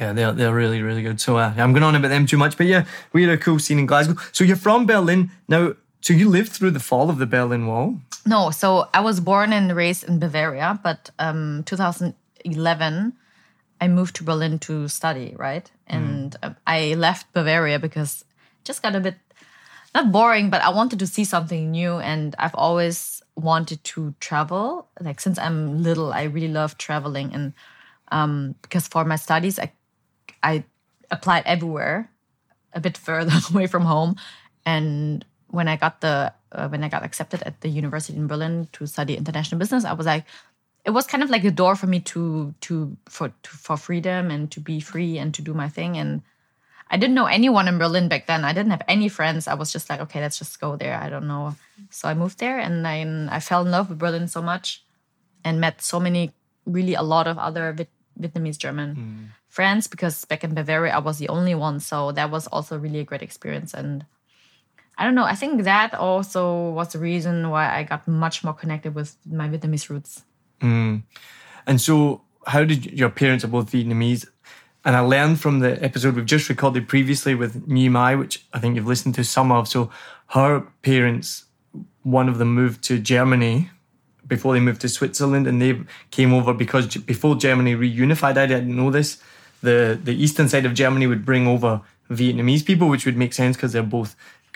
yeah, 0.00 0.12
they're 0.12 0.32
they're 0.32 0.54
really 0.54 0.82
really 0.82 1.02
good. 1.02 1.20
So 1.20 1.36
uh, 1.36 1.52
I'm 1.56 1.72
going 1.72 1.82
on 1.82 1.94
about 1.94 2.08
them 2.08 2.26
too 2.26 2.38
much, 2.38 2.56
but 2.56 2.66
yeah, 2.66 2.84
we 3.12 3.22
had 3.22 3.32
a 3.32 3.38
cool 3.38 3.58
scene 3.58 3.78
in 3.78 3.86
Glasgow. 3.86 4.16
So 4.32 4.44
you're 4.44 4.56
from 4.56 4.86
Berlin 4.86 5.30
now. 5.48 5.74
So 6.00 6.12
you 6.12 6.28
lived 6.28 6.52
through 6.52 6.70
the 6.70 6.80
fall 6.80 7.10
of 7.10 7.18
the 7.18 7.26
Berlin 7.26 7.66
Wall. 7.66 7.98
No, 8.26 8.50
so 8.50 8.88
I 8.94 9.00
was 9.00 9.20
born 9.20 9.52
and 9.52 9.74
raised 9.74 10.04
in 10.04 10.18
Bavaria, 10.18 10.78
but 10.82 11.10
um, 11.18 11.62
2011, 11.66 13.12
I 13.80 13.88
moved 13.88 14.16
to 14.16 14.24
Berlin 14.24 14.58
to 14.60 14.88
study, 14.88 15.34
right? 15.36 15.68
And 15.86 16.36
um, 16.42 16.56
I 16.66 16.94
left 16.94 17.32
Bavaria 17.32 17.78
because 17.78 18.24
just 18.64 18.82
got 18.82 18.94
a 18.94 19.00
bit 19.00 19.16
not 19.94 20.12
boring, 20.12 20.50
but 20.50 20.62
I 20.62 20.70
wanted 20.70 20.98
to 20.98 21.06
see 21.06 21.24
something 21.24 21.70
new, 21.70 21.98
and 21.98 22.36
I've 22.38 22.54
always 22.54 23.15
wanted 23.36 23.84
to 23.84 24.14
travel. 24.20 24.88
Like 25.00 25.20
since 25.20 25.38
I'm 25.38 25.82
little, 25.82 26.12
I 26.12 26.24
really 26.24 26.48
love 26.48 26.78
traveling, 26.78 27.32
and 27.32 27.52
um, 28.08 28.54
because 28.62 28.88
for 28.88 29.04
my 29.04 29.16
studies, 29.16 29.58
I 29.58 29.72
I 30.42 30.64
applied 31.10 31.44
everywhere, 31.46 32.10
a 32.72 32.80
bit 32.80 32.96
further 33.08 33.38
away 33.50 33.66
from 33.66 33.84
home, 33.84 34.16
and 34.64 35.24
when 35.48 35.68
I 35.68 35.76
got 35.76 36.00
the 36.00 36.32
uh, 36.52 36.68
when 36.68 36.82
I 36.82 36.88
got 36.88 37.04
accepted 37.04 37.42
at 37.42 37.60
the 37.60 37.68
university 37.68 38.18
in 38.18 38.26
Berlin 38.26 38.68
to 38.72 38.86
study 38.86 39.16
international 39.16 39.58
business, 39.58 39.84
I 39.84 39.92
was 39.92 40.06
like, 40.06 40.24
it 40.84 40.90
was 40.90 41.06
kind 41.06 41.22
of 41.22 41.30
like 41.30 41.44
a 41.44 41.50
door 41.50 41.76
for 41.76 41.86
me 41.86 42.00
to 42.00 42.54
to 42.62 42.96
for 43.08 43.28
to, 43.28 43.50
for 43.50 43.76
freedom 43.76 44.30
and 44.30 44.50
to 44.52 44.60
be 44.60 44.80
free 44.80 45.18
and 45.18 45.34
to 45.34 45.42
do 45.42 45.54
my 45.54 45.68
thing. 45.68 45.96
And 45.96 46.22
I 46.88 46.96
didn't 46.96 47.14
know 47.14 47.26
anyone 47.26 47.66
in 47.66 47.78
Berlin 47.78 48.08
back 48.08 48.26
then. 48.26 48.44
I 48.44 48.52
didn't 48.52 48.70
have 48.70 48.82
any 48.86 49.08
friends. 49.08 49.48
I 49.48 49.54
was 49.54 49.72
just 49.72 49.90
like, 49.90 50.00
okay, 50.00 50.20
let's 50.20 50.38
just 50.38 50.60
go 50.60 50.76
there. 50.76 50.96
I 50.96 51.08
don't 51.08 51.26
know. 51.26 51.56
So 51.90 52.08
I 52.08 52.14
moved 52.14 52.38
there, 52.38 52.58
and 52.58 52.84
then 52.84 53.28
I 53.30 53.40
fell 53.40 53.62
in 53.62 53.70
love 53.70 53.90
with 53.90 53.98
Berlin 53.98 54.28
so 54.28 54.40
much, 54.40 54.84
and 55.44 55.60
met 55.60 55.82
so 55.82 55.98
many, 55.98 56.32
really 56.64 56.94
a 56.94 57.02
lot 57.02 57.26
of 57.26 57.38
other 57.38 57.72
Viet- 57.72 57.90
Vietnamese 58.20 58.58
German 58.58 58.94
hmm. 58.94 59.24
friends 59.48 59.86
because 59.86 60.24
back 60.24 60.42
in 60.42 60.54
Bavaria 60.54 60.92
I 60.94 60.98
was 60.98 61.18
the 61.18 61.28
only 61.28 61.54
one. 61.54 61.80
So 61.80 62.12
that 62.12 62.30
was 62.30 62.46
also 62.46 62.78
really 62.78 63.00
a 63.00 63.04
great 63.04 63.22
experience 63.22 63.74
and. 63.74 64.04
I 64.98 65.04
don't 65.04 65.14
know. 65.14 65.24
I 65.24 65.34
think 65.34 65.64
that 65.64 65.92
also 65.92 66.70
was 66.70 66.94
the 66.94 66.98
reason 66.98 67.50
why 67.50 67.68
I 67.68 67.82
got 67.82 68.08
much 68.08 68.42
more 68.42 68.54
connected 68.54 68.94
with 68.94 69.14
my 69.30 69.46
Vietnamese 69.46 69.90
roots. 69.90 70.24
Hmm. 70.62 71.04
And 71.66 71.78
so, 71.82 72.22
how 72.46 72.64
did 72.64 72.86
your 72.98 73.10
parents 73.10 73.44
are 73.44 73.48
both 73.48 73.70
Vietnamese? 73.72 74.26
And 74.86 74.94
I 74.94 75.00
learned 75.00 75.40
from 75.40 75.58
the 75.58 75.82
episode 75.84 76.14
we've 76.14 76.24
just 76.24 76.48
recorded 76.48 76.86
previously 76.86 77.34
with 77.34 77.66
Mai, 77.66 78.14
which 78.14 78.46
I 78.52 78.60
think 78.60 78.76
you've 78.76 78.86
listened 78.86 79.16
to 79.16 79.24
some 79.24 79.50
of. 79.50 79.66
So, 79.66 79.90
her 80.28 80.60
parents, 80.82 81.46
one 82.04 82.28
of 82.28 82.38
them 82.38 82.54
moved 82.54 82.84
to 82.84 83.00
Germany 83.00 83.68
before 84.28 84.54
they 84.54 84.60
moved 84.60 84.80
to 84.82 84.88
Switzerland, 84.88 85.48
and 85.48 85.60
they 85.60 85.80
came 86.12 86.32
over 86.32 86.54
because 86.54 86.96
before 86.98 87.34
Germany 87.34 87.74
reunified, 87.74 88.36
I 88.36 88.46
didn't 88.46 88.76
know 88.76 88.92
this. 88.92 89.20
The 89.60 89.98
the 90.00 90.14
eastern 90.14 90.48
side 90.48 90.64
of 90.64 90.72
Germany 90.72 91.08
would 91.08 91.24
bring 91.24 91.48
over 91.48 91.80
Vietnamese 92.08 92.64
people, 92.64 92.88
which 92.88 93.06
would 93.06 93.16
make 93.16 93.34
sense 93.34 93.56
because 93.56 93.72
they're 93.72 93.82
both 93.82 94.14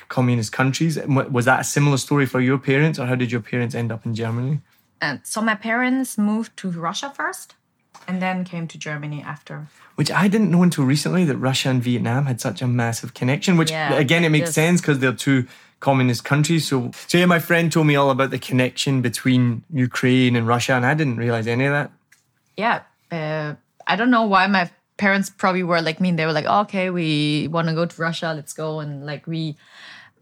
communist 0.08 0.52
countries. 0.52 0.96
Was 1.06 1.44
that 1.46 1.60
a 1.60 1.64
similar 1.64 1.96
story 1.96 2.26
for 2.26 2.40
your 2.40 2.58
parents, 2.58 3.00
or 3.00 3.06
how 3.06 3.16
did 3.16 3.32
your 3.32 3.40
parents 3.40 3.74
end 3.74 3.90
up 3.90 4.06
in 4.06 4.14
Germany? 4.14 4.60
And 5.00 5.20
so 5.24 5.40
my 5.40 5.56
parents 5.56 6.16
moved 6.16 6.56
to 6.58 6.70
Russia 6.70 7.10
first 7.10 7.56
and 8.08 8.20
then 8.20 8.44
came 8.44 8.66
to 8.68 8.78
Germany 8.78 9.22
after. 9.22 9.68
which 9.96 10.10
I 10.10 10.28
didn't 10.28 10.50
know 10.50 10.62
until 10.62 10.84
recently 10.84 11.24
that 11.26 11.36
Russia 11.36 11.68
and 11.68 11.82
Vietnam 11.82 12.24
had 12.26 12.40
such 12.40 12.62
a 12.62 12.66
massive 12.66 13.12
connection. 13.12 13.56
Which 13.58 13.70
Yeah, 13.70 13.92
again, 13.94 14.24
it 14.24 14.30
makes 14.30 14.48
yes. 14.48 14.54
sense 14.54 14.80
because 14.80 14.98
they're 15.00 15.12
two 15.12 15.46
communist 15.80 16.24
countries. 16.24 16.66
So, 16.68 16.90
so 17.08 17.18
yeah, 17.18 17.26
my 17.26 17.38
friend 17.38 17.70
told 17.72 17.86
me 17.86 17.96
all 17.96 18.10
about 18.10 18.30
the 18.30 18.38
connection 18.38 19.02
between 19.02 19.62
Ukraine 19.72 20.36
and 20.36 20.46
Russia, 20.46 20.72
and 20.74 20.84
I 20.86 20.94
didn't 20.94 21.16
realize 21.16 21.46
any 21.46 21.66
of 21.66 21.72
that. 21.72 21.90
Yeah. 22.56 22.80
Uh, 23.12 23.54
I 23.86 23.96
don't 23.96 24.10
know 24.10 24.24
why 24.24 24.46
my 24.46 24.70
parents 24.96 25.28
probably 25.30 25.62
were 25.62 25.80
like 25.82 26.00
me. 26.00 26.08
and 26.10 26.18
They 26.18 26.26
were 26.26 26.32
like, 26.32 26.46
oh, 26.48 26.60
okay, 26.60 26.90
we 26.90 27.48
want 27.48 27.68
to 27.68 27.74
go 27.74 27.84
to 27.86 28.02
Russia. 28.02 28.32
Let's 28.34 28.52
go. 28.52 28.80
And 28.80 29.04
like 29.04 29.26
we, 29.26 29.56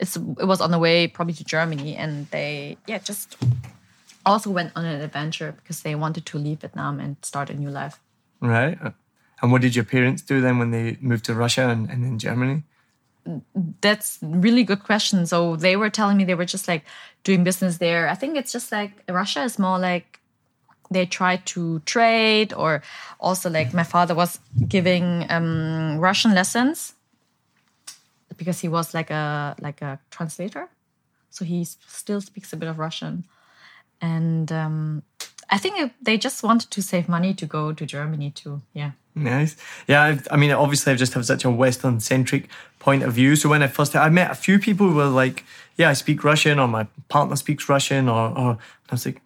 it's 0.01 0.17
it 0.17 0.47
was 0.47 0.61
on 0.61 0.71
the 0.71 0.79
way 0.79 1.07
probably 1.07 1.35
to 1.35 1.45
Germany. 1.45 1.97
And 1.97 2.27
they, 2.31 2.79
yeah, 2.87 2.99
just 2.99 3.37
also 4.29 4.51
went 4.51 4.73
on 4.77 4.85
an 4.85 5.01
adventure 5.01 5.53
because 5.53 5.83
they 5.83 5.95
wanted 5.95 6.27
to 6.27 6.39
leave 6.39 6.61
Vietnam 6.61 7.01
and 7.01 7.17
start 7.23 7.51
a 7.51 7.55
new 7.55 7.71
life. 7.71 8.01
Right. 8.41 8.79
And 9.41 9.53
what 9.53 9.63
did 9.63 9.75
your 9.75 9.85
parents 9.85 10.23
do 10.23 10.41
then 10.41 10.59
when 10.59 10.71
they 10.71 10.97
moved 11.01 11.25
to 11.27 11.35
Russia 11.35 11.69
and, 11.69 11.91
and 11.91 12.05
then 12.05 12.19
Germany? 12.19 12.65
that's 13.81 14.19
really 14.23 14.65
good 14.65 14.83
question. 14.85 15.27
So 15.27 15.57
they 15.57 15.77
were 15.77 15.91
telling 15.91 16.17
me 16.17 16.25
they 16.25 16.35
were 16.35 16.45
just 16.45 16.69
like 16.69 16.85
doing 17.25 17.45
business 17.45 17.79
there. 17.79 18.09
I 18.09 18.15
think 18.15 18.37
it's 18.37 18.53
just 18.53 18.73
like 18.73 18.93
Russia 19.09 19.43
is 19.43 19.59
more 19.59 19.79
like 19.79 20.21
they 20.91 21.05
tried 21.05 21.45
to 21.47 21.81
trade 21.81 22.53
or 22.55 22.83
also 23.21 23.51
like 23.51 23.75
my 23.75 23.83
father 23.83 24.15
was 24.15 24.39
giving 24.67 25.27
um, 25.29 25.99
Russian 25.99 26.35
lessons 26.35 26.95
because 28.37 28.61
he 28.61 28.69
was 28.69 28.95
like 28.95 29.11
a 29.11 29.57
like 29.61 29.83
a 29.83 29.99
translator, 30.11 30.69
so 31.31 31.45
he 31.45 31.65
still 31.65 32.21
speaks 32.21 32.53
a 32.53 32.57
bit 32.57 32.69
of 32.69 32.79
Russian, 32.79 33.25
and 34.01 34.51
um, 34.53 35.03
I 35.51 35.59
think 35.59 35.93
they 36.01 36.19
just 36.19 36.43
wanted 36.43 36.71
to 36.71 36.83
save 36.83 37.09
money 37.09 37.35
to 37.35 37.47
go 37.47 37.73
to 37.73 37.87
Germany 37.87 38.31
too. 38.31 38.63
Yeah. 38.75 38.93
Nice. 39.15 39.57
Yeah, 39.87 40.03
I've, 40.03 40.29
I 40.31 40.37
mean, 40.37 40.51
obviously, 40.53 40.93
I 40.93 40.97
just 40.97 41.15
have 41.15 41.27
such 41.27 41.45
a 41.45 41.51
Western 41.51 42.01
centric 42.01 42.49
point 42.79 43.03
of 43.03 43.13
view. 43.13 43.37
So 43.37 43.49
when 43.49 43.63
I 43.63 43.69
first, 43.69 43.97
I 43.97 44.09
met 44.09 44.31
a 44.31 44.35
few 44.35 44.59
people 44.59 44.89
who 44.89 44.95
were 44.95 45.07
like, 45.07 45.45
"Yeah, 45.77 45.91
I 45.91 45.95
speak 45.95 46.23
Russian," 46.23 46.59
or 46.59 46.69
"My 46.69 46.87
partner 47.09 47.37
speaks 47.37 47.69
Russian," 47.69 48.09
or, 48.09 48.39
or 48.39 48.59
I 48.89 48.93
was 48.93 49.07
like, 49.07 49.21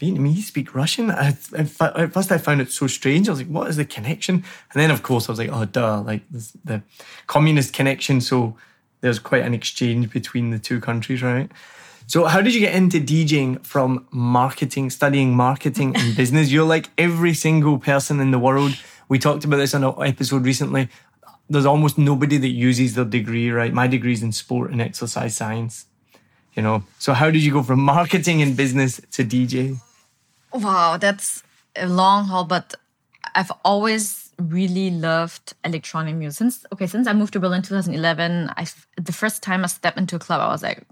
"Vietnamese 0.00 0.44
speak 0.44 0.74
Russian." 0.74 1.10
I, 1.10 1.36
at 1.52 1.68
first, 2.12 2.32
I 2.32 2.38
found 2.38 2.60
it 2.60 2.72
so 2.72 2.86
strange. 2.86 3.28
I 3.28 3.32
was 3.32 3.40
like, 3.40 3.48
"What 3.48 3.68
is 3.68 3.76
the 3.76 3.84
connection?" 3.84 4.36
And 4.72 4.82
then, 4.82 4.90
of 4.90 5.02
course, 5.02 5.28
I 5.28 5.32
was 5.32 5.38
like, 5.38 5.50
"Oh, 5.52 5.64
duh!" 5.66 6.00
Like 6.00 6.22
the 6.64 6.82
communist 7.26 7.74
connection. 7.74 8.20
So 8.20 8.56
there's 9.00 9.18
quite 9.18 9.44
an 9.44 9.54
exchange 9.54 10.10
between 10.10 10.50
the 10.50 10.58
two 10.58 10.80
countries, 10.80 11.22
right? 11.22 11.50
So 12.06 12.24
how 12.24 12.40
did 12.40 12.54
you 12.54 12.60
get 12.60 12.74
into 12.74 13.00
DJing 13.00 13.64
from 13.64 14.06
marketing, 14.10 14.90
studying 14.90 15.34
marketing 15.34 15.96
and 15.96 16.16
business? 16.22 16.50
You're 16.52 16.66
like 16.66 16.90
every 16.96 17.34
single 17.34 17.78
person 17.78 18.20
in 18.20 18.30
the 18.30 18.38
world. 18.38 18.76
We 19.08 19.18
talked 19.18 19.44
about 19.44 19.56
this 19.56 19.74
on 19.74 19.84
an 19.84 19.94
episode 20.00 20.44
recently. 20.44 20.88
There's 21.48 21.66
almost 21.66 21.98
nobody 21.98 22.38
that 22.38 22.48
uses 22.48 22.94
their 22.94 23.04
degree, 23.04 23.50
right? 23.50 23.72
My 23.72 23.88
degree's 23.88 24.22
in 24.22 24.32
sport 24.32 24.70
and 24.70 24.80
exercise 24.80 25.36
science. 25.36 25.86
You 26.54 26.62
know. 26.62 26.84
So 26.98 27.12
how 27.12 27.30
did 27.30 27.42
you 27.42 27.52
go 27.52 27.62
from 27.62 27.80
marketing 27.80 28.40
and 28.40 28.56
business 28.56 29.00
to 29.12 29.24
DJ? 29.24 29.78
Wow, 30.52 30.96
that's 30.96 31.42
a 31.76 31.86
long 31.86 32.24
haul, 32.26 32.44
but 32.44 32.74
I've 33.34 33.52
always 33.64 34.25
really 34.38 34.90
loved 34.90 35.54
electronic 35.64 36.14
music. 36.14 36.38
Since 36.38 36.66
okay, 36.72 36.86
since 36.86 37.06
I 37.06 37.12
moved 37.12 37.32
to 37.34 37.40
Berlin 37.40 37.62
2011, 37.62 38.50
I 38.56 38.66
the 38.96 39.12
first 39.12 39.42
time 39.42 39.64
I 39.64 39.66
stepped 39.68 39.98
into 39.98 40.16
a 40.16 40.18
club, 40.18 40.40
I 40.40 40.48
was 40.48 40.62
like, 40.62 40.82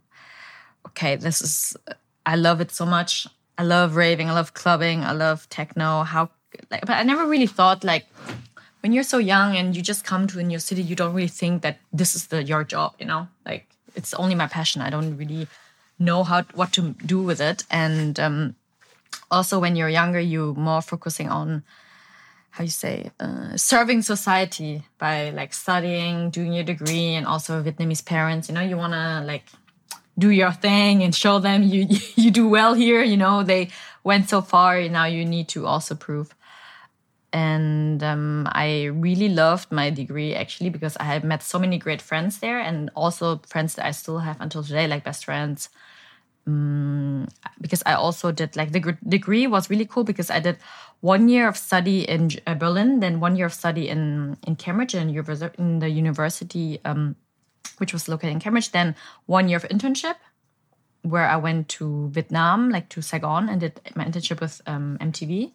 okay, 0.87 1.17
this 1.17 1.43
is 1.43 1.77
I 2.27 2.37
love 2.37 2.61
it 2.61 2.71
so 2.71 2.87
much. 2.87 3.27
I 3.57 3.63
love 3.63 3.97
raving, 3.97 4.29
I 4.31 4.33
love 4.33 4.55
clubbing, 4.55 5.05
I 5.05 5.13
love 5.13 5.49
techno. 5.51 6.03
How 6.03 6.31
like 6.71 6.81
but 6.83 6.97
I 6.97 7.03
never 7.03 7.27
really 7.27 7.47
thought 7.47 7.85
like 7.85 8.07
when 8.81 8.93
you're 8.93 9.03
so 9.03 9.19
young 9.19 9.57
and 9.57 9.77
you 9.77 9.83
just 9.83 10.05
come 10.05 10.27
to 10.29 10.39
a 10.39 10.43
new 10.43 10.59
city, 10.59 10.83
you 10.83 10.97
don't 10.97 11.15
really 11.15 11.29
think 11.29 11.63
that 11.63 11.79
this 11.93 12.15
is 12.15 12.29
the 12.29 12.43
your 12.43 12.65
job, 12.65 12.95
you 12.99 13.07
know? 13.07 13.29
Like 13.45 13.69
it's 13.95 14.15
only 14.15 14.35
my 14.35 14.47
passion. 14.47 14.83
I 14.83 14.91
don't 14.91 15.17
really 15.17 15.47
know 15.99 16.25
how 16.25 16.43
what 16.55 16.73
to 16.73 16.95
do 17.05 17.23
with 17.23 17.41
it. 17.41 17.65
And 17.71 18.19
um 18.19 18.55
also 19.31 19.59
when 19.59 19.77
you're 19.77 19.89
younger 19.89 20.21
you're 20.21 20.55
more 20.55 20.83
focusing 20.83 21.29
on 21.29 21.63
how 22.55 22.63
you 22.63 22.71
say 22.71 23.11
uh, 23.19 23.57
serving 23.57 24.01
society 24.01 24.85
by 24.99 25.31
like 25.31 25.53
studying 25.53 26.31
doing 26.31 26.53
your 26.53 26.63
degree 26.63 27.15
and 27.15 27.27
also 27.27 27.61
vietnamese 27.61 28.05
parents 28.05 28.49
you 28.49 28.55
know 28.55 28.61
you 28.61 28.77
want 28.77 28.93
to 28.93 29.23
like 29.27 29.47
do 30.17 30.31
your 30.31 30.53
thing 30.53 31.03
and 31.03 31.17
show 31.17 31.41
them 31.41 31.65
you 31.65 31.89
you 32.15 32.31
do 32.31 32.49
well 32.49 32.75
here 32.75 33.03
you 33.03 33.17
know 33.17 33.43
they 33.43 33.69
went 34.05 34.29
so 34.29 34.41
far 34.41 34.81
now 34.89 35.05
you 35.05 35.25
need 35.25 35.49
to 35.49 35.67
also 35.67 35.95
prove. 35.95 36.33
And 37.33 38.01
um, 38.05 38.47
i 38.53 38.85
really 38.85 39.29
loved 39.29 39.73
my 39.73 39.91
degree 39.91 40.37
actually 40.37 40.71
because 40.71 40.97
i 40.99 41.05
have 41.05 41.25
met 41.25 41.43
so 41.43 41.59
many 41.59 41.79
great 41.79 42.01
friends 42.01 42.39
there 42.39 42.61
and 42.61 42.89
also 42.95 43.41
friends 43.49 43.75
that 43.75 43.85
i 43.85 43.91
still 43.91 44.21
have 44.21 44.41
until 44.41 44.63
today 44.63 44.87
like 44.87 45.03
best 45.03 45.25
friends. 45.25 45.69
Because 46.45 47.83
I 47.87 47.95
also 47.95 48.31
did 48.31 48.55
like 48.55 48.73
the 48.73 48.81
gr- 48.81 49.01
degree 49.09 49.47
was 49.47 49.71
really 49.71 49.87
cool 49.87 50.05
because 50.05 50.31
I 50.31 50.41
did 50.41 50.59
one 51.05 51.29
year 51.29 51.47
of 51.47 51.55
study 51.55 52.01
in 52.01 52.31
uh, 52.47 52.55
Berlin, 52.55 53.01
then 53.01 53.21
one 53.21 53.37
year 53.37 53.45
of 53.45 53.53
study 53.53 53.91
in 53.91 54.39
in 54.47 54.57
Cambridge 54.57 54.95
in, 54.95 55.11
in 55.59 55.79
the 55.79 55.91
university, 55.91 56.81
um, 56.87 57.15
which 57.77 57.93
was 57.93 58.09
located 58.09 58.33
in 58.33 58.41
Cambridge. 58.41 58.73
Then 58.73 58.97
one 59.27 59.47
year 59.51 59.59
of 59.59 59.69
internship, 59.69 60.17
where 61.03 61.29
I 61.29 61.37
went 61.37 61.69
to 61.77 62.09
Vietnam, 62.09 62.71
like 62.71 62.89
to 62.89 63.03
Saigon, 63.03 63.51
and 63.51 63.61
did 63.61 63.83
my 63.95 64.07
internship 64.07 64.41
with 64.41 64.63
um, 64.67 64.97
MTV. 64.99 65.53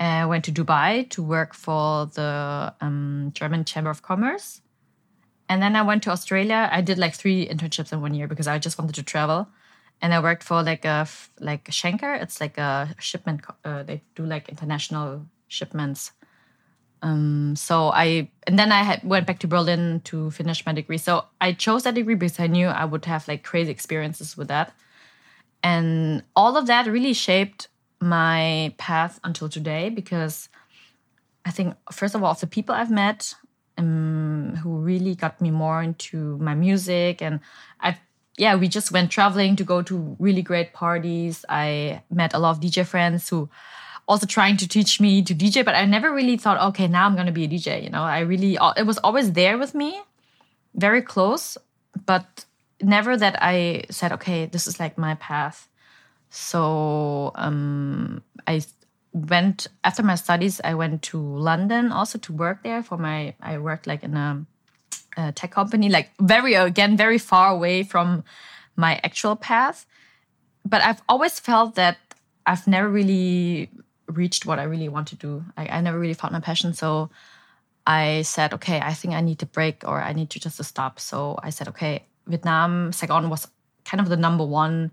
I 0.00 0.26
went 0.26 0.44
to 0.46 0.52
Dubai 0.52 1.08
to 1.10 1.22
work 1.22 1.54
for 1.54 2.06
the 2.06 2.74
um, 2.80 3.30
German 3.34 3.64
Chamber 3.64 3.90
of 3.90 4.02
Commerce. 4.02 4.62
And 5.48 5.62
then 5.62 5.76
I 5.76 5.82
went 5.82 6.02
to 6.04 6.10
Australia. 6.10 6.68
I 6.72 6.80
did 6.80 6.98
like 6.98 7.14
three 7.14 7.46
internships 7.46 7.92
in 7.92 8.00
one 8.00 8.14
year 8.14 8.26
because 8.26 8.48
I 8.48 8.58
just 8.58 8.78
wanted 8.78 8.96
to 8.96 9.04
travel 9.04 9.46
and 10.02 10.14
I 10.14 10.20
worked 10.20 10.42
for 10.42 10.62
like 10.62 10.84
a 10.84 11.06
like 11.38 11.64
Schenker. 11.66 12.20
It's 12.20 12.40
like 12.40 12.58
a 12.58 12.94
shipment. 12.98 13.42
Uh, 13.64 13.82
they 13.82 14.02
do 14.14 14.24
like 14.24 14.48
international 14.48 15.26
shipments. 15.48 16.12
Um, 17.02 17.54
so 17.56 17.90
I 17.92 18.30
and 18.46 18.58
then 18.58 18.72
I 18.72 18.82
had, 18.82 19.02
went 19.04 19.26
back 19.26 19.38
to 19.40 19.46
Berlin 19.46 20.00
to 20.04 20.30
finish 20.30 20.64
my 20.66 20.72
degree. 20.72 20.98
So 20.98 21.24
I 21.40 21.52
chose 21.52 21.84
that 21.84 21.94
degree 21.94 22.14
because 22.14 22.40
I 22.40 22.46
knew 22.46 22.66
I 22.68 22.84
would 22.84 23.04
have 23.06 23.26
like 23.28 23.42
crazy 23.42 23.70
experiences 23.70 24.36
with 24.36 24.48
that, 24.48 24.72
and 25.62 26.22
all 26.36 26.56
of 26.56 26.66
that 26.66 26.86
really 26.86 27.14
shaped 27.14 27.68
my 28.00 28.74
path 28.78 29.20
until 29.24 29.48
today. 29.48 29.88
Because 29.88 30.48
I 31.44 31.50
think 31.50 31.74
first 31.90 32.14
of 32.14 32.22
all, 32.22 32.34
the 32.34 32.46
people 32.46 32.74
I've 32.74 32.90
met, 32.90 33.34
um, 33.78 34.56
who 34.62 34.76
really 34.76 35.14
got 35.14 35.40
me 35.40 35.50
more 35.50 35.82
into 35.82 36.36
my 36.38 36.54
music 36.54 37.22
and 37.22 37.40
I've 37.80 37.98
yeah, 38.40 38.54
we 38.54 38.68
just 38.68 38.90
went 38.90 39.10
traveling 39.10 39.54
to 39.56 39.64
go 39.64 39.82
to 39.82 40.16
really 40.18 40.40
great 40.40 40.72
parties. 40.72 41.44
I 41.50 42.02
met 42.10 42.32
a 42.32 42.38
lot 42.38 42.52
of 42.52 42.60
DJ 42.60 42.86
friends 42.86 43.28
who 43.28 43.50
also 44.08 44.26
trying 44.26 44.56
to 44.56 44.66
teach 44.66 44.98
me 44.98 45.22
to 45.22 45.34
DJ, 45.34 45.62
but 45.62 45.74
I 45.74 45.84
never 45.84 46.10
really 46.10 46.38
thought, 46.38 46.58
okay, 46.68 46.88
now 46.88 47.04
I'm 47.04 47.14
gonna 47.16 47.32
be 47.32 47.44
a 47.44 47.48
DJ. 47.48 47.84
You 47.84 47.90
know, 47.90 48.02
I 48.02 48.20
really 48.20 48.56
it 48.78 48.86
was 48.86 48.96
always 49.04 49.32
there 49.32 49.58
with 49.58 49.74
me, 49.74 50.00
very 50.74 51.02
close, 51.02 51.58
but 52.06 52.46
never 52.80 53.14
that 53.14 53.36
I 53.42 53.84
said, 53.90 54.10
okay, 54.12 54.46
this 54.46 54.66
is 54.66 54.80
like 54.80 54.96
my 54.96 55.16
path. 55.16 55.68
So 56.30 57.32
um, 57.34 58.22
I 58.46 58.62
went 59.12 59.66
after 59.84 60.02
my 60.02 60.14
studies. 60.14 60.62
I 60.64 60.72
went 60.72 61.02
to 61.12 61.18
London 61.20 61.92
also 61.92 62.18
to 62.18 62.32
work 62.32 62.62
there 62.62 62.82
for 62.82 62.96
my. 62.96 63.34
I 63.42 63.58
worked 63.58 63.86
like 63.86 64.02
in 64.02 64.16
a 64.16 64.46
a 65.16 65.32
tech 65.32 65.50
company, 65.50 65.88
like 65.88 66.10
very 66.20 66.54
again 66.54 66.96
very 66.96 67.18
far 67.18 67.50
away 67.50 67.82
from 67.82 68.24
my 68.76 69.00
actual 69.02 69.36
path. 69.36 69.86
But 70.64 70.82
I've 70.82 71.02
always 71.08 71.40
felt 71.40 71.74
that 71.76 71.98
I've 72.46 72.66
never 72.66 72.88
really 72.88 73.70
reached 74.06 74.46
what 74.46 74.58
I 74.58 74.64
really 74.64 74.88
want 74.88 75.08
to 75.08 75.16
do. 75.16 75.44
I, 75.56 75.66
I 75.66 75.80
never 75.80 75.98
really 75.98 76.14
found 76.14 76.32
my 76.32 76.40
passion. 76.40 76.74
So 76.74 77.10
I 77.86 78.22
said, 78.22 78.52
okay, 78.54 78.80
I 78.80 78.92
think 78.92 79.14
I 79.14 79.20
need 79.20 79.38
to 79.38 79.46
break 79.46 79.84
or 79.86 80.00
I 80.00 80.12
need 80.12 80.30
to 80.30 80.40
just 80.40 80.62
stop. 80.64 81.00
So 81.00 81.38
I 81.42 81.50
said, 81.50 81.68
okay, 81.68 82.04
Vietnam, 82.26 82.92
Saigon 82.92 83.30
was 83.30 83.48
kind 83.84 84.00
of 84.00 84.08
the 84.08 84.16
number 84.16 84.44
one 84.44 84.90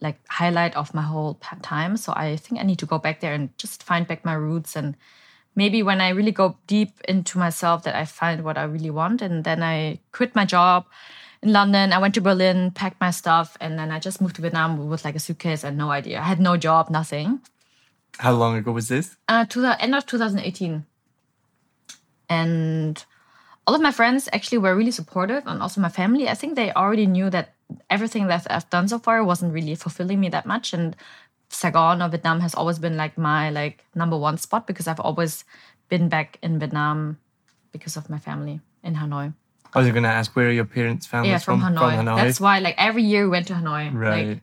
like 0.00 0.18
highlight 0.28 0.76
of 0.76 0.92
my 0.94 1.02
whole 1.02 1.40
time. 1.62 1.96
So 1.96 2.12
I 2.14 2.36
think 2.36 2.60
I 2.60 2.64
need 2.64 2.78
to 2.80 2.86
go 2.86 2.98
back 2.98 3.20
there 3.20 3.32
and 3.32 3.56
just 3.56 3.82
find 3.82 4.06
back 4.06 4.24
my 4.24 4.34
roots 4.34 4.76
and 4.76 4.96
maybe 5.54 5.82
when 5.82 6.00
I 6.00 6.10
really 6.10 6.32
go 6.32 6.56
deep 6.66 7.00
into 7.08 7.38
myself 7.38 7.84
that 7.84 7.94
I 7.94 8.04
find 8.04 8.44
what 8.44 8.58
I 8.58 8.64
really 8.64 8.90
want. 8.90 9.22
And 9.22 9.44
then 9.44 9.62
I 9.62 10.00
quit 10.12 10.34
my 10.34 10.44
job 10.44 10.86
in 11.42 11.52
London. 11.52 11.92
I 11.92 11.98
went 11.98 12.14
to 12.14 12.20
Berlin, 12.20 12.70
packed 12.70 13.00
my 13.00 13.10
stuff, 13.10 13.56
and 13.60 13.78
then 13.78 13.90
I 13.90 13.98
just 13.98 14.20
moved 14.20 14.36
to 14.36 14.42
Vietnam 14.42 14.88
with 14.88 15.04
like 15.04 15.14
a 15.14 15.20
suitcase 15.20 15.64
and 15.64 15.78
no 15.78 15.90
idea. 15.90 16.18
I 16.18 16.24
had 16.24 16.40
no 16.40 16.56
job, 16.56 16.90
nothing. 16.90 17.40
How 18.18 18.32
long 18.32 18.56
ago 18.56 18.72
was 18.72 18.88
this? 18.88 19.16
Uh, 19.28 19.44
to 19.46 19.60
the 19.60 19.80
end 19.80 19.94
of 19.94 20.06
2018. 20.06 20.86
And 22.28 23.04
all 23.66 23.74
of 23.74 23.80
my 23.80 23.90
friends 23.90 24.28
actually 24.32 24.58
were 24.58 24.74
really 24.74 24.90
supportive, 24.90 25.42
and 25.46 25.62
also 25.62 25.80
my 25.80 25.88
family. 25.88 26.28
I 26.28 26.34
think 26.34 26.54
they 26.54 26.72
already 26.72 27.06
knew 27.06 27.30
that 27.30 27.54
everything 27.90 28.26
that 28.26 28.46
I've 28.50 28.68
done 28.70 28.88
so 28.88 28.98
far 28.98 29.24
wasn't 29.24 29.54
really 29.54 29.74
fulfilling 29.74 30.20
me 30.20 30.28
that 30.30 30.46
much, 30.46 30.72
and 30.72 30.96
Saigon 31.48 32.02
or 32.02 32.08
Vietnam 32.08 32.40
has 32.40 32.54
always 32.54 32.78
been 32.78 32.96
like 32.96 33.16
my 33.16 33.50
like 33.50 33.84
number 33.94 34.16
one 34.16 34.38
spot 34.38 34.66
because 34.66 34.86
I've 34.88 35.00
always 35.00 35.44
been 35.88 36.08
back 36.08 36.38
in 36.42 36.58
Vietnam 36.58 37.18
because 37.72 37.96
of 37.96 38.08
my 38.10 38.18
family 38.18 38.60
in 38.82 38.94
Hanoi. 38.96 39.34
I 39.74 39.78
was 39.80 39.90
going 39.90 40.04
to 40.04 40.08
ask 40.08 40.34
where 40.36 40.48
are 40.48 40.52
your 40.52 40.64
parents' 40.64 41.06
family 41.06 41.30
Yeah, 41.30 41.38
from, 41.38 41.60
Hanoi. 41.60 41.96
From 41.96 42.06
Hanoi. 42.06 42.16
That's 42.16 42.40
why 42.40 42.60
like 42.60 42.76
every 42.78 43.02
year 43.02 43.24
we 43.24 43.30
went 43.30 43.48
to 43.48 43.54
Hanoi. 43.54 43.92
Right. 43.92 44.28
Like, 44.28 44.40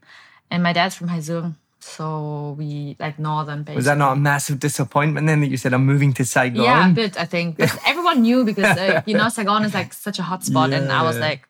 and 0.50 0.62
my 0.64 0.74
dad's 0.74 0.96
from 0.96 1.08
Hai 1.08 1.20
Dương, 1.20 1.56
so 1.80 2.56
we 2.58 2.98
like 3.00 3.18
northern 3.18 3.60
basically. 3.64 3.76
was 3.78 3.86
that 3.86 3.98
not 3.98 4.14
a 4.14 4.16
massive 4.18 4.60
disappointment 4.60 5.28
then 5.28 5.40
that 5.42 5.48
you 5.48 5.56
said 5.58 5.74
I'm 5.74 5.86
moving 5.86 6.14
to 6.14 6.26
Saigon? 6.26 6.64
Yeah, 6.64 6.90
a 6.90 6.94
bit. 6.94 7.18
I 7.18 7.26
think 7.26 7.60
everyone 7.88 8.22
knew 8.22 8.44
because 8.44 8.78
uh, 8.78 9.02
you 9.06 9.16
know 9.16 9.30
Saigon 9.30 9.64
is 9.64 9.74
like 9.74 9.94
such 9.94 10.20
a 10.20 10.24
hot 10.24 10.44
spot, 10.44 10.74
and 10.74 10.92
I 10.92 11.04
was 11.04 11.18
like, 11.18 11.48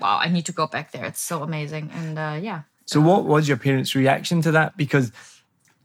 wow, 0.00 0.18
I 0.22 0.28
need 0.28 0.46
to 0.46 0.52
go 0.52 0.68
back 0.68 0.92
there. 0.92 1.04
It's 1.04 1.20
so 1.20 1.42
amazing, 1.42 1.90
and 1.92 2.18
uh, 2.18 2.38
yeah. 2.40 2.62
So, 2.88 3.02
what 3.02 3.26
was 3.26 3.48
your 3.48 3.58
parents' 3.58 3.94
reaction 3.94 4.40
to 4.40 4.50
that? 4.52 4.78
Because 4.78 5.12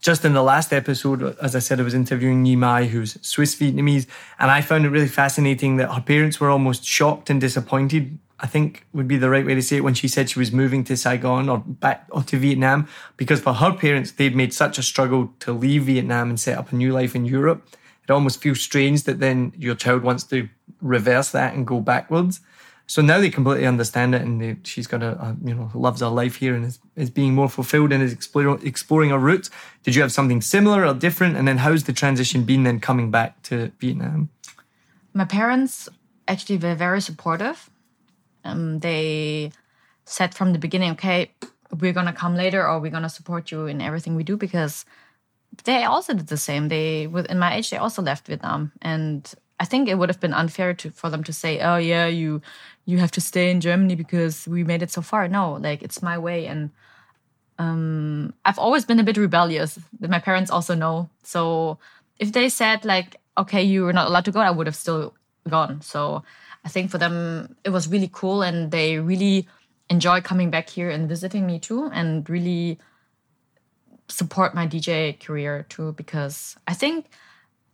just 0.00 0.24
in 0.24 0.32
the 0.32 0.42
last 0.42 0.72
episode, 0.72 1.36
as 1.38 1.54
I 1.54 1.58
said, 1.58 1.78
I 1.78 1.82
was 1.82 1.92
interviewing 1.92 2.42
Nhi 2.42 2.56
Mai, 2.56 2.86
who's 2.86 3.18
Swiss 3.20 3.54
Vietnamese, 3.54 4.06
and 4.38 4.50
I 4.50 4.62
found 4.62 4.86
it 4.86 4.88
really 4.88 5.08
fascinating 5.08 5.76
that 5.76 5.92
her 5.92 6.00
parents 6.00 6.40
were 6.40 6.48
almost 6.48 6.82
shocked 6.82 7.28
and 7.28 7.38
disappointed 7.40 8.18
I 8.40 8.46
think 8.46 8.86
would 8.92 9.06
be 9.06 9.16
the 9.16 9.30
right 9.30 9.46
way 9.46 9.54
to 9.54 9.62
say 9.62 9.76
it 9.76 9.84
when 9.84 9.94
she 9.94 10.08
said 10.08 10.28
she 10.28 10.38
was 10.38 10.50
moving 10.50 10.82
to 10.84 10.96
Saigon 10.96 11.48
or 11.48 11.58
back 11.58 12.06
or 12.10 12.22
to 12.24 12.36
Vietnam 12.36 12.88
because 13.16 13.40
for 13.40 13.54
her 13.54 13.72
parents 13.72 14.10
they'd 14.10 14.34
made 14.34 14.52
such 14.52 14.76
a 14.76 14.82
struggle 14.82 15.32
to 15.40 15.52
leave 15.52 15.84
Vietnam 15.84 16.30
and 16.30 16.38
set 16.38 16.58
up 16.58 16.72
a 16.72 16.74
new 16.74 16.92
life 16.92 17.14
in 17.14 17.24
Europe. 17.24 17.66
It 18.02 18.10
almost 18.10 18.42
feels 18.42 18.60
strange 18.60 19.04
that 19.04 19.20
then 19.20 19.52
your 19.56 19.74
child 19.74 20.02
wants 20.02 20.24
to 20.24 20.48
reverse 20.82 21.30
that 21.30 21.54
and 21.54 21.66
go 21.66 21.80
backwards. 21.80 22.40
So 22.86 23.00
now 23.00 23.18
they 23.18 23.30
completely 23.30 23.66
understand 23.66 24.14
it, 24.14 24.22
and 24.22 24.40
they, 24.40 24.56
she's 24.62 24.86
got 24.86 25.02
a, 25.02 25.12
a, 25.20 25.36
you 25.42 25.54
know 25.54 25.70
loves 25.74 26.00
her 26.00 26.08
life 26.08 26.36
here 26.36 26.54
and 26.54 26.64
is, 26.66 26.78
is 26.96 27.10
being 27.10 27.34
more 27.34 27.48
fulfilled 27.48 27.92
and 27.92 28.02
is 28.02 28.12
exploring 28.12 28.60
exploring 28.66 29.10
her 29.10 29.18
roots. 29.18 29.50
Did 29.84 29.94
you 29.94 30.02
have 30.02 30.12
something 30.12 30.42
similar 30.42 30.84
or 30.84 30.94
different? 30.94 31.36
And 31.36 31.48
then 31.48 31.58
how's 31.58 31.84
the 31.84 31.92
transition 31.92 32.44
been 32.44 32.64
then 32.64 32.80
coming 32.80 33.10
back 33.10 33.42
to 33.44 33.72
Vietnam? 33.80 34.28
My 35.14 35.24
parents 35.24 35.88
actually 36.28 36.58
were 36.58 36.74
very 36.74 37.00
supportive. 37.00 37.70
Um, 38.44 38.80
they 38.80 39.50
said 40.04 40.34
from 40.34 40.52
the 40.52 40.58
beginning, 40.58 40.92
okay, 40.92 41.30
we're 41.80 41.94
gonna 41.94 42.12
come 42.12 42.36
later, 42.36 42.66
or 42.68 42.80
we're 42.80 42.90
gonna 42.90 43.08
support 43.08 43.50
you 43.50 43.66
in 43.66 43.80
everything 43.80 44.14
we 44.14 44.24
do 44.24 44.36
because 44.36 44.84
they 45.64 45.84
also 45.84 46.12
did 46.12 46.26
the 46.26 46.36
same. 46.36 46.68
They, 46.68 47.04
in 47.04 47.38
my 47.38 47.54
age, 47.54 47.70
they 47.70 47.78
also 47.78 48.02
left 48.02 48.26
Vietnam, 48.26 48.72
and 48.82 49.32
I 49.60 49.64
think 49.64 49.88
it 49.88 49.96
would 49.96 50.08
have 50.08 50.20
been 50.20 50.34
unfair 50.34 50.74
to 50.74 50.90
for 50.90 51.10
them 51.10 51.24
to 51.24 51.32
say, 51.32 51.60
"Oh 51.60 51.76
yeah, 51.76 52.06
you 52.06 52.42
you 52.86 52.98
have 52.98 53.10
to 53.12 53.20
stay 53.20 53.50
in 53.50 53.60
Germany 53.60 53.94
because 53.94 54.46
we 54.48 54.64
made 54.64 54.82
it 54.82 54.90
so 54.90 55.02
far." 55.02 55.28
No, 55.28 55.54
like 55.54 55.82
it's 55.82 56.02
my 56.02 56.18
way, 56.18 56.46
and 56.46 56.70
um, 57.58 58.34
I've 58.44 58.58
always 58.58 58.84
been 58.84 58.98
a 59.00 59.04
bit 59.04 59.16
rebellious. 59.16 59.78
My 60.00 60.18
parents 60.18 60.50
also 60.50 60.74
know. 60.74 61.08
So 61.22 61.78
if 62.18 62.32
they 62.32 62.48
said 62.48 62.84
like, 62.84 63.20
"Okay, 63.38 63.62
you 63.62 63.84
were 63.84 63.92
not 63.92 64.08
allowed 64.08 64.24
to 64.26 64.32
go," 64.32 64.40
I 64.40 64.50
would 64.50 64.66
have 64.66 64.76
still 64.76 65.14
gone. 65.48 65.80
So 65.82 66.24
I 66.64 66.68
think 66.68 66.90
for 66.90 66.98
them 66.98 67.56
it 67.64 67.70
was 67.70 67.88
really 67.88 68.10
cool, 68.12 68.42
and 68.42 68.70
they 68.70 68.98
really 68.98 69.46
enjoy 69.90 70.20
coming 70.20 70.50
back 70.50 70.68
here 70.68 70.90
and 70.90 71.08
visiting 71.08 71.46
me 71.46 71.58
too, 71.58 71.90
and 71.92 72.28
really 72.28 72.78
support 74.08 74.54
my 74.54 74.66
DJ 74.66 75.18
career 75.20 75.64
too 75.68 75.92
because 75.92 76.56
I 76.68 76.74
think 76.74 77.06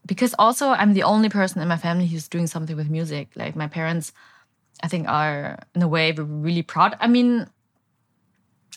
because 0.07 0.35
also 0.39 0.71
I'm 0.71 0.95
the 0.95 1.03
only 1.03 1.29
person 1.29 1.61
in 1.61 1.69
my 1.69 1.77
family 1.77 2.07
who's 2.07 2.29
doing 2.29 2.47
something 2.47 2.77
with 2.77 2.91
music. 2.91 3.31
Like 3.37 3.57
my 3.57 3.69
parents, 3.69 4.13
I 4.83 4.89
think 4.89 5.09
are 5.09 5.59
in 5.75 5.83
a 5.83 5.89
way 5.89 6.13
really 6.13 6.63
proud. 6.63 6.97
I 7.01 7.07
mean, 7.07 7.47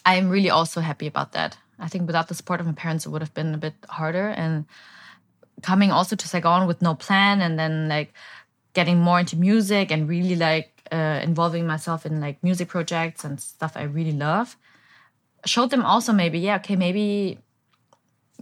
I 0.06 0.16
am 0.16 0.30
really 0.30 0.50
also 0.50 0.82
happy 0.82 1.08
about 1.08 1.32
that. 1.32 1.58
I 1.80 1.88
think 1.88 2.08
without 2.08 2.28
the 2.28 2.36
support 2.36 2.60
of 2.60 2.66
my 2.66 2.74
parents, 2.74 3.06
it 3.06 3.10
would 3.10 3.22
have 3.22 3.34
been 3.34 3.54
a 3.54 3.58
bit 3.58 3.74
harder. 3.90 4.28
And 4.28 4.66
coming 5.62 5.92
also 5.92 6.16
to 6.16 6.28
Saigon 6.28 6.68
with 6.68 6.82
no 6.82 6.94
plan, 6.96 7.42
and 7.42 7.58
then 7.58 7.88
like 7.88 8.14
getting 8.74 9.00
more 9.00 9.20
into 9.20 9.38
music 9.38 9.92
and 9.92 10.10
really 10.10 10.36
like 10.36 10.70
uh, 10.92 11.20
involving 11.24 11.66
myself 11.66 12.06
in 12.06 12.20
like 12.20 12.44
music 12.44 12.68
projects 12.68 13.24
and 13.24 13.40
stuff 13.40 13.74
I 13.76 13.84
really 13.84 14.12
love, 14.12 14.58
showed 15.46 15.70
them 15.70 15.86
also 15.86 16.12
maybe 16.14 16.40
yeah 16.40 16.58
okay 16.58 16.76
maybe 16.76 17.40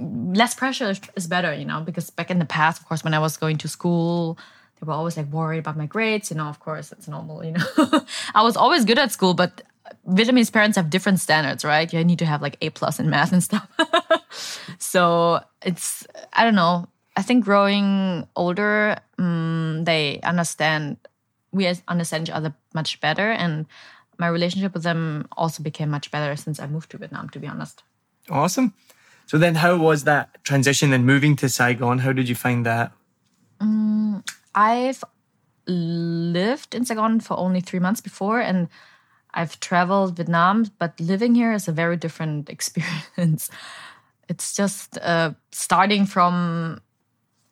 less 0.01 0.55
pressure 0.55 0.93
is 1.15 1.27
better, 1.27 1.53
you 1.53 1.65
know, 1.65 1.81
because 1.81 2.09
back 2.09 2.31
in 2.31 2.39
the 2.39 2.45
past, 2.45 2.81
of 2.81 2.87
course, 2.87 3.03
when 3.03 3.13
I 3.13 3.19
was 3.19 3.37
going 3.37 3.57
to 3.59 3.67
school, 3.67 4.37
they 4.79 4.85
were 4.85 4.93
always 4.93 5.17
like 5.17 5.27
worried 5.27 5.59
about 5.59 5.77
my 5.77 5.85
grades, 5.85 6.31
you 6.31 6.37
know, 6.37 6.47
of 6.47 6.59
course, 6.59 6.91
it's 6.91 7.07
normal, 7.07 7.45
you 7.45 7.51
know. 7.51 7.65
I 8.35 8.41
was 8.41 8.57
always 8.57 8.85
good 8.85 8.97
at 8.97 9.11
school, 9.11 9.33
but 9.33 9.61
Vietnamese 10.07 10.51
parents 10.51 10.75
have 10.75 10.89
different 10.89 11.19
standards, 11.19 11.63
right? 11.63 11.91
You 11.91 12.03
need 12.03 12.19
to 12.19 12.25
have 12.25 12.41
like 12.41 12.57
A 12.61 12.69
plus 12.71 12.99
in 12.99 13.09
math 13.09 13.31
and 13.31 13.43
stuff. 13.43 13.67
so 14.79 15.41
it's, 15.61 16.07
I 16.33 16.43
don't 16.43 16.55
know. 16.55 16.87
I 17.15 17.21
think 17.21 17.43
growing 17.43 18.27
older, 18.35 18.97
um, 19.19 19.83
they 19.83 20.19
understand, 20.23 20.97
we 21.51 21.67
understand 21.87 22.27
each 22.27 22.33
other 22.33 22.53
much 22.73 22.99
better. 23.01 23.31
And 23.31 23.65
my 24.17 24.27
relationship 24.27 24.73
with 24.73 24.83
them 24.83 25.27
also 25.35 25.61
became 25.61 25.89
much 25.89 26.09
better 26.09 26.35
since 26.35 26.59
I 26.59 26.67
moved 26.67 26.89
to 26.91 26.97
Vietnam, 26.97 27.29
to 27.29 27.39
be 27.39 27.47
honest. 27.47 27.83
Awesome. 28.29 28.73
So 29.31 29.37
then, 29.37 29.55
how 29.55 29.77
was 29.77 30.03
that 30.03 30.43
transition 30.43 30.91
and 30.91 31.05
moving 31.05 31.37
to 31.37 31.47
Saigon? 31.47 31.99
How 31.99 32.11
did 32.11 32.27
you 32.27 32.35
find 32.35 32.65
that? 32.65 32.91
Um, 33.61 34.25
I've 34.53 35.05
lived 35.65 36.75
in 36.75 36.83
Saigon 36.83 37.21
for 37.21 37.39
only 37.39 37.61
three 37.61 37.79
months 37.79 38.01
before, 38.01 38.41
and 38.41 38.67
I've 39.33 39.57
traveled 39.61 40.17
Vietnam, 40.17 40.65
but 40.79 40.99
living 40.99 41.33
here 41.33 41.53
is 41.53 41.69
a 41.69 41.71
very 41.71 41.95
different 41.95 42.49
experience. 42.55 43.49
it's 44.27 44.53
just 44.53 44.97
uh, 44.97 45.31
starting 45.53 46.05
from 46.05 46.81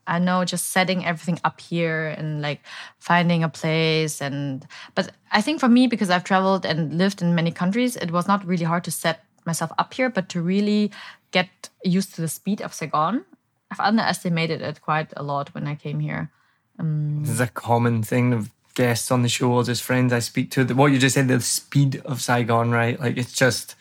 I 0.06 0.20
know 0.20 0.44
just 0.44 0.72
setting 0.72 1.06
everything 1.06 1.40
up 1.46 1.62
here 1.62 2.08
and 2.18 2.42
like 2.42 2.60
finding 2.98 3.42
a 3.44 3.48
place 3.48 4.22
and 4.22 4.68
but 4.96 5.12
I 5.32 5.42
think 5.42 5.60
for 5.62 5.70
me 5.70 5.88
because 5.88 6.10
I've 6.10 6.24
traveled 6.24 6.66
and 6.66 6.98
lived 6.98 7.22
in 7.22 7.36
many 7.36 7.52
countries 7.52 7.96
it 7.96 8.12
was 8.12 8.28
not 8.28 8.46
really 8.46 8.66
hard 8.66 8.84
to 8.86 8.92
set 8.92 9.24
myself 9.46 9.72
up 9.78 9.94
here 9.94 10.10
but 10.10 10.30
to 10.30 10.42
really 10.42 10.92
get 11.32 11.70
used 11.84 12.16
to 12.16 12.22
the 12.22 12.28
speed 12.28 12.62
of 12.62 12.74
Saigon. 12.74 13.26
I've 13.72 13.80
underestimated 13.80 14.62
it 14.62 14.82
quite 14.82 15.14
a 15.16 15.24
lot 15.24 15.54
when 15.54 15.68
I 15.68 15.76
came 15.76 16.00
here. 16.00 16.32
Um, 16.80 17.22
this 17.22 17.32
is 17.32 17.40
a 17.40 17.48
common 17.48 18.04
thing 18.04 18.34
of 18.34 18.50
guests 18.74 19.12
on 19.12 19.22
the 19.22 19.30
show 19.30 19.52
or 19.52 19.64
just 19.64 19.84
friends 19.84 20.14
I 20.14 20.20
speak 20.20 20.52
to. 20.52 20.66
What 20.66 20.92
you 20.92 21.00
just 21.00 21.16
said, 21.16 21.28
the 21.28 21.42
speed 21.42 22.02
of 22.06 22.22
Saigon, 22.22 22.72
right? 22.72 23.00
Like 23.00 23.18
it's 23.18 23.34
just 23.34 23.76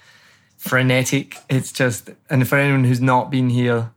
frenetic. 0.57 1.37
It's 1.49 1.73
just, 1.73 2.11
and 2.29 2.47
for 2.47 2.59
anyone 2.59 2.85
who's 2.85 3.01
not 3.01 3.31
been 3.31 3.49
here, 3.49 3.93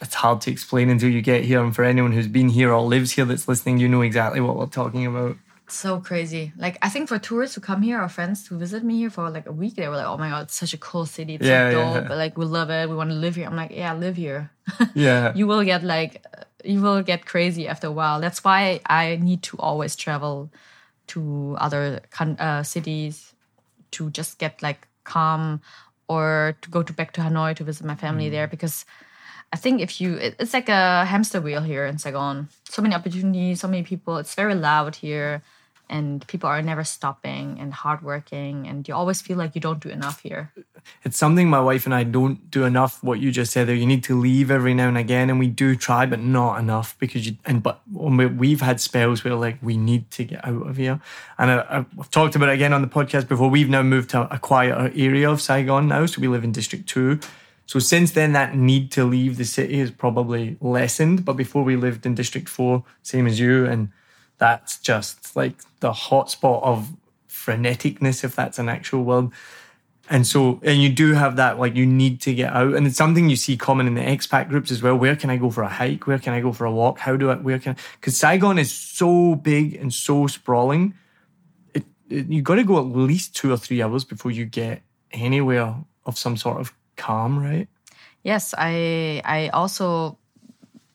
it's 0.00 0.14
hard 0.14 0.40
to 0.42 0.50
explain 0.50 0.90
until 0.90 1.10
you 1.10 1.20
get 1.20 1.44
here. 1.44 1.62
And 1.62 1.74
for 1.74 1.84
anyone 1.84 2.12
who's 2.12 2.28
been 2.28 2.50
here 2.50 2.72
or 2.72 2.82
lives 2.82 3.12
here 3.12 3.24
that's 3.24 3.48
listening, 3.48 3.78
you 3.78 3.88
know 3.88 4.02
exactly 4.02 4.40
what 4.40 4.56
we're 4.56 4.66
talking 4.66 5.06
about 5.06 5.36
so 5.74 6.00
crazy. 6.00 6.52
Like 6.56 6.78
I 6.82 6.88
think 6.88 7.08
for 7.08 7.18
tourists 7.18 7.54
who 7.54 7.60
come 7.60 7.82
here 7.82 8.00
or 8.00 8.08
friends 8.08 8.46
who 8.46 8.58
visit 8.58 8.82
me 8.84 8.98
here 8.98 9.10
for 9.10 9.30
like 9.30 9.46
a 9.46 9.52
week, 9.52 9.76
they 9.76 9.88
were 9.88 9.96
like, 9.96 10.06
"Oh 10.06 10.16
my 10.16 10.30
god, 10.30 10.42
it's 10.44 10.54
such 10.54 10.74
a 10.74 10.78
cool 10.78 11.06
city. 11.06 11.34
It's 11.34 11.46
yeah, 11.46 11.70
so 11.70 11.76
dope. 11.78 12.08
Yeah. 12.08 12.14
Like 12.16 12.38
we 12.38 12.44
love 12.44 12.70
it. 12.70 12.88
We 12.88 12.96
want 12.96 13.10
to 13.10 13.16
live 13.16 13.36
here." 13.36 13.46
I'm 13.46 13.56
like, 13.56 13.70
"Yeah, 13.70 13.94
live 13.94 14.16
here." 14.16 14.50
Yeah. 14.94 15.32
you 15.34 15.46
will 15.46 15.64
get 15.64 15.82
like 15.82 16.24
you 16.64 16.80
will 16.80 17.02
get 17.02 17.26
crazy 17.26 17.68
after 17.68 17.88
a 17.88 17.92
while. 17.92 18.20
That's 18.20 18.44
why 18.44 18.80
I 18.86 19.16
need 19.16 19.42
to 19.44 19.56
always 19.58 19.96
travel 19.96 20.50
to 21.08 21.56
other 21.58 22.00
uh, 22.20 22.62
cities 22.62 23.34
to 23.92 24.10
just 24.10 24.38
get 24.38 24.62
like 24.62 24.86
calm 25.04 25.60
or 26.08 26.56
to 26.62 26.70
go 26.70 26.82
to 26.82 26.92
back 26.92 27.12
to 27.12 27.20
Hanoi 27.20 27.56
to 27.56 27.64
visit 27.64 27.86
my 27.86 27.94
family 27.94 28.28
mm. 28.28 28.30
there 28.30 28.46
because 28.46 28.84
I 29.52 29.56
think 29.56 29.80
if 29.80 30.00
you, 30.00 30.14
it's 30.14 30.52
like 30.52 30.68
a 30.68 31.04
hamster 31.04 31.40
wheel 31.40 31.62
here 31.62 31.84
in 31.84 31.98
Saigon. 31.98 32.48
So 32.68 32.82
many 32.82 32.94
opportunities, 32.94 33.60
so 33.60 33.68
many 33.68 33.82
people. 33.82 34.18
It's 34.18 34.34
very 34.34 34.54
loud 34.54 34.94
here 34.96 35.42
and 35.90 36.26
people 36.28 36.48
are 36.48 36.62
never 36.62 36.84
stopping 36.84 37.58
and 37.60 37.74
hardworking 37.74 38.66
and 38.66 38.86
you 38.86 38.94
always 38.94 39.20
feel 39.20 39.36
like 39.36 39.54
you 39.54 39.60
don't 39.60 39.80
do 39.80 39.90
enough 39.90 40.20
here. 40.20 40.52
It's 41.04 41.18
something 41.18 41.50
my 41.50 41.60
wife 41.60 41.84
and 41.84 41.94
i 41.94 42.04
don't 42.04 42.50
do 42.50 42.64
enough 42.64 43.02
what 43.02 43.20
you 43.20 43.30
just 43.30 43.52
said 43.52 43.66
there. 43.66 43.74
You 43.74 43.86
need 43.86 44.04
to 44.04 44.18
leave 44.18 44.50
every 44.50 44.72
now 44.72 44.88
and 44.88 44.96
again 44.96 45.28
and 45.28 45.38
we 45.38 45.48
do 45.48 45.76
try 45.76 46.06
but 46.06 46.20
not 46.20 46.58
enough 46.58 46.96
because 46.98 47.26
you 47.26 47.36
and 47.44 47.62
but 47.62 47.82
um, 47.98 48.38
we've 48.38 48.60
had 48.60 48.80
spells 48.80 49.24
where 49.24 49.34
like 49.34 49.58
we 49.60 49.76
need 49.76 50.10
to 50.12 50.24
get 50.24 50.46
out 50.46 50.66
of 50.66 50.76
here. 50.76 51.00
And 51.38 51.50
I, 51.50 51.74
have 51.96 52.10
talked 52.10 52.36
about 52.36 52.48
it 52.48 52.54
again 52.54 52.72
on 52.72 52.82
the 52.82 52.88
podcast 52.88 53.28
before. 53.28 53.50
We've 53.50 53.68
now 53.68 53.82
moved 53.82 54.10
to 54.10 54.32
a 54.32 54.38
quieter 54.38 54.92
area 54.94 55.28
of 55.28 55.42
saigon 55.42 55.88
now 55.88 56.06
so 56.06 56.20
we 56.20 56.28
live 56.28 56.44
in 56.44 56.52
district 56.52 56.88
2 56.88 57.18
so 57.70 57.78
since 57.78 58.10
then, 58.10 58.32
that 58.32 58.56
need 58.56 58.90
to 58.92 59.04
leave 59.04 59.36
the 59.36 59.44
city 59.44 59.78
has 59.78 59.92
probably 59.92 60.56
lessened. 60.60 61.24
But 61.24 61.34
before 61.34 61.62
we 61.62 61.76
lived 61.76 62.04
in 62.04 62.16
District 62.16 62.48
Four, 62.48 62.82
same 63.04 63.28
as 63.28 63.38
you, 63.38 63.64
and 63.64 63.90
that's 64.40 64.78
just 64.80 65.36
like 65.36 65.54
the 65.78 65.92
hotspot 65.92 66.64
of 66.64 66.88
freneticness, 67.28 68.24
if 68.24 68.34
that's 68.34 68.58
an 68.58 68.68
actual 68.68 69.04
word. 69.04 69.30
And 70.08 70.26
so, 70.26 70.60
and 70.64 70.82
you 70.82 70.88
do 70.88 71.12
have 71.12 71.36
that, 71.36 71.60
like, 71.60 71.76
you 71.76 71.86
need 71.86 72.20
to 72.22 72.34
get 72.34 72.52
out. 72.52 72.74
And 72.74 72.84
it's 72.84 72.96
something 72.96 73.30
you 73.30 73.36
see 73.36 73.56
common 73.56 73.86
in 73.86 73.94
the 73.94 74.00
expat 74.00 74.48
groups 74.48 74.72
as 74.72 74.82
well. 74.82 74.96
Where 74.96 75.14
can 75.14 75.30
I 75.30 75.36
go 75.36 75.50
for 75.50 75.62
a 75.62 75.68
hike? 75.68 76.08
Where 76.08 76.18
can 76.18 76.32
I 76.32 76.40
go 76.40 76.52
for 76.52 76.64
a 76.64 76.72
walk? 76.72 76.98
How 76.98 77.16
do 77.16 77.30
I, 77.30 77.36
where 77.36 77.60
can, 77.60 77.76
because 78.00 78.16
Saigon 78.16 78.58
is 78.58 78.72
so 78.72 79.36
big 79.36 79.76
and 79.76 79.94
so 79.94 80.26
sprawling. 80.26 80.94
It, 81.74 81.84
it, 82.08 82.26
you 82.26 82.42
got 82.42 82.56
to 82.56 82.64
go 82.64 82.78
at 82.78 82.86
least 82.86 83.36
two 83.36 83.52
or 83.52 83.56
three 83.56 83.80
hours 83.82 84.04
before 84.04 84.32
you 84.32 84.46
get 84.46 84.82
anywhere 85.12 85.76
of 86.06 86.18
some 86.18 86.36
sort 86.36 86.58
of 86.60 86.72
calm, 86.96 87.38
right? 87.38 87.68
Yes, 88.24 88.52
I 88.58 89.22
I 89.24 89.48
also 89.48 90.18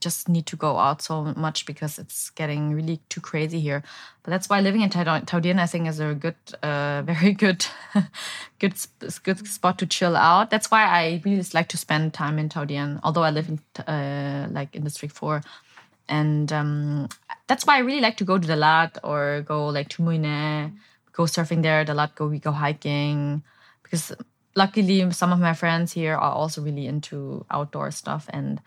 just 0.05 0.29
need 0.29 0.45
to 0.45 0.55
go 0.55 0.77
out 0.77 1.01
so 1.01 1.33
much 1.35 1.65
because 1.65 1.97
it's 1.97 2.29
getting 2.29 2.63
really 2.77 2.97
too 3.09 3.21
crazy 3.29 3.59
here. 3.59 3.81
But 4.21 4.29
that's 4.31 4.47
why 4.49 4.61
living 4.61 4.81
in 4.81 4.89
Thao 4.91 5.41
Dien, 5.41 5.57
I 5.57 5.65
think, 5.65 5.87
is 5.87 5.99
a 5.99 6.13
good, 6.13 6.35
uh, 6.61 7.01
very 7.11 7.33
good, 7.33 7.65
good, 8.59 8.75
good 9.23 9.47
spot 9.47 9.79
to 9.79 9.85
chill 9.87 10.15
out. 10.15 10.51
That's 10.51 10.69
why 10.69 10.83
I 10.85 11.21
really 11.25 11.43
like 11.53 11.69
to 11.69 11.77
spend 11.77 12.13
time 12.13 12.37
in 12.37 12.49
Thao 12.49 12.67
Dien, 12.67 12.99
although 13.03 13.23
I 13.23 13.31
live 13.31 13.49
in 13.49 13.59
uh, 13.93 14.47
like 14.51 14.75
in 14.75 14.83
District 14.83 15.13
Four, 15.13 15.41
and 16.07 16.53
um, 16.53 17.09
that's 17.47 17.65
why 17.65 17.77
I 17.77 17.79
really 17.87 18.05
like 18.07 18.17
to 18.17 18.25
go 18.31 18.37
to 18.37 18.47
Dalat 18.47 18.99
or 19.03 19.41
go 19.41 19.67
like 19.77 19.89
to 19.95 20.03
Mui 20.03 20.19
Ne, 20.19 20.71
go 21.13 21.23
surfing 21.23 21.63
there. 21.63 21.83
Dalat, 21.83 22.13
go 22.13 22.27
we 22.27 22.37
go 22.37 22.51
hiking 22.51 23.41
because 23.81 24.13
luckily 24.55 25.11
some 25.11 25.33
of 25.33 25.39
my 25.39 25.53
friends 25.53 25.93
here 25.93 26.13
are 26.13 26.35
also 26.41 26.61
really 26.61 26.85
into 26.85 27.45
outdoor 27.49 27.89
stuff 27.91 28.29
and 28.29 28.61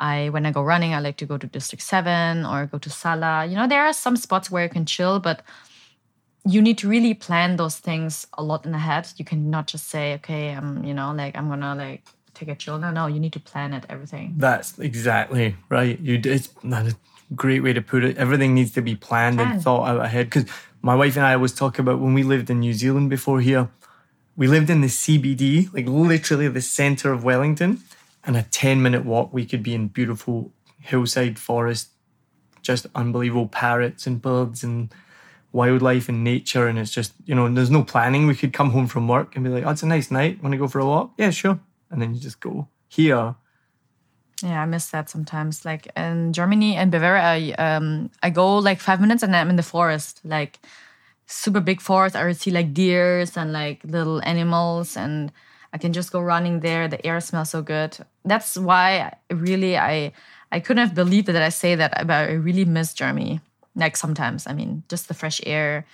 I 0.00 0.28
when 0.30 0.46
I 0.46 0.50
go 0.50 0.62
running, 0.62 0.94
I 0.94 1.00
like 1.00 1.16
to 1.18 1.26
go 1.26 1.38
to 1.38 1.46
District 1.46 1.82
Seven 1.82 2.44
or 2.44 2.66
go 2.66 2.78
to 2.78 2.90
Sala. 2.90 3.46
You 3.46 3.56
know, 3.56 3.66
there 3.66 3.84
are 3.84 3.92
some 3.92 4.16
spots 4.16 4.50
where 4.50 4.64
you 4.64 4.70
can 4.70 4.86
chill, 4.86 5.20
but 5.20 5.42
you 6.46 6.60
need 6.60 6.78
to 6.78 6.88
really 6.88 7.14
plan 7.14 7.56
those 7.56 7.78
things 7.78 8.26
a 8.36 8.42
lot 8.42 8.66
in 8.66 8.74
ahead. 8.74 9.08
You 9.16 9.24
cannot 9.24 9.66
just 9.66 9.88
say, 9.88 10.14
okay, 10.14 10.50
I'm, 10.50 10.84
you 10.84 10.92
know, 10.92 11.12
like 11.12 11.36
I'm 11.36 11.48
gonna 11.48 11.74
like 11.74 12.02
take 12.34 12.48
a 12.48 12.54
chill. 12.54 12.78
No, 12.78 12.90
no, 12.90 13.06
you 13.06 13.20
need 13.20 13.32
to 13.32 13.40
plan 13.40 13.72
it, 13.72 13.86
everything. 13.88 14.34
That's 14.36 14.78
exactly 14.78 15.56
right. 15.68 15.98
You 16.00 16.20
it's 16.24 16.50
not 16.62 16.86
a 16.86 16.96
great 17.34 17.62
way 17.62 17.72
to 17.72 17.80
put 17.80 18.04
it. 18.04 18.16
Everything 18.18 18.54
needs 18.54 18.72
to 18.72 18.82
be 18.82 18.94
planned 18.94 19.38
Plan. 19.38 19.52
and 19.52 19.62
thought 19.62 19.88
out 19.88 20.04
ahead. 20.04 20.26
Because 20.26 20.50
my 20.82 20.94
wife 20.94 21.16
and 21.16 21.24
I 21.24 21.34
always 21.34 21.54
talk 21.54 21.78
about 21.78 22.00
when 22.00 22.14
we 22.14 22.22
lived 22.22 22.50
in 22.50 22.60
New 22.60 22.74
Zealand 22.74 23.10
before 23.10 23.40
here, 23.40 23.68
we 24.36 24.48
lived 24.48 24.68
in 24.68 24.80
the 24.80 24.88
CBD, 24.88 25.72
like 25.72 25.86
literally 25.86 26.48
the 26.48 26.60
center 26.60 27.12
of 27.12 27.24
Wellington, 27.24 27.80
and 28.26 28.36
a 28.36 28.42
10 28.42 28.82
minute 28.82 29.04
walk, 29.04 29.32
we 29.32 29.46
could 29.46 29.62
be 29.62 29.74
in 29.74 29.88
beautiful 29.88 30.52
hillside 30.80 31.38
forest, 31.38 31.90
just 32.62 32.86
unbelievable 32.94 33.48
parrots 33.48 34.06
and 34.06 34.20
birds 34.20 34.62
and 34.64 34.92
wildlife 35.52 36.08
and 36.08 36.24
nature. 36.24 36.66
And 36.66 36.78
it's 36.78 36.90
just, 36.90 37.12
you 37.24 37.34
know, 37.34 37.48
there's 37.52 37.70
no 37.70 37.84
planning. 37.84 38.26
We 38.26 38.34
could 38.34 38.52
come 38.52 38.70
home 38.70 38.86
from 38.86 39.08
work 39.08 39.34
and 39.34 39.44
be 39.44 39.50
like, 39.50 39.64
oh, 39.64 39.70
it's 39.70 39.82
a 39.82 39.86
nice 39.86 40.10
night. 40.10 40.42
Want 40.42 40.52
to 40.52 40.58
go 40.58 40.68
for 40.68 40.80
a 40.80 40.86
walk? 40.86 41.12
Yeah, 41.16 41.30
sure. 41.30 41.60
And 41.90 42.02
then 42.02 42.14
you 42.14 42.20
just 42.20 42.40
go. 42.40 42.68
Here, 42.88 43.34
Yeah, 44.42 44.62
I 44.62 44.66
miss 44.66 44.90
that 44.90 45.10
sometimes. 45.10 45.64
Like 45.64 45.88
in 45.96 46.32
Germany 46.32 46.76
and 46.76 46.92
Bavaria, 46.92 47.22
I 47.22 47.52
um 47.58 48.10
I 48.22 48.30
go 48.30 48.58
like 48.58 48.80
five 48.80 49.00
minutes 49.00 49.24
and 49.24 49.34
I'm 49.34 49.50
in 49.50 49.56
the 49.56 49.64
forest, 49.64 50.20
like 50.22 50.60
super 51.26 51.60
big 51.60 51.80
forest. 51.80 52.14
I 52.14 52.32
see 52.32 52.52
like 52.52 52.72
deers 52.72 53.36
and 53.36 53.52
like 53.52 53.82
little 53.84 54.20
animals, 54.22 54.96
and 54.96 55.32
I 55.72 55.78
can 55.78 55.92
just 55.92 56.12
go 56.12 56.20
running 56.20 56.60
there. 56.60 56.86
The 56.86 57.04
air 57.04 57.20
smells 57.20 57.50
so 57.50 57.62
good. 57.62 57.98
That's 58.24 58.56
why 58.56 59.12
I 59.30 59.34
really 59.34 59.76
I 59.76 60.12
I 60.52 60.60
couldn't 60.60 60.86
have 60.86 60.94
believed 60.94 61.26
that 61.28 61.42
I 61.42 61.48
say 61.50 61.74
that, 61.74 62.06
but 62.06 62.30
I 62.30 62.32
really 62.32 62.64
miss 62.64 62.94
Germany. 62.94 63.40
Like 63.76 63.96
sometimes, 63.96 64.46
I 64.46 64.52
mean, 64.52 64.84
just 64.88 65.08
the 65.08 65.14
fresh 65.14 65.40
air, 65.44 65.84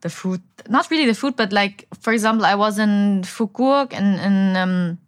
the 0.00 0.10
food. 0.10 0.42
Not 0.68 0.90
really 0.90 1.06
the 1.06 1.14
food, 1.14 1.36
but 1.36 1.52
like 1.52 1.86
for 2.00 2.12
example, 2.12 2.44
I 2.44 2.54
was 2.54 2.78
in 2.78 3.22
Phu 3.22 3.50
Quoc 3.50 3.92
and 3.92 4.20
in. 4.20 4.56
Um, 4.56 4.98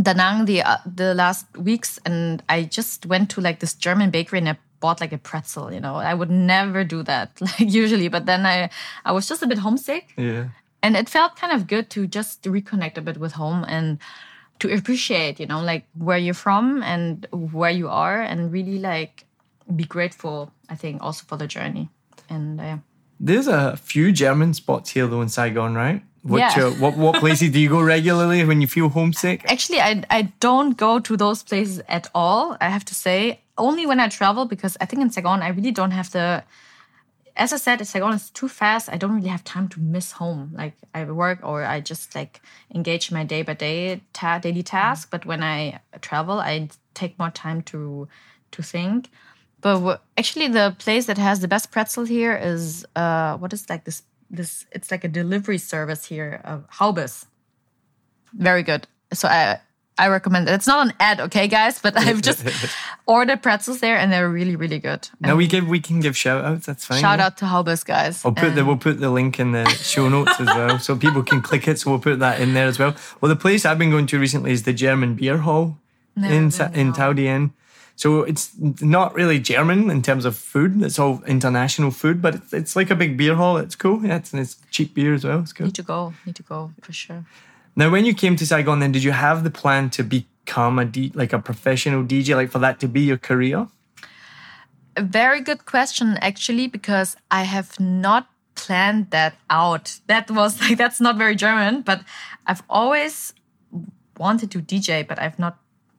Da 0.00 0.12
Nang 0.12 0.44
the 0.44 0.62
uh, 0.62 0.76
the 0.86 1.12
last 1.12 1.44
weeks, 1.56 1.98
and 2.04 2.40
I 2.48 2.62
just 2.62 3.04
went 3.06 3.30
to 3.30 3.40
like 3.40 3.58
this 3.58 3.74
German 3.74 4.10
bakery 4.10 4.38
and 4.38 4.48
I 4.48 4.56
bought 4.78 5.00
like 5.00 5.12
a 5.12 5.18
pretzel. 5.18 5.72
You 5.72 5.80
know, 5.80 5.96
I 5.96 6.14
would 6.14 6.30
never 6.30 6.84
do 6.84 7.02
that 7.02 7.32
like 7.40 7.72
usually, 7.72 8.06
but 8.06 8.24
then 8.26 8.46
I 8.46 8.70
I 9.04 9.10
was 9.10 9.26
just 9.26 9.42
a 9.42 9.48
bit 9.48 9.58
homesick, 9.58 10.14
yeah. 10.16 10.50
and 10.84 10.96
it 10.96 11.08
felt 11.08 11.34
kind 11.34 11.52
of 11.52 11.66
good 11.66 11.90
to 11.90 12.06
just 12.06 12.44
reconnect 12.44 12.96
a 12.96 13.00
bit 13.00 13.16
with 13.18 13.32
home 13.32 13.64
and 13.66 13.98
to 14.60 14.72
appreciate, 14.72 15.40
you 15.40 15.46
know, 15.46 15.60
like 15.62 15.84
where 15.96 16.18
you're 16.18 16.34
from 16.34 16.82
and 16.82 17.26
where 17.32 17.70
you 17.70 17.88
are, 17.88 18.20
and 18.20 18.52
really 18.52 18.78
like 18.78 19.24
be 19.74 19.84
grateful. 19.84 20.50
I 20.68 20.74
think 20.76 21.02
also 21.02 21.24
for 21.26 21.36
the 21.38 21.46
journey, 21.46 21.88
and 22.28 22.60
uh, 22.60 22.76
There's 23.20 23.48
a 23.48 23.76
few 23.76 24.12
German 24.12 24.54
spots 24.54 24.90
here 24.90 25.06
though 25.06 25.22
in 25.22 25.28
Saigon, 25.28 25.74
right? 25.74 26.02
Which, 26.22 26.40
Yeah. 26.56 26.66
uh, 26.66 26.70
what 26.82 26.96
what 26.96 27.14
places 27.20 27.50
do 27.50 27.58
you 27.58 27.68
go 27.68 27.80
regularly 27.80 28.44
when 28.44 28.60
you 28.60 28.68
feel 28.68 28.88
homesick? 28.88 29.44
Actually, 29.50 29.80
I 29.80 30.02
I 30.10 30.22
don't 30.40 30.76
go 30.76 30.98
to 31.00 31.16
those 31.16 31.42
places 31.42 31.80
at 31.88 32.06
all. 32.14 32.56
I 32.60 32.68
have 32.70 32.84
to 32.84 32.94
say, 32.94 33.40
only 33.56 33.86
when 33.86 34.00
I 34.00 34.08
travel 34.08 34.44
because 34.46 34.76
I 34.80 34.86
think 34.86 35.02
in 35.02 35.10
Saigon 35.10 35.42
I 35.42 35.48
really 35.48 35.72
don't 35.72 35.92
have 35.92 36.10
the. 36.10 36.42
As 37.38 37.52
I 37.52 37.56
said, 37.56 37.86
Saigon 37.86 38.14
is 38.14 38.30
too 38.30 38.48
fast. 38.48 38.88
I 38.92 38.96
don't 38.96 39.14
really 39.14 39.28
have 39.28 39.44
time 39.44 39.68
to 39.68 39.80
miss 39.80 40.12
home. 40.12 40.50
Like 40.54 40.74
I 40.94 41.04
work 41.04 41.38
or 41.42 41.64
I 41.64 41.80
just 41.80 42.14
like 42.14 42.42
engage 42.74 43.12
my 43.12 43.24
day 43.24 43.42
by 43.42 43.54
day 43.54 44.02
ta- 44.12 44.40
daily 44.40 44.62
task. 44.64 45.10
But 45.10 45.24
when 45.24 45.42
I 45.42 45.80
travel, 46.00 46.40
I 46.40 46.68
take 46.94 47.18
more 47.18 47.30
time 47.30 47.62
to 47.62 48.08
to 48.50 48.62
think. 48.62 49.10
But 49.60 49.80
wha- 49.80 49.98
actually, 50.16 50.48
the 50.48 50.74
place 50.78 51.06
that 51.06 51.18
has 51.18 51.40
the 51.40 51.48
best 51.48 51.70
pretzel 51.70 52.04
here 52.04 52.36
is 52.36 52.84
uh, 52.96 53.36
what 53.38 53.52
is 53.52 53.70
like 53.70 53.84
this 53.84 54.02
this. 54.30 54.66
It's 54.72 54.90
like 54.90 55.04
a 55.04 55.08
delivery 55.08 55.58
service 55.58 56.04
here, 56.06 56.40
uh, 56.44 56.58
Haubes 56.72 57.26
very 58.34 58.62
good. 58.62 58.86
So 59.12 59.28
I 59.28 59.60
I 59.98 60.08
recommend 60.08 60.48
it. 60.48 60.52
It's 60.52 60.66
not 60.66 60.86
an 60.86 60.92
ad, 61.00 61.20
okay, 61.20 61.48
guys, 61.48 61.78
but 61.80 61.96
I've 61.98 62.22
just 62.22 62.44
ordered 63.06 63.42
pretzels 63.42 63.80
there 63.80 63.96
and 63.96 64.12
they're 64.12 64.28
really 64.28 64.56
really 64.56 64.78
good. 64.78 65.08
No, 65.20 65.36
we 65.36 65.46
give 65.46 65.66
we 65.66 65.80
can 65.80 66.00
give 66.00 66.16
shout 66.16 66.44
outs. 66.44 66.66
That's 66.66 66.84
fine. 66.84 67.00
Shout 67.00 67.18
yeah. 67.18 67.26
out 67.26 67.36
to 67.38 67.44
Haubes, 67.46 67.84
guys. 67.84 68.24
I'll 68.24 68.32
put 68.32 68.54
the 68.54 68.64
we'll 68.64 68.76
put 68.76 69.00
the 69.00 69.10
link 69.10 69.38
in 69.38 69.52
the 69.52 69.68
show 69.68 70.08
notes 70.08 70.40
as 70.40 70.46
well, 70.46 70.78
so 70.78 70.96
people 70.96 71.22
can 71.22 71.42
click 71.42 71.66
it. 71.68 71.78
So 71.78 71.90
we'll 71.90 72.00
put 72.00 72.18
that 72.20 72.40
in 72.40 72.54
there 72.54 72.66
as 72.66 72.78
well. 72.78 72.94
Well, 73.20 73.28
the 73.28 73.36
place 73.36 73.64
I've 73.64 73.78
been 73.78 73.90
going 73.90 74.06
to 74.06 74.18
recently 74.18 74.52
is 74.52 74.62
the 74.62 74.72
German 74.72 75.14
Beer 75.14 75.38
Hall 75.38 75.78
in 76.16 76.24
in. 76.24 76.92
Thao 76.92 77.14
Dien. 77.14 77.52
So 77.98 78.22
it's 78.22 78.52
not 78.80 79.12
really 79.14 79.40
German 79.40 79.90
in 79.90 80.02
terms 80.02 80.24
of 80.24 80.36
food. 80.36 80.80
It's 80.84 81.00
all 81.00 81.20
international 81.26 81.90
food, 81.90 82.22
but 82.22 82.36
it's, 82.36 82.52
it's 82.52 82.76
like 82.76 82.92
a 82.92 82.94
big 82.94 83.16
beer 83.16 83.34
hall. 83.34 83.56
It's 83.56 83.74
cool. 83.74 84.04
Yeah, 84.04 84.18
it's, 84.18 84.32
and 84.32 84.40
it's 84.40 84.56
cheap 84.70 84.94
beer 84.94 85.14
as 85.14 85.24
well. 85.24 85.40
It's 85.40 85.52
cool. 85.52 85.66
need 85.66 85.74
to 85.74 85.82
go, 85.82 86.14
need 86.24 86.36
to 86.36 86.44
go 86.44 86.70
for 86.80 86.92
sure. 86.92 87.24
Now, 87.78 87.90
when 87.90 88.04
you 88.04 88.12
came 88.12 88.34
to 88.34 88.44
Saigon, 88.44 88.80
then 88.80 88.90
did 88.90 89.04
you 89.04 89.12
have 89.12 89.44
the 89.44 89.52
plan 89.52 89.88
to 89.90 90.02
become 90.02 90.80
a 90.80 90.84
D, 90.84 91.12
like 91.14 91.32
a 91.32 91.38
professional 91.38 92.02
DJ, 92.02 92.34
like 92.34 92.50
for 92.50 92.58
that 92.58 92.80
to 92.80 92.88
be 92.88 93.02
your 93.02 93.18
career? 93.18 93.68
A 94.96 95.02
very 95.02 95.40
good 95.40 95.64
question, 95.64 96.18
actually, 96.20 96.66
because 96.66 97.14
I 97.30 97.44
have 97.44 97.78
not 97.78 98.26
planned 98.56 99.12
that 99.12 99.36
out. 99.48 100.00
That 100.08 100.28
was 100.28 100.60
like 100.64 100.76
that's 100.76 101.00
not 101.00 101.18
very 101.18 101.36
German, 101.36 101.82
but 101.82 102.00
I've 102.48 102.64
always 102.68 103.32
wanted 104.18 104.50
to 104.50 104.58
DJ, 104.58 105.06
but 105.06 105.20
I've 105.20 105.38
not. 105.38 105.56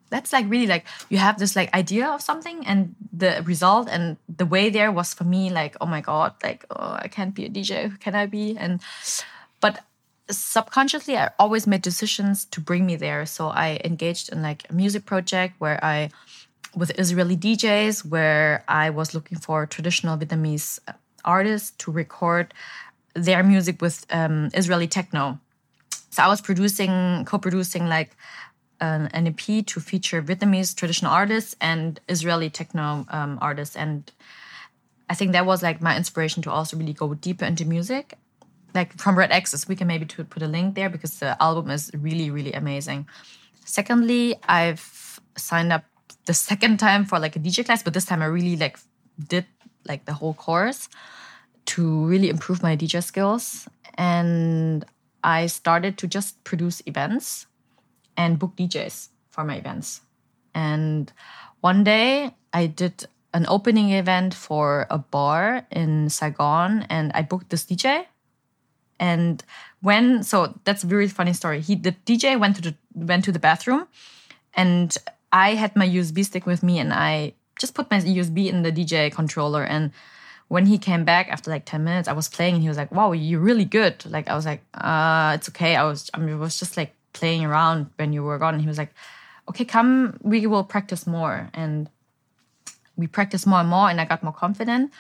That's 0.10 0.34
like 0.34 0.50
really 0.50 0.68
like 0.68 0.86
you 1.08 1.18
have 1.20 1.40
this 1.40 1.56
like 1.56 1.74
idea 1.74 2.10
of 2.10 2.22
something, 2.22 2.68
and 2.68 2.94
the 3.14 3.42
result 3.46 3.88
and 3.88 4.18
the 4.28 4.46
way 4.46 4.70
there 4.70 4.92
was 4.92 5.14
for 5.14 5.24
me 5.24 5.50
like 5.50 5.78
oh 5.80 5.86
my 5.86 6.02
god, 6.02 6.34
like 6.44 6.66
oh 6.72 6.98
I 7.00 7.08
can't 7.08 7.34
be 7.34 7.46
a 7.46 7.50
DJ, 7.50 7.90
who 7.90 7.98
can 7.98 8.16
I 8.16 8.26
be? 8.26 8.58
And 8.58 8.82
but 9.62 9.86
subconsciously 10.30 11.18
I 11.18 11.32
always 11.40 11.66
made 11.68 11.82
decisions 11.82 12.46
to 12.46 12.62
bring 12.62 12.86
me 12.86 12.96
there. 12.96 13.26
So 13.26 13.48
I 13.48 13.80
engaged 13.84 14.32
in 14.32 14.42
like 14.42 14.70
a 14.70 14.74
music 14.74 15.06
project 15.06 15.56
where 15.60 15.84
I 15.84 16.10
with 16.76 16.92
Israeli 17.00 17.36
DJs 17.36 18.06
where 18.06 18.64
I 18.68 18.92
was 18.92 19.14
looking 19.14 19.40
for 19.40 19.66
traditional 19.66 20.18
Vietnamese 20.18 20.80
uh, 20.88 20.94
artists 21.26 21.72
to 21.80 21.92
record 21.92 22.54
their 23.16 23.44
music 23.44 23.82
with 23.82 24.06
um, 24.12 24.50
Israeli 24.54 24.88
techno. 24.88 25.40
So 26.12 26.24
I 26.24 26.28
was 26.28 26.42
producing, 26.42 27.26
co-producing 27.26 27.88
like 27.88 28.16
an, 28.80 29.08
an 29.08 29.28
EP 29.28 29.66
to 29.66 29.80
feature 29.80 30.22
Vietnamese 30.22 30.76
traditional 30.76 31.12
artists 31.12 31.56
and 31.60 32.00
Israeli 32.08 32.50
techno 32.50 33.06
um, 33.10 33.40
artists, 33.42 33.76
and 33.76 34.12
I 35.10 35.16
think 35.16 35.32
that 35.32 35.46
was 35.46 35.64
like 35.64 35.82
my 35.82 35.98
inspiration 35.98 36.44
to 36.44 36.52
also 36.52 36.78
really 36.78 36.94
go 36.94 37.14
deeper 37.16 37.46
into 37.46 37.66
music. 37.66 38.18
Like 38.74 38.98
from 39.00 39.18
Red 39.18 39.32
Axes, 39.32 39.68
we 39.68 39.76
can 39.76 39.88
maybe 39.88 40.06
put 40.06 40.42
a 40.42 40.48
link 40.48 40.76
there 40.76 40.90
because 40.90 41.20
the 41.20 41.42
album 41.42 41.72
is 41.72 41.92
really, 41.98 42.30
really 42.30 42.54
amazing. 42.54 43.08
Secondly, 43.66 44.36
I've 44.48 45.20
signed 45.38 45.74
up 45.74 45.86
the 46.26 46.34
second 46.34 46.78
time 46.78 47.06
for 47.06 47.20
like 47.20 47.36
a 47.36 47.40
DJ 47.40 47.66
class, 47.66 47.84
but 47.84 47.94
this 47.94 48.06
time 48.06 48.22
I 48.22 48.26
really 48.26 48.56
like 48.56 48.78
did 49.28 49.46
like 49.88 50.06
the 50.06 50.14
whole 50.14 50.34
course 50.34 50.90
to 51.68 52.06
really 52.06 52.30
improve 52.30 52.62
my 52.62 52.76
DJ 52.76 53.04
skills. 53.04 53.68
And 53.96 54.86
I 55.24 55.48
started 55.48 55.98
to 56.00 56.08
just 56.08 56.44
produce 56.44 56.82
events 56.86 57.48
and 58.16 58.40
book 58.40 58.56
DJs 58.56 59.10
for 59.32 59.44
my 59.44 59.56
events. 59.56 60.02
And 60.54 61.12
one 61.62 61.84
day 61.84 62.36
I 62.54 62.68
did 62.68 63.06
an 63.34 63.46
opening 63.48 63.92
event 63.92 64.34
for 64.34 64.88
a 64.90 64.98
bar 64.98 65.66
in 65.72 66.10
Saigon 66.10 66.86
and 66.90 67.12
I 67.14 67.22
booked 67.22 67.50
this 67.50 67.66
DJ. 67.66 68.06
And 69.00 69.44
when 69.82 70.24
so 70.24 70.60
that's 70.66 70.84
a 70.84 70.88
very 70.88 71.08
funny 71.08 71.34
story. 71.34 71.62
He 71.62 71.76
the 71.76 71.94
DJ 72.06 72.40
went 72.40 72.56
to 72.58 72.62
the 72.62 72.76
went 72.94 73.26
to 73.26 73.32
the 73.32 73.40
bathroom 73.40 73.88
and 74.54 74.96
I 75.32 75.56
had 75.56 75.76
my 75.76 75.88
USB 75.88 76.26
stick 76.26 76.46
with 76.46 76.64
me 76.64 76.80
and 76.80 76.94
I 76.94 77.34
just 77.58 77.74
put 77.74 77.90
my 77.92 78.00
USB 78.00 78.48
in 78.48 78.64
the 78.64 78.72
DJ 78.72 79.12
controller 79.12 79.64
and 79.64 79.92
when 80.50 80.66
he 80.66 80.78
came 80.78 81.06
back 81.06 81.30
after 81.30 81.52
like 81.52 81.64
10 81.66 81.84
minutes, 81.84 82.08
I 82.08 82.14
was 82.14 82.28
playing 82.28 82.56
and 82.56 82.64
he 82.64 82.68
was 82.68 82.78
like, 82.78 82.92
wow, 82.92 83.12
you're 83.12 83.40
really 83.40 83.66
good. 83.66 84.04
Like, 84.06 84.28
I 84.28 84.36
was 84.36 84.48
like, 84.48 84.64
uh, 84.74 85.34
it's 85.36 85.48
okay. 85.50 85.76
I 85.76 85.84
was, 85.84 86.10
I 86.14 86.18
mean, 86.18 86.30
it 86.30 86.38
was 86.38 86.60
just 86.60 86.76
like 86.76 86.96
playing 87.14 87.46
around 87.46 87.92
when 87.98 88.14
you 88.14 88.24
were 88.24 88.40
gone. 88.40 88.56
And 88.56 88.62
he 88.62 88.68
was 88.68 88.80
like, 88.80 88.92
okay, 89.48 89.64
come, 89.64 90.18
we 90.24 90.48
will 90.48 90.64
practice 90.64 91.06
more. 91.06 91.52
And 91.54 91.88
we 92.98 93.06
practiced 93.06 93.46
more 93.46 93.60
and 93.60 93.70
more 93.70 93.90
and 93.90 94.02
I 94.02 94.06
got 94.06 94.24
more 94.24 94.34
confident. 94.34 94.92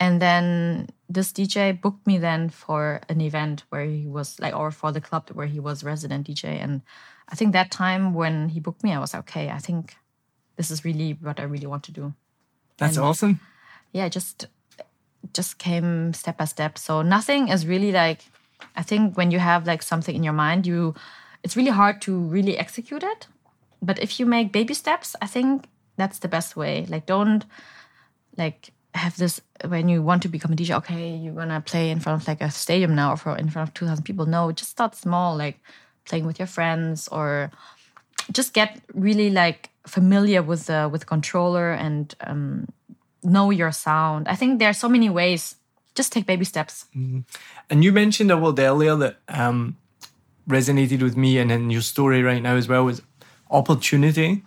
And 0.00 0.20
then 0.20 0.88
this 1.08 1.32
DJ 1.32 1.80
booked 1.80 2.06
me 2.06 2.18
then 2.18 2.48
for 2.50 3.00
an 3.08 3.20
event 3.20 3.64
where 3.70 3.84
he 3.84 4.06
was 4.06 4.38
like, 4.40 4.54
or 4.54 4.70
for 4.70 4.92
the 4.92 5.00
club 5.00 5.30
where 5.32 5.46
he 5.46 5.60
was 5.60 5.84
resident 5.84 6.26
DJ. 6.26 6.60
And 6.62 6.82
I 7.28 7.36
think 7.36 7.52
that 7.52 7.70
time 7.70 8.12
when 8.12 8.48
he 8.48 8.60
booked 8.60 8.82
me, 8.82 8.92
I 8.92 8.98
was 8.98 9.14
like, 9.14 9.20
okay, 9.28 9.50
I 9.50 9.58
think 9.58 9.96
this 10.56 10.70
is 10.70 10.84
really 10.84 11.16
what 11.20 11.40
I 11.40 11.44
really 11.44 11.66
want 11.66 11.84
to 11.84 11.92
do. 11.92 12.12
That's 12.76 12.96
And- 12.96 13.06
awesome. 13.06 13.40
yeah, 13.92 14.08
just 14.08 14.46
just 15.32 15.56
came 15.58 16.12
step 16.12 16.36
by 16.36 16.44
step. 16.44 16.76
So 16.76 17.00
nothing 17.02 17.48
is 17.48 17.66
really 17.66 17.92
like 17.92 18.24
I 18.76 18.82
think 18.82 19.16
when 19.16 19.30
you 19.30 19.38
have 19.38 19.66
like 19.66 19.82
something 19.82 20.14
in 20.14 20.22
your 20.22 20.34
mind, 20.34 20.66
you 20.66 20.94
it's 21.42 21.56
really 21.56 21.70
hard 21.70 22.02
to 22.02 22.18
really 22.18 22.58
execute 22.58 23.02
it. 23.02 23.26
But 23.80 23.98
if 23.98 24.18
you 24.20 24.26
make 24.26 24.52
baby 24.52 24.74
steps, 24.74 25.16
I 25.22 25.26
think 25.26 25.66
that's 25.96 26.18
the 26.18 26.28
best 26.28 26.56
way. 26.56 26.84
Like 26.88 27.06
don't 27.06 27.44
like 28.36 28.72
have 28.94 29.16
this 29.16 29.40
when 29.66 29.88
you 29.88 30.02
want 30.02 30.22
to 30.22 30.28
become 30.28 30.52
a 30.52 30.56
DJ. 30.56 30.76
Okay, 30.78 31.16
you're 31.16 31.34
gonna 31.34 31.60
play 31.60 31.90
in 31.90 32.00
front 32.00 32.22
of 32.22 32.28
like 32.28 32.40
a 32.40 32.50
stadium 32.50 32.94
now, 32.94 33.16
or 33.26 33.36
in 33.36 33.50
front 33.50 33.68
of 33.68 33.74
two 33.74 33.86
thousand 33.86 34.04
people. 34.04 34.26
No, 34.26 34.52
just 34.52 34.70
start 34.70 34.94
small, 34.94 35.36
like 35.36 35.58
playing 36.04 36.26
with 36.26 36.38
your 36.38 36.46
friends, 36.46 37.08
or 37.08 37.50
just 38.32 38.54
get 38.54 38.80
really 38.94 39.30
like 39.30 39.70
familiar 39.86 40.42
with 40.42 40.66
the 40.66 40.88
with 40.90 41.06
controller 41.06 41.72
and 41.72 42.14
um, 42.20 42.68
know 43.22 43.50
your 43.50 43.72
sound. 43.72 44.28
I 44.28 44.36
think 44.36 44.58
there 44.58 44.70
are 44.70 44.74
so 44.74 44.88
many 44.88 45.10
ways. 45.10 45.56
Just 45.94 46.12
take 46.12 46.26
baby 46.26 46.44
steps. 46.44 46.86
And 47.70 47.84
you 47.84 47.92
mentioned 47.92 48.30
a 48.30 48.36
word 48.36 48.58
earlier 48.58 48.96
that 48.96 49.18
um, 49.28 49.76
resonated 50.48 51.02
with 51.02 51.16
me 51.16 51.38
and 51.38 51.52
in 51.52 51.70
your 51.70 51.82
story 51.82 52.22
right 52.22 52.42
now 52.42 52.56
as 52.56 52.68
well 52.68 52.84
was 52.84 53.00
opportunity. 53.50 54.42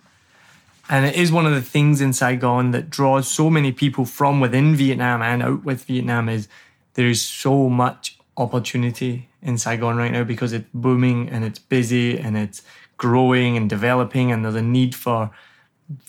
And 0.88 1.04
it 1.04 1.16
is 1.16 1.30
one 1.30 1.46
of 1.46 1.52
the 1.52 1.62
things 1.62 2.00
in 2.00 2.12
Saigon 2.12 2.70
that 2.70 2.88
draws 2.88 3.28
so 3.28 3.50
many 3.50 3.72
people 3.72 4.04
from 4.04 4.40
within 4.40 4.74
Vietnam 4.74 5.20
and 5.20 5.42
out 5.42 5.64
with 5.64 5.84
Vietnam 5.84 6.28
is 6.28 6.48
there 6.94 7.08
is 7.08 7.20
so 7.20 7.68
much 7.68 8.18
opportunity 8.36 9.28
in 9.42 9.58
Saigon 9.58 9.96
right 9.96 10.12
now 10.12 10.24
because 10.24 10.52
it's 10.52 10.68
booming 10.72 11.28
and 11.28 11.44
it's 11.44 11.58
busy 11.58 12.18
and 12.18 12.36
it's 12.36 12.62
growing 12.96 13.56
and 13.56 13.68
developing 13.68 14.32
and 14.32 14.44
there's 14.44 14.54
a 14.54 14.62
need 14.62 14.94
for 14.94 15.30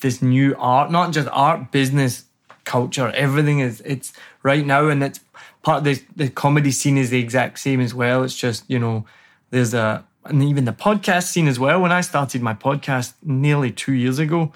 this 0.02 0.22
new 0.22 0.56
art, 0.58 0.92
not 0.92 1.12
just 1.12 1.28
art, 1.32 1.72
business, 1.72 2.26
culture, 2.64 3.12
everything 3.16 3.60
is 3.60 3.82
it's 3.84 4.14
right 4.44 4.66
now 4.66 4.88
and 4.90 5.04
it's 5.04 5.20
part 5.64 5.80
of 5.80 5.84
the 5.86 6.04
the 6.16 6.30
comedy 6.30 6.72
scene 6.72 6.98
is 6.98 7.10
the 7.10 7.20
exact 7.20 7.60
same 7.60 7.82
as 7.82 7.94
well. 7.94 8.24
It's 8.24 8.36
just, 8.36 8.64
you 8.70 8.80
know, 8.80 9.06
there's 9.50 9.74
a 9.74 10.06
and 10.26 10.44
even 10.44 10.66
the 10.66 10.74
podcast 10.74 11.24
scene 11.24 11.48
as 11.48 11.60
well. 11.60 11.82
When 11.82 11.92
I 11.92 12.02
started 12.02 12.42
my 12.42 12.54
podcast 12.54 13.14
nearly 13.24 13.72
two 13.72 13.94
years 13.94 14.20
ago, 14.20 14.52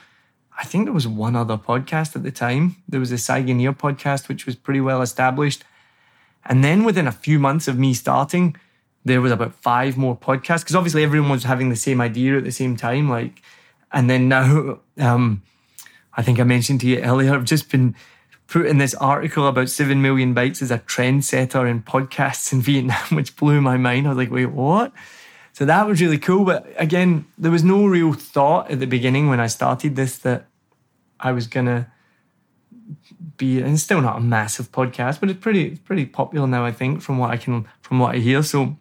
I 0.58 0.66
think 0.66 0.86
there 0.86 0.94
was 0.94 1.08
one 1.08 1.36
other 1.36 1.58
podcast 1.58 2.16
at 2.16 2.24
the 2.24 2.32
time. 2.32 2.76
There 2.88 3.00
was 3.00 3.12
a 3.12 3.16
Saigoneer 3.16 3.76
podcast, 3.76 4.28
which 4.28 4.46
was 4.46 4.56
pretty 4.56 4.82
well 4.82 5.02
established. 5.02 5.64
And 6.46 6.64
then 6.64 6.84
within 6.84 7.08
a 7.08 7.12
few 7.12 7.40
months 7.40 7.68
of 7.68 7.78
me 7.78 7.94
starting, 7.94 8.56
there 9.06 9.22
was 9.22 9.32
about 9.32 9.56
five 9.56 9.98
more 9.98 10.18
podcasts 10.18 10.62
because 10.62 10.76
obviously 10.76 11.04
everyone 11.04 11.30
was 11.30 11.44
having 11.44 11.70
the 11.70 11.76
same 11.76 12.00
idea 12.00 12.38
at 12.38 12.44
the 12.44 12.52
same 12.52 12.76
time. 12.78 13.10
Like, 13.10 13.42
and 13.92 14.10
then 14.10 14.28
now, 14.30 14.80
um, 15.00 15.42
I 16.16 16.22
think 16.22 16.40
I 16.40 16.44
mentioned 16.44 16.82
to 16.82 16.88
you 16.88 17.00
earlier, 17.00 17.34
I've 17.34 17.46
just 17.46 17.70
been 17.70 17.96
put 18.48 18.66
in 18.68 18.78
this 18.78 18.94
article 18.96 19.48
about 19.48 19.70
seven 19.70 20.02
million 20.02 20.34
bikes 20.34 20.62
as 20.62 20.70
a 20.70 20.80
trendsetter 20.80 21.70
in 21.70 21.82
podcasts 21.82 22.54
in 22.54 22.62
Vietnam, 22.70 23.16
which 23.16 23.36
blew 23.36 23.62
my 23.62 23.78
mind. 23.78 24.06
I 24.06 24.10
was 24.10 24.18
like, 24.18 24.32
wait, 24.32 24.48
what? 24.48 24.92
So 25.54 25.66
that 25.66 25.88
was 25.88 26.02
really 26.02 26.18
cool. 26.18 26.46
But 26.46 26.68
again, 26.78 27.26
there 27.38 27.52
was 27.52 27.64
no 27.64 27.86
real 27.86 28.14
thought 28.14 28.72
at 28.72 28.80
the 28.80 28.88
beginning 28.88 29.30
when 29.30 29.40
I 29.40 29.48
started 29.48 29.96
this 29.96 30.18
that 30.20 30.48
I 31.20 31.32
was 31.32 31.48
gonna 31.48 31.92
be 33.38 33.62
and 33.62 33.80
still 33.80 34.02
not 34.02 34.18
a 34.18 34.22
massive 34.22 34.72
podcast, 34.72 35.20
but 35.20 35.30
it's 35.30 35.40
pretty 35.40 35.68
it's 35.68 35.80
pretty 35.80 36.06
popular 36.06 36.48
now, 36.48 36.66
I 36.66 36.72
think, 36.72 37.02
from 37.02 37.18
what 37.20 37.30
I 37.30 37.38
can 37.38 37.68
from 37.82 38.00
what 38.00 38.16
I 38.16 38.20
hear. 38.20 38.44
So 38.44 38.76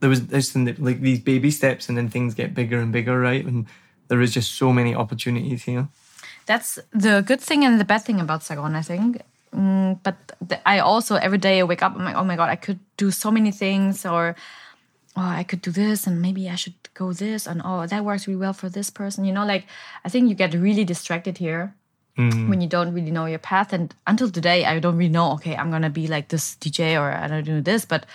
there 0.00 0.10
was 0.10 0.26
this 0.26 0.54
like 0.54 1.00
these 1.00 1.20
baby 1.20 1.50
steps 1.50 1.88
and 1.88 1.96
then 1.96 2.08
things 2.08 2.34
get 2.34 2.54
bigger 2.54 2.78
and 2.78 2.92
bigger, 2.92 3.18
right? 3.18 3.44
And 3.44 3.66
there 4.08 4.20
is 4.20 4.32
just 4.32 4.52
so 4.52 4.72
many 4.72 4.94
opportunities 4.94 5.64
here. 5.64 5.88
That's 6.46 6.78
the 6.92 7.22
good 7.26 7.40
thing 7.40 7.64
and 7.64 7.80
the 7.80 7.84
bad 7.84 8.02
thing 8.02 8.20
about 8.20 8.42
Saigon, 8.42 8.76
I 8.76 8.82
think. 8.82 9.22
Mm, 9.54 9.98
but 10.02 10.16
I 10.64 10.78
also 10.78 11.16
every 11.16 11.38
day 11.38 11.60
I 11.60 11.64
wake 11.64 11.82
up, 11.82 11.96
I'm 11.96 12.04
like, 12.04 12.16
oh 12.16 12.24
my 12.24 12.36
god, 12.36 12.50
I 12.50 12.56
could 12.56 12.78
do 12.96 13.10
so 13.10 13.30
many 13.30 13.50
things, 13.50 14.04
or 14.04 14.36
oh, 15.16 15.22
I 15.22 15.42
could 15.42 15.62
do 15.62 15.70
this, 15.70 16.06
and 16.06 16.20
maybe 16.20 16.48
I 16.48 16.54
should 16.54 16.74
go 16.94 17.12
this, 17.12 17.46
and 17.46 17.62
oh, 17.64 17.86
that 17.86 18.04
works 18.04 18.26
really 18.26 18.40
well 18.40 18.52
for 18.52 18.68
this 18.68 18.90
person. 18.90 19.24
You 19.24 19.32
know, 19.32 19.46
like 19.46 19.66
I 20.04 20.08
think 20.08 20.28
you 20.28 20.34
get 20.34 20.54
really 20.54 20.84
distracted 20.84 21.38
here 21.38 21.74
mm. 22.18 22.48
when 22.48 22.60
you 22.60 22.68
don't 22.68 22.92
really 22.92 23.10
know 23.10 23.26
your 23.26 23.38
path. 23.38 23.72
And 23.72 23.94
until 24.06 24.30
today, 24.30 24.64
I 24.64 24.78
don't 24.78 24.96
really 24.96 25.10
know. 25.10 25.32
Okay, 25.32 25.56
I'm 25.56 25.70
gonna 25.70 25.90
be 25.90 26.06
like 26.06 26.28
this 26.28 26.56
DJ, 26.56 27.00
or 27.00 27.12
I 27.12 27.28
don't 27.28 27.44
do 27.44 27.60
this, 27.60 27.84
but 27.84 28.06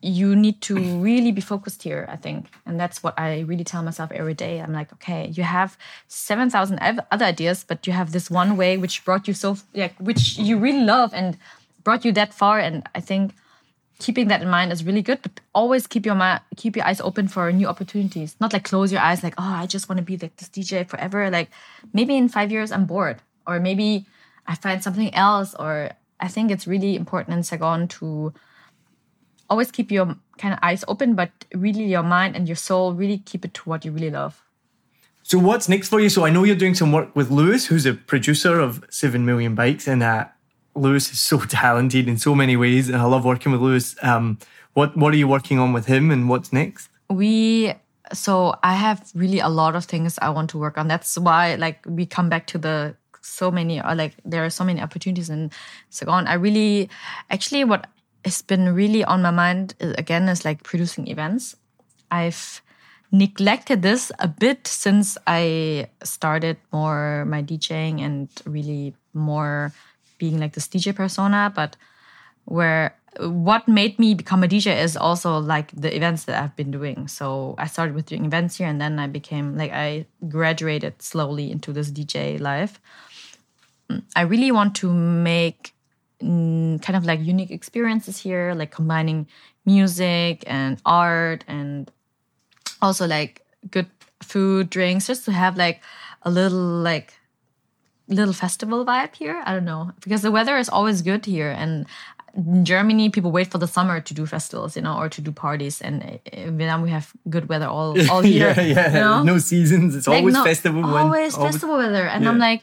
you 0.00 0.36
need 0.36 0.60
to 0.60 0.76
really 1.00 1.32
be 1.32 1.40
focused 1.40 1.82
here 1.82 2.06
i 2.08 2.14
think 2.14 2.46
and 2.66 2.78
that's 2.78 3.02
what 3.02 3.18
i 3.18 3.40
really 3.40 3.64
tell 3.64 3.82
myself 3.82 4.12
every 4.12 4.34
day 4.34 4.60
i'm 4.60 4.72
like 4.72 4.92
okay 4.92 5.26
you 5.28 5.42
have 5.42 5.76
7000 6.06 6.78
ev- 6.78 7.00
other 7.10 7.24
ideas 7.24 7.64
but 7.66 7.86
you 7.86 7.92
have 7.92 8.12
this 8.12 8.30
one 8.30 8.56
way 8.56 8.76
which 8.76 9.04
brought 9.04 9.26
you 9.26 9.34
so 9.34 9.56
like 9.74 9.96
which 9.98 10.38
you 10.38 10.56
really 10.56 10.84
love 10.84 11.12
and 11.12 11.36
brought 11.82 12.04
you 12.04 12.12
that 12.12 12.32
far 12.32 12.60
and 12.60 12.88
i 12.94 13.00
think 13.00 13.34
keeping 13.98 14.28
that 14.28 14.42
in 14.42 14.48
mind 14.48 14.72
is 14.72 14.84
really 14.84 15.02
good 15.02 15.20
but 15.22 15.40
always 15.54 15.86
keep 15.86 16.06
your 16.06 16.14
mi- 16.14 16.38
keep 16.56 16.76
your 16.76 16.84
eyes 16.86 17.00
open 17.00 17.28
for 17.28 17.50
new 17.52 17.66
opportunities 17.66 18.36
not 18.40 18.52
like 18.52 18.64
close 18.64 18.92
your 18.92 19.00
eyes 19.00 19.22
like 19.22 19.34
oh 19.38 19.54
i 19.62 19.66
just 19.66 19.88
want 19.88 19.98
to 19.98 20.04
be 20.04 20.16
like 20.16 20.36
this 20.36 20.48
dj 20.48 20.86
forever 20.88 21.30
like 21.30 21.50
maybe 21.92 22.16
in 22.16 22.28
5 22.28 22.52
years 22.52 22.72
i'm 22.72 22.86
bored 22.86 23.18
or 23.46 23.58
maybe 23.60 24.06
i 24.46 24.54
find 24.54 24.82
something 24.82 25.12
else 25.14 25.54
or 25.58 25.90
i 26.20 26.28
think 26.28 26.50
it's 26.50 26.66
really 26.66 26.96
important 26.96 27.36
in 27.36 27.42
saigon 27.42 27.88
to 27.88 28.32
always 29.50 29.70
keep 29.70 29.90
your 29.90 30.16
kind 30.38 30.54
of 30.54 30.60
eyes 30.62 30.84
open, 30.88 31.14
but 31.14 31.30
really 31.54 31.84
your 31.84 32.02
mind 32.02 32.36
and 32.36 32.48
your 32.48 32.56
soul 32.56 32.94
really 32.94 33.18
keep 33.18 33.44
it 33.44 33.54
to 33.54 33.68
what 33.68 33.84
you 33.84 33.92
really 33.92 34.10
love. 34.10 34.42
So 35.22 35.38
what's 35.38 35.68
next 35.68 35.88
for 35.88 36.00
you? 36.00 36.08
So 36.08 36.24
I 36.24 36.30
know 36.30 36.44
you're 36.44 36.56
doing 36.56 36.74
some 36.74 36.92
work 36.92 37.14
with 37.14 37.30
Lewis, 37.30 37.66
who's 37.66 37.84
a 37.84 37.94
producer 37.94 38.60
of 38.60 38.84
Seven 38.88 39.26
Million 39.26 39.54
Bikes, 39.54 39.86
and 39.86 40.02
uh, 40.02 40.26
Lewis 40.74 41.12
is 41.12 41.20
so 41.20 41.38
talented 41.48 42.08
in 42.08 42.18
so 42.18 42.34
many 42.34 42.56
ways, 42.56 42.88
and 42.88 42.96
I 42.98 43.04
love 43.04 43.24
working 43.24 43.52
with 43.52 43.60
Lewis. 43.60 43.96
Um, 44.02 44.38
what 44.74 44.96
what 44.96 45.12
are 45.12 45.16
you 45.16 45.28
working 45.28 45.58
on 45.58 45.72
with 45.72 45.86
him, 45.86 46.10
and 46.10 46.28
what's 46.28 46.52
next? 46.52 46.88
We 47.10 47.74
so 48.12 48.54
I 48.62 48.74
have 48.74 49.10
really 49.14 49.40
a 49.40 49.48
lot 49.48 49.76
of 49.76 49.84
things 49.84 50.18
I 50.20 50.30
want 50.30 50.50
to 50.50 50.58
work 50.58 50.78
on. 50.78 50.88
That's 50.88 51.18
why 51.18 51.54
like 51.56 51.84
we 51.86 52.06
come 52.06 52.28
back 52.28 52.46
to 52.48 52.58
the 52.58 52.96
so 53.20 53.50
many 53.50 53.80
or 53.80 53.94
like 53.94 54.14
there 54.24 54.44
are 54.44 54.50
so 54.50 54.64
many 54.64 54.80
opportunities 54.80 55.30
in 55.30 55.50
Saigon. 55.90 56.26
I 56.26 56.34
really 56.34 56.88
actually 57.30 57.64
what 57.64 57.86
has 58.24 58.42
been 58.42 58.74
really 58.74 59.04
on 59.04 59.22
my 59.22 59.30
mind 59.30 59.74
uh, 59.80 59.94
again 59.98 60.28
is 60.28 60.44
like 60.44 60.62
producing 60.62 61.08
events. 61.08 61.56
I've 62.10 62.62
neglected 63.10 63.82
this 63.82 64.12
a 64.18 64.28
bit 64.28 64.66
since 64.66 65.16
I 65.26 65.88
started 66.02 66.56
more 66.72 67.24
my 67.26 67.42
DJing 67.42 68.00
and 68.00 68.28
really 68.44 68.94
more 69.14 69.72
being 70.18 70.38
like 70.38 70.52
this 70.52 70.68
DJ 70.68 70.94
persona, 70.94 71.52
but 71.54 71.76
where 72.44 72.96
what 73.18 73.66
made 73.66 73.98
me 73.98 74.14
become 74.14 74.44
a 74.44 74.48
DJ 74.48 74.80
is 74.80 74.96
also 74.96 75.38
like 75.38 75.72
the 75.72 75.94
events 75.94 76.24
that 76.24 76.42
I've 76.42 76.54
been 76.56 76.70
doing. 76.70 77.08
So 77.08 77.54
I 77.58 77.66
started 77.66 77.94
with 77.94 78.06
doing 78.06 78.24
events 78.24 78.56
here 78.56 78.68
and 78.68 78.80
then 78.80 78.98
I 78.98 79.06
became 79.06 79.56
like 79.56 79.72
I 79.72 80.06
graduated 80.28 81.02
slowly 81.02 81.50
into 81.50 81.72
this 81.72 81.90
DJ 81.90 82.40
life. 82.40 82.80
I 84.14 84.22
really 84.22 84.52
want 84.52 84.74
to 84.76 84.92
make 84.92 85.74
mm, 86.22 86.80
kind 86.82 86.96
of 86.96 87.06
like 87.06 87.20
unique 87.20 87.50
experiences 87.50 88.18
here, 88.18 88.54
like 88.54 88.70
combining 88.70 89.26
music 89.64 90.44
and 90.46 90.80
art 90.84 91.44
and 91.48 91.90
also 92.80 93.06
like 93.06 93.44
good 93.70 93.86
food, 94.22 94.70
drinks, 94.70 95.06
just 95.06 95.24
to 95.24 95.32
have 95.32 95.56
like 95.56 95.82
a 96.22 96.30
little 96.30 96.58
like 96.58 97.17
little 98.08 98.32
festival 98.34 98.84
vibe 98.84 99.14
here. 99.14 99.42
I 99.44 99.52
don't 99.54 99.64
know 99.64 99.92
because 100.00 100.22
the 100.22 100.30
weather 100.30 100.56
is 100.56 100.68
always 100.68 101.02
good 101.02 101.24
here 101.26 101.50
and 101.50 101.86
in 102.34 102.64
Germany 102.64 103.10
people 103.10 103.30
wait 103.32 103.50
for 103.50 103.58
the 103.58 103.66
summer 103.66 104.00
to 104.00 104.14
do 104.14 104.24
festivals, 104.26 104.76
you 104.76 104.82
know, 104.82 104.96
or 104.98 105.08
to 105.08 105.20
do 105.20 105.32
parties. 105.32 105.80
And 105.80 106.02
eh, 106.02 106.18
in 106.32 106.56
Vietnam 106.58 106.82
we 106.82 106.90
have 106.90 107.12
good 107.28 107.48
weather 107.48 107.66
all 107.66 107.96
all 108.10 108.24
year. 108.24 108.54
yeah, 108.56 108.60
yeah. 108.62 108.86
you 108.88 109.00
know? 109.00 109.22
No 109.22 109.38
seasons. 109.38 109.94
It's 109.96 110.06
Like, 110.06 110.18
always 110.18 110.34
no, 110.34 110.44
festival. 110.44 110.82
when- 110.82 110.92
Always 111.04 111.36
festival 111.36 111.76
weather, 111.78 112.06
and 112.06 112.28
I'm 112.28 112.38
like, 112.38 112.62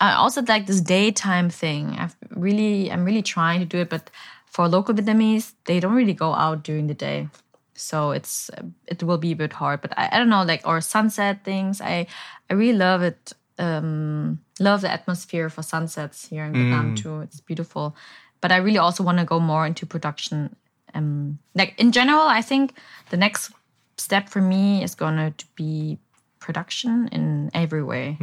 I 0.00 0.12
also 0.14 0.42
like 0.42 0.66
this 0.66 0.80
daytime 0.80 1.50
thing. 1.50 1.96
I've 1.98 2.16
really, 2.30 2.90
I'm 2.90 3.04
really 3.04 3.22
trying 3.22 3.60
to 3.60 3.66
do 3.66 3.78
it, 3.78 3.88
but 3.90 4.10
for 4.46 4.68
local 4.68 4.94
Vietnamese, 4.94 5.52
they 5.66 5.80
don't 5.80 5.94
really 5.94 6.14
go 6.14 6.32
out 6.34 6.62
during 6.64 6.86
the 6.88 6.94
day, 6.94 7.28
so 7.74 8.10
it's 8.12 8.50
it 8.86 9.02
will 9.02 9.18
be 9.18 9.32
a 9.32 9.36
bit 9.36 9.52
hard. 9.52 9.80
But 9.82 9.92
I, 9.98 10.08
I 10.12 10.18
don't 10.18 10.28
know, 10.30 10.42
like 10.44 10.62
or 10.66 10.80
sunset 10.80 11.44
things. 11.44 11.80
I 11.80 12.06
I 12.50 12.54
really 12.54 12.78
love 12.78 13.02
it. 13.02 13.32
Um, 13.58 14.40
love 14.58 14.80
the 14.80 14.90
atmosphere 14.90 15.48
for 15.48 15.62
sunsets 15.62 16.26
here 16.26 16.44
in 16.44 16.52
Vietnam 16.52 16.94
too. 16.96 17.20
It's 17.20 17.40
beautiful, 17.40 17.94
but 18.40 18.50
I 18.50 18.56
really 18.56 18.78
also 18.78 19.04
want 19.04 19.18
to 19.18 19.24
go 19.24 19.38
more 19.38 19.66
into 19.66 19.86
production. 19.86 20.56
Um, 20.94 21.38
like 21.54 21.74
in 21.78 21.92
general, 21.92 22.22
I 22.22 22.42
think 22.42 22.74
the 23.10 23.16
next 23.16 23.52
step 23.96 24.28
for 24.28 24.40
me 24.40 24.82
is 24.82 24.94
going 24.94 25.16
to 25.16 25.46
be 25.54 25.98
production 26.40 27.08
in 27.12 27.50
every 27.54 27.82
way. 27.82 28.18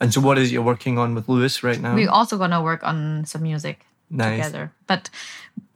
And 0.00 0.12
so, 0.12 0.20
what 0.20 0.36
is 0.38 0.52
you're 0.52 0.62
working 0.62 0.98
on 0.98 1.14
with 1.14 1.28
Lewis 1.28 1.62
right 1.62 1.80
now? 1.80 1.94
We're 1.94 2.10
also 2.10 2.36
gonna 2.36 2.62
work 2.62 2.82
on 2.84 3.24
some 3.24 3.42
music 3.42 3.86
Nice. 4.10 4.36
together, 4.36 4.72
but 4.86 5.08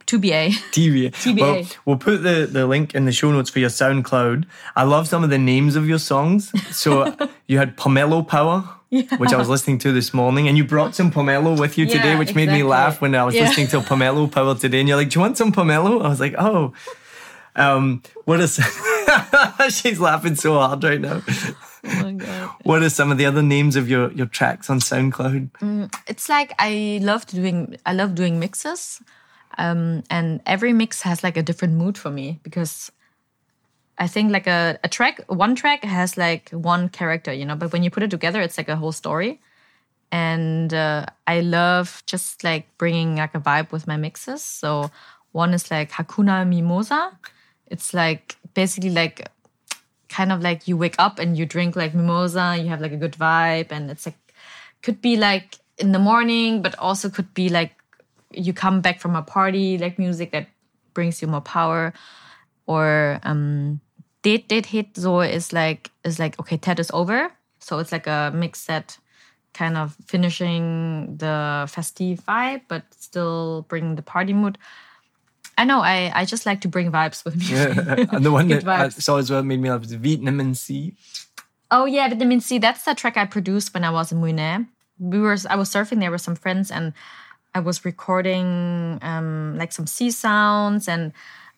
to 0.07 0.19
BA. 0.19 0.49
TV. 0.71 1.11
TBA. 1.11 1.39
Well, 1.39 1.65
we'll 1.85 1.97
put 1.97 2.23
the, 2.23 2.47
the 2.49 2.65
link 2.67 2.95
in 2.95 3.05
the 3.05 3.11
show 3.11 3.31
notes 3.31 3.49
for 3.49 3.59
your 3.59 3.69
SoundCloud. 3.69 4.45
I 4.75 4.83
love 4.83 5.07
some 5.07 5.23
of 5.23 5.29
the 5.29 5.37
names 5.37 5.75
of 5.75 5.87
your 5.87 5.99
songs. 5.99 6.51
So 6.75 7.15
you 7.47 7.57
had 7.57 7.77
Pomelo 7.77 8.27
Power, 8.27 8.61
which 8.89 9.31
I 9.33 9.37
was 9.37 9.49
listening 9.49 9.77
to 9.79 9.91
this 9.91 10.13
morning, 10.13 10.47
and 10.47 10.57
you 10.57 10.63
brought 10.63 10.95
some 10.95 11.11
pomelo 11.11 11.59
with 11.59 11.77
you 11.77 11.85
today, 11.85 12.13
Yeah, 12.13 12.19
which 12.19 12.33
made 12.35 12.49
me 12.49 12.63
laugh 12.63 13.01
when 13.01 13.13
I 13.15 13.23
was 13.23 13.35
Yeah. 13.35 13.43
listening 13.47 13.67
to 13.67 13.81
Pomelo 13.81 14.31
Power 14.31 14.55
today. 14.55 14.79
And 14.79 14.87
you're 14.87 14.97
like, 14.97 15.09
"Do 15.09 15.19
you 15.19 15.21
want 15.21 15.37
some 15.37 15.51
pomelo?" 15.51 16.03
I 16.03 16.07
was 16.09 16.19
like, 16.19 16.35
"Oh." 16.37 16.73
Um, 17.55 18.03
what 18.25 18.39
is 18.39 18.59
She's 19.69 19.99
laughing 19.99 20.35
so 20.35 20.53
hard 20.59 20.83
right 20.83 21.01
now. 21.01 21.21
Oh 21.83 22.03
my 22.03 22.11
god. 22.11 22.51
What 22.63 22.83
are 22.83 22.89
some 22.89 23.11
of 23.11 23.17
the 23.17 23.25
other 23.25 23.41
names 23.41 23.75
of 23.75 23.89
your, 23.89 24.11
your 24.11 24.27
tracks 24.27 24.69
on 24.69 24.79
SoundCloud? 24.79 25.91
It's 26.07 26.29
like 26.29 26.53
I 26.59 26.99
love 27.01 27.25
doing 27.25 27.77
I 27.85 27.93
love 27.93 28.13
doing 28.13 28.39
mixes. 28.39 29.01
Um, 29.57 30.03
and 30.09 30.41
every 30.45 30.73
mix 30.73 31.01
has 31.01 31.23
like 31.23 31.37
a 31.37 31.43
different 31.43 31.73
mood 31.75 31.97
for 31.97 32.09
me 32.09 32.39
because 32.43 32.91
I 33.97 34.07
think 34.07 34.31
like 34.31 34.47
a, 34.47 34.77
a 34.83 34.87
track, 34.87 35.23
one 35.27 35.55
track 35.55 35.83
has 35.83 36.17
like 36.17 36.49
one 36.51 36.89
character, 36.89 37.33
you 37.33 37.45
know, 37.45 37.55
but 37.55 37.73
when 37.73 37.83
you 37.83 37.89
put 37.89 38.03
it 38.03 38.11
together, 38.11 38.41
it's 38.41 38.57
like 38.57 38.69
a 38.69 38.75
whole 38.75 38.91
story. 38.91 39.41
And 40.11 40.73
uh, 40.73 41.07
I 41.25 41.41
love 41.41 42.03
just 42.05 42.43
like 42.43 42.65
bringing 42.77 43.15
like 43.17 43.35
a 43.35 43.39
vibe 43.39 43.71
with 43.71 43.87
my 43.87 43.97
mixes. 43.97 44.43
So 44.43 44.91
one 45.31 45.53
is 45.53 45.71
like 45.71 45.91
Hakuna 45.91 46.47
Mimosa. 46.47 47.17
It's 47.65 47.93
like 47.93 48.37
basically 48.53 48.91
like 48.91 49.29
kind 50.09 50.31
of 50.31 50.41
like 50.41 50.67
you 50.67 50.77
wake 50.77 50.95
up 50.97 51.19
and 51.19 51.37
you 51.37 51.45
drink 51.45 51.75
like 51.75 51.93
mimosa, 51.93 52.57
you 52.57 52.67
have 52.69 52.81
like 52.81 52.91
a 52.91 52.97
good 52.97 53.13
vibe, 53.13 53.71
and 53.71 53.91
it's 53.91 54.05
like 54.05 54.17
could 54.81 55.01
be 55.01 55.17
like 55.17 55.59
in 55.77 55.91
the 55.91 55.99
morning, 55.99 56.61
but 56.61 56.77
also 56.79 57.09
could 57.09 57.33
be 57.33 57.49
like 57.49 57.76
you 58.31 58.53
come 58.53 58.81
back 58.81 58.99
from 58.99 59.15
a 59.15 59.21
party, 59.21 59.77
like 59.77 59.99
music 59.99 60.31
that 60.31 60.47
brings 60.93 61.21
you 61.21 61.27
more 61.27 61.41
power. 61.41 61.93
Or 62.65 63.19
um 63.23 63.81
did 64.21 64.47
did 64.47 64.65
Hit 64.65 64.97
so 64.97 65.21
is 65.21 65.53
like 65.53 65.91
is 66.03 66.19
like 66.19 66.39
okay, 66.39 66.57
TED 66.57 66.79
is 66.79 66.91
over. 66.91 67.31
So 67.59 67.79
it's 67.79 67.91
like 67.91 68.07
a 68.07 68.31
mix 68.33 68.61
set 68.61 68.97
kind 69.53 69.77
of 69.77 69.95
finishing 70.05 71.17
the 71.17 71.65
festive 71.67 72.21
vibe, 72.27 72.61
but 72.67 72.83
still 72.93 73.65
bringing 73.67 73.95
the 73.95 74.03
party 74.03 74.33
mood. 74.33 74.57
I 75.57 75.65
know, 75.65 75.81
I, 75.81 76.11
I 76.13 76.25
just 76.25 76.45
like 76.45 76.61
to 76.61 76.67
bring 76.67 76.91
vibes 76.91 77.25
with 77.25 77.35
music. 77.35 77.75
and 78.13 78.23
the 78.23 78.31
one 78.39 78.47
that 78.49 78.67
I 78.67 78.89
saw 78.89 79.17
as 79.17 79.31
well 79.31 79.41
made 79.41 79.59
me 79.59 79.69
love 79.71 79.81
was 79.81 79.93
Vitamin 79.93 80.53
C. 80.53 80.93
Oh 81.71 81.85
yeah, 81.85 82.07
vitamin 82.07 82.39
C. 82.39 82.59
That's 82.59 82.83
the 82.83 82.93
track 82.93 83.17
I 83.17 83.25
produced 83.25 83.73
when 83.73 83.83
I 83.83 83.89
was 83.89 84.11
in 84.11 84.21
Mui 84.21 84.33
Ne. 84.33 84.65
We 84.99 85.19
were 85.19 85.35
I 85.49 85.55
was 85.55 85.69
surfing 85.69 85.99
there 85.99 86.11
with 86.11 86.21
some 86.21 86.35
friends 86.35 86.71
and 86.71 86.93
I 87.57 87.59
was 87.59 87.83
recording 87.83 88.99
um, 89.01 89.57
like 89.57 89.71
some 89.71 89.87
sea 89.87 90.11
sounds 90.11 90.87
and 90.87 91.11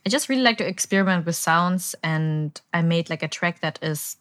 I 0.05 0.09
just 0.09 0.29
really 0.29 0.43
like 0.43 0.57
to 0.59 0.67
experiment 0.67 1.25
with 1.25 1.35
sounds 1.35 1.93
and 2.01 2.59
I 2.73 2.81
made 2.81 3.09
like 3.09 3.21
a 3.21 3.27
track 3.27 3.59
that 3.59 3.79
is 3.81 4.15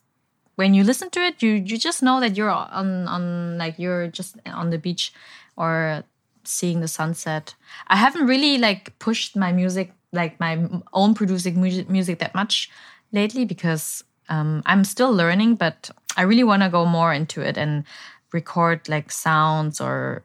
when 0.57 0.75
you 0.75 0.83
listen 0.83 1.09
to 1.11 1.21
it 1.21 1.41
you 1.41 1.51
you 1.51 1.79
just 1.79 2.03
know 2.03 2.19
that 2.19 2.37
you're 2.37 2.51
on 2.51 3.07
on 3.07 3.59
like 3.59 3.79
you're 3.79 4.09
just 4.09 4.37
on 4.45 4.71
the 4.71 4.79
beach 4.79 5.13
or 5.57 6.03
seeing 6.43 6.81
the 6.81 6.89
sunset. 6.89 7.55
I 7.87 7.97
haven't 7.97 8.27
really 8.27 8.59
like 8.59 8.99
pushed 8.99 9.37
my 9.37 9.53
music 9.53 9.93
like 10.13 10.41
my 10.41 10.59
own 10.93 11.15
producing 11.15 11.61
music, 11.61 11.89
music 11.89 12.19
that 12.19 12.35
much 12.35 12.71
lately 13.13 13.45
because 13.45 14.03
um, 14.29 14.63
I'm 14.67 14.83
still 14.83 15.13
learning, 15.13 15.55
but 15.57 15.91
I 16.17 16.23
really 16.23 16.45
want 16.45 16.63
to 16.63 16.71
go 16.71 16.85
more 16.87 17.13
into 17.13 17.41
it 17.41 17.57
and 17.57 17.85
record 18.33 18.89
like 18.89 19.13
sounds 19.13 19.81
or 19.81 20.25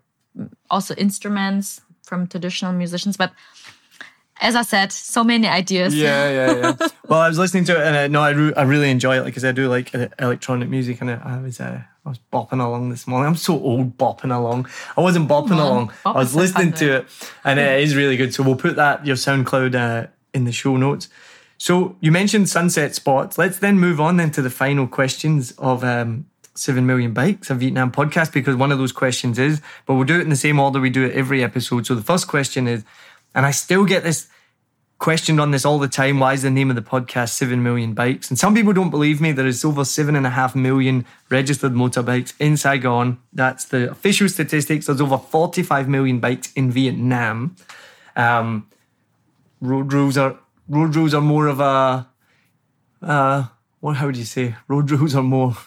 also 0.69 0.95
instruments 0.95 1.81
from 2.03 2.27
traditional 2.27 2.73
musicians. 2.73 3.17
But 3.17 3.31
as 4.41 4.55
I 4.55 4.61
said, 4.63 4.91
so 4.91 5.23
many 5.23 5.47
ideas. 5.47 5.95
Yeah, 5.95 6.29
yeah, 6.29 6.55
yeah. 6.79 6.87
well, 7.07 7.21
I 7.21 7.27
was 7.27 7.37
listening 7.37 7.65
to 7.65 7.79
it, 7.79 7.87
and 7.87 7.95
uh, 7.95 8.07
no, 8.07 8.21
I, 8.21 8.31
re- 8.31 8.53
I 8.55 8.63
really 8.63 8.89
enjoy 8.89 9.19
it 9.19 9.25
because 9.25 9.45
I 9.45 9.51
do 9.51 9.67
like 9.69 9.93
uh, 9.95 10.07
electronic 10.19 10.69
music, 10.69 11.01
and 11.01 11.11
I, 11.11 11.21
I 11.23 11.41
was 11.41 11.59
uh, 11.59 11.81
I 12.05 12.09
was 12.09 12.19
bopping 12.31 12.63
along 12.63 12.89
this 12.89 13.07
morning. 13.07 13.27
I'm 13.27 13.35
so 13.35 13.59
old 13.59 13.97
bopping 13.97 14.35
along. 14.35 14.67
I 14.97 15.01
wasn't 15.01 15.29
bopping 15.29 15.51
on, 15.51 15.59
along. 15.59 15.93
bop 16.03 16.15
I 16.15 16.19
was 16.19 16.35
listening 16.35 16.73
to 16.73 16.97
it, 16.97 17.07
and 17.43 17.59
it 17.59 17.81
is 17.81 17.95
really 17.95 18.17
good. 18.17 18.33
So 18.33 18.43
we'll 18.43 18.55
put 18.55 18.75
that 18.75 19.05
your 19.05 19.15
SoundCloud 19.15 19.75
uh, 19.75 20.07
in 20.33 20.43
the 20.43 20.51
show 20.51 20.75
notes. 20.77 21.09
So 21.57 21.95
you 22.01 22.11
mentioned 22.11 22.49
sunset 22.49 22.93
spots. 22.93 23.37
Let's 23.37 23.59
then 23.59 23.79
move 23.79 24.01
on 24.01 24.17
then 24.17 24.31
to 24.31 24.41
the 24.41 24.49
final 24.49 24.87
questions 24.87 25.51
of 25.57 25.83
um, 25.83 26.25
Seven 26.55 26.85
Million 26.85 27.13
Bikes, 27.13 27.49
a 27.49 27.55
Vietnam 27.55 27.91
podcast, 27.91 28.31
because 28.31 28.55
one 28.55 28.71
of 28.71 28.77
those 28.77 28.91
questions 28.91 29.39
is, 29.39 29.61
but 29.85 29.95
we'll 29.95 30.03
do 30.03 30.19
it 30.19 30.21
in 30.21 30.29
the 30.29 30.35
same 30.35 30.59
order 30.59 30.79
we 30.79 30.89
do 30.89 31.03
it 31.03 31.13
every 31.13 31.43
episode. 31.43 31.85
So 31.85 31.95
the 31.95 32.01
first 32.01 32.27
question 32.27 32.67
is, 32.67 32.83
and 33.33 33.45
I 33.45 33.51
still 33.51 33.85
get 33.85 34.03
this 34.03 34.27
questioned 34.99 35.41
on 35.41 35.51
this 35.51 35.65
all 35.65 35.79
the 35.79 35.87
time. 35.87 36.19
Why 36.19 36.33
is 36.33 36.43
the 36.43 36.49
name 36.49 36.69
of 36.69 36.75
the 36.75 36.81
podcast 36.81 37.29
Seven 37.29 37.63
Million 37.63 37.93
Bikes? 37.93 38.29
And 38.29 38.37
some 38.37 38.53
people 38.53 38.71
don't 38.71 38.89
believe 38.89 39.19
me. 39.19 39.31
There 39.31 39.47
is 39.47 39.65
over 39.65 39.83
seven 39.83 40.15
and 40.15 40.25
a 40.25 40.29
half 40.29 40.55
million 40.55 41.05
registered 41.29 41.73
motorbikes 41.73 42.33
in 42.39 42.55
Saigon. 42.55 43.17
That's 43.33 43.65
the 43.65 43.91
official 43.91 44.29
statistics. 44.29 44.85
There's 44.85 45.01
over 45.01 45.17
45 45.17 45.89
million 45.89 46.19
bikes 46.19 46.53
in 46.53 46.71
Vietnam. 46.71 47.55
Um, 48.15 48.67
road 49.59 49.91
rules 49.91 50.17
are 50.17 50.37
road 50.69 50.95
rules 50.95 51.13
are 51.13 51.21
more 51.21 51.47
of 51.47 51.59
a 51.59 52.07
uh, 53.01 53.47
what? 53.79 53.97
How 53.97 54.05
would 54.05 54.17
you 54.17 54.23
say? 54.23 54.55
Road 54.67 54.89
rules 54.95 55.15
are 55.15 55.23
more 55.23 55.57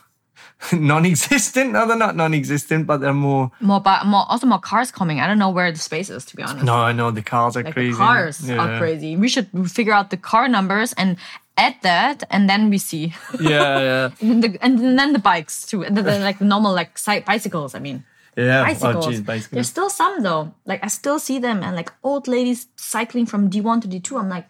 non-existent. 0.73 1.73
No, 1.73 1.87
they're 1.87 1.97
not 1.97 2.17
non-existent, 2.17 2.87
but 2.87 2.99
they're 2.99 3.13
more. 3.13 3.51
More, 3.61 3.81
but 3.81 4.07
more, 4.07 4.25
also 4.29 4.47
more 4.47 4.59
cars 4.59 4.91
coming. 4.91 5.21
I 5.21 5.27
don't 5.27 5.39
know 5.39 5.51
where 5.51 5.71
the 5.71 5.79
space 5.79 6.11
is, 6.11 6.25
to 6.27 6.37
be 6.37 6.43
honest. 6.43 6.65
No, 6.65 6.75
I 6.75 6.93
know 6.93 7.11
the 7.11 7.23
cars 7.23 7.57
are 7.57 7.63
like 7.63 7.75
crazy. 7.75 7.93
the 7.93 7.99
cars 7.99 8.49
Yeah. 8.49 8.59
are 8.59 8.79
crazy. 8.79 9.17
We 9.17 9.29
should 9.29 9.49
figure 9.71 9.93
out 9.93 10.11
the 10.11 10.17
car 10.17 10.49
numbers 10.49 10.93
and 10.95 11.17
add 11.57 11.77
that, 11.83 12.25
and 12.31 12.49
then 12.49 12.71
we 12.71 12.79
see. 12.79 13.15
Yeah, 13.41 13.81
yeah, 13.81 14.11
and, 14.21 14.43
the, 14.43 14.59
and 14.61 14.99
then 14.99 15.13
the 15.13 15.19
bikes 15.19 15.67
too, 15.67 15.85
and 15.85 15.97
then 15.97 16.23
like 16.23 16.39
the 16.39 16.45
normal 16.45 16.73
like 16.73 16.99
si- 16.99 17.21
bicycles. 17.21 17.75
I 17.75 17.79
mean, 17.79 18.05
yeah. 18.37 18.65
bicycles. 18.65 19.07
Oh, 19.07 19.11
geez, 19.11 19.21
bicycles. 19.21 19.51
There's 19.51 19.69
still 19.69 19.91
some 19.91 20.23
though. 20.23 20.55
Like 20.65 20.83
I 20.83 20.89
still 20.89 21.19
see 21.19 21.39
them, 21.39 21.63
and 21.63 21.77
like 21.77 21.93
old 22.03 22.29
ladies 22.29 22.67
cycling 22.77 23.27
from 23.27 23.51
D1 23.51 23.83
to 23.83 23.89
D2. 23.89 24.21
I'm 24.21 24.29
like, 24.29 24.47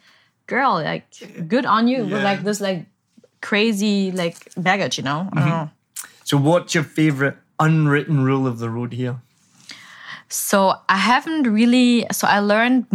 girl, 0.46 0.74
like 0.74 1.06
good 1.48 1.66
on 1.66 1.88
you 1.88 2.02
with 2.02 2.10
Yeah. 2.10 2.24
like 2.24 2.42
this 2.44 2.60
like 2.60 2.86
crazy 3.40 4.12
like 4.12 4.36
baggage, 4.56 4.98
you 4.98 5.04
know. 5.04 5.28
I 5.32 5.40
don't 5.40 5.48
mm-hmm. 5.48 5.48
know. 5.50 5.70
So, 6.26 6.36
what's 6.36 6.74
your 6.74 6.82
favorite 6.82 7.36
unwritten 7.60 8.24
rule 8.24 8.48
of 8.48 8.58
the 8.58 8.68
road 8.68 8.92
here? 8.92 9.20
So 10.28 10.74
I 10.88 10.96
haven't 10.96 11.44
really. 11.44 12.04
So 12.10 12.26
I 12.26 12.40
learned 12.40 12.86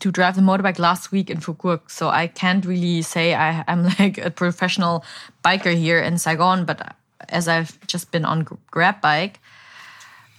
to 0.00 0.10
drive 0.10 0.34
the 0.34 0.42
motorbike 0.42 0.80
last 0.80 1.12
week 1.12 1.30
in 1.30 1.38
Phu 1.38 1.56
Quoc. 1.56 1.88
So 1.88 2.08
I 2.08 2.26
can't 2.26 2.66
really 2.66 3.02
say 3.02 3.32
I, 3.34 3.62
I'm 3.68 3.84
like 4.00 4.18
a 4.18 4.28
professional 4.28 5.04
biker 5.44 5.72
here 5.72 6.00
in 6.00 6.18
Saigon. 6.18 6.64
But 6.64 6.96
as 7.28 7.46
I've 7.46 7.78
just 7.86 8.10
been 8.10 8.24
on 8.24 8.44
Grab 8.72 9.00
bike, 9.00 9.38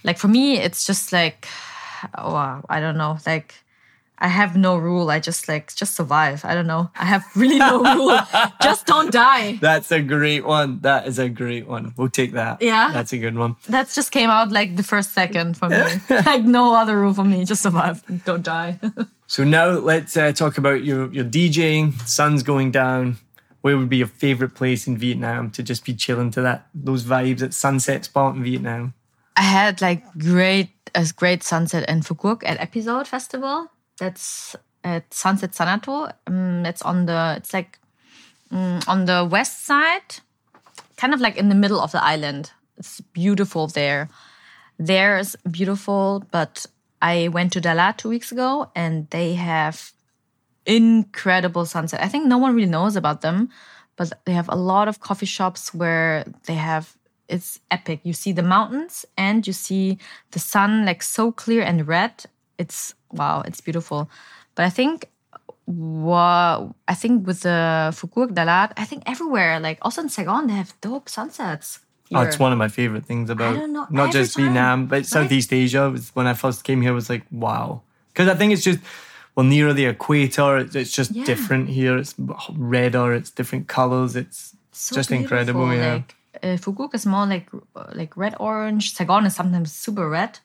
like 0.04 0.18
for 0.18 0.28
me, 0.28 0.58
it's 0.58 0.84
just 0.84 1.10
like, 1.10 1.48
oh, 2.18 2.60
I 2.68 2.80
don't 2.80 2.98
know, 2.98 3.16
like. 3.26 3.54
I 4.22 4.28
have 4.28 4.56
no 4.56 4.76
rule. 4.76 5.10
I 5.10 5.18
just 5.18 5.48
like 5.48 5.74
just 5.74 5.96
survive. 5.96 6.44
I 6.44 6.54
don't 6.54 6.68
know. 6.68 6.92
I 6.94 7.06
have 7.06 7.26
really 7.34 7.58
no 7.58 7.82
rule. 7.82 8.16
Just 8.62 8.86
don't 8.86 9.10
die. 9.10 9.58
That's 9.60 9.90
a 9.90 10.00
great 10.00 10.46
one. 10.46 10.78
That 10.82 11.08
is 11.08 11.18
a 11.18 11.28
great 11.28 11.66
one. 11.66 11.92
We'll 11.96 12.08
take 12.08 12.30
that. 12.34 12.62
Yeah? 12.62 12.92
That's 12.92 13.12
a 13.12 13.18
good 13.18 13.36
one. 13.36 13.56
That 13.68 13.88
just 13.88 14.12
came 14.12 14.30
out 14.30 14.52
like 14.52 14.76
the 14.76 14.84
first 14.84 15.12
second 15.12 15.56
for 15.56 15.68
me. 15.68 15.82
like 16.10 16.44
no 16.44 16.72
other 16.72 17.00
rule 17.00 17.14
for 17.14 17.24
me. 17.24 17.44
Just 17.44 17.62
survive. 17.62 18.02
Don't 18.24 18.44
die. 18.44 18.78
So, 19.26 19.44
now 19.44 19.70
let's 19.70 20.14
uh, 20.14 20.30
talk 20.32 20.58
about 20.58 20.84
your, 20.84 21.10
your 21.10 21.24
DJing. 21.24 21.98
Sun's 22.06 22.42
going 22.42 22.70
down. 22.70 23.16
Where 23.62 23.78
would 23.78 23.88
be 23.88 23.96
your 23.96 24.06
favorite 24.06 24.54
place 24.54 24.86
in 24.86 24.98
Vietnam 24.98 25.50
to 25.52 25.62
just 25.62 25.86
be 25.86 25.94
chilling 25.94 26.30
to 26.32 26.42
that 26.42 26.66
those 26.74 27.04
vibes 27.04 27.40
at 27.40 27.54
Sunset 27.54 28.04
Spot 28.04 28.36
in 28.36 28.42
Vietnam? 28.44 28.92
I 29.34 29.42
had 29.42 29.80
like 29.80 30.04
great 30.18 30.68
a 30.94 31.06
great 31.16 31.42
sunset 31.42 31.88
in 31.88 32.00
Phu 32.00 32.14
Quoc 32.14 32.42
at 32.44 32.58
Epizode 32.58 33.06
Festival. 33.06 33.70
That's 34.02 34.56
at 34.82 35.14
Sunset 35.14 35.52
Sanato. 35.52 36.12
Um, 36.26 36.66
it's 36.66 36.82
on 36.82 37.06
the 37.06 37.34
it's 37.36 37.54
like 37.54 37.78
mm, 38.52 38.82
on 38.88 39.04
the 39.04 39.24
west 39.24 39.64
side, 39.64 40.16
kind 40.96 41.14
of 41.14 41.20
like 41.20 41.36
in 41.36 41.48
the 41.48 41.54
middle 41.54 41.80
of 41.80 41.92
the 41.92 42.02
island. 42.02 42.50
It's 42.78 43.00
beautiful 43.00 43.68
there. 43.68 44.08
There's 44.76 45.36
beautiful, 45.48 46.24
but 46.32 46.66
I 47.00 47.28
went 47.28 47.52
to 47.52 47.60
Dalat 47.60 47.98
two 47.98 48.08
weeks 48.08 48.32
ago 48.32 48.72
and 48.74 49.08
they 49.10 49.34
have 49.34 49.92
incredible 50.66 51.64
sunset. 51.64 52.02
I 52.02 52.08
think 52.08 52.26
no 52.26 52.38
one 52.38 52.56
really 52.56 52.68
knows 52.68 52.96
about 52.96 53.20
them, 53.20 53.50
but 53.94 54.12
they 54.24 54.32
have 54.32 54.48
a 54.48 54.56
lot 54.56 54.88
of 54.88 54.98
coffee 54.98 55.26
shops 55.26 55.72
where 55.72 56.24
they 56.46 56.54
have 56.54 56.96
it's 57.28 57.60
epic. 57.70 58.00
You 58.02 58.14
see 58.14 58.32
the 58.32 58.42
mountains 58.42 59.06
and 59.16 59.46
you 59.46 59.52
see 59.52 59.98
the 60.32 60.40
sun 60.40 60.84
like 60.84 61.04
so 61.04 61.30
clear 61.30 61.62
and 61.62 61.86
red. 61.86 62.24
It's 62.58 62.94
wow, 63.12 63.42
it's 63.42 63.60
beautiful. 63.60 64.10
But 64.54 64.64
I 64.64 64.70
think 64.70 65.08
what 65.64 66.72
I 66.88 66.94
think 66.94 67.26
with 67.26 67.40
the 67.40 67.90
Phu 67.92 68.10
Quoc, 68.10 68.34
Dalat, 68.34 68.72
I 68.76 68.84
think 68.84 69.02
everywhere, 69.06 69.60
like 69.60 69.78
also 69.82 70.02
in 70.02 70.08
Saigon, 70.08 70.46
they 70.46 70.54
have 70.54 70.74
dope 70.80 71.08
sunsets. 71.08 71.80
Oh, 72.14 72.20
it's 72.20 72.38
one 72.38 72.52
of 72.52 72.58
my 72.58 72.68
favorite 72.68 73.06
things 73.06 73.30
about 73.30 73.56
know, 73.68 73.86
not 73.90 74.12
just 74.12 74.36
time, 74.36 74.44
Vietnam, 74.44 74.86
but 74.86 75.06
Southeast 75.06 75.52
Asia. 75.52 75.88
Was 75.88 76.10
when 76.14 76.26
I 76.26 76.34
first 76.34 76.64
came 76.64 76.82
here, 76.82 76.92
was 76.92 77.08
like 77.08 77.24
wow, 77.30 77.82
because 78.12 78.28
I 78.28 78.34
think 78.34 78.52
it's 78.52 78.64
just 78.64 78.80
well 79.34 79.46
nearer 79.46 79.72
the 79.72 79.86
equator. 79.86 80.58
It's, 80.58 80.74
it's 80.74 80.92
just 80.92 81.12
Yeah. 81.12 81.24
different 81.24 81.70
here. 81.70 81.96
It's 81.96 82.14
redder. 82.52 83.14
It's 83.14 83.30
different 83.30 83.66
colors. 83.68 84.14
It's 84.14 84.54
so 84.72 84.94
just 84.96 85.10
incredible. 85.10 85.72
Yeah. 85.74 85.94
Like 85.94 86.14
uh, 86.42 86.88
is 86.92 87.06
more 87.06 87.26
like 87.26 87.48
like 87.94 88.16
red 88.16 88.34
orange. 88.38 88.94
Saigon 88.94 89.24
is 89.24 89.34
sometimes 89.34 89.72
super 89.72 90.08
red. 90.08 90.40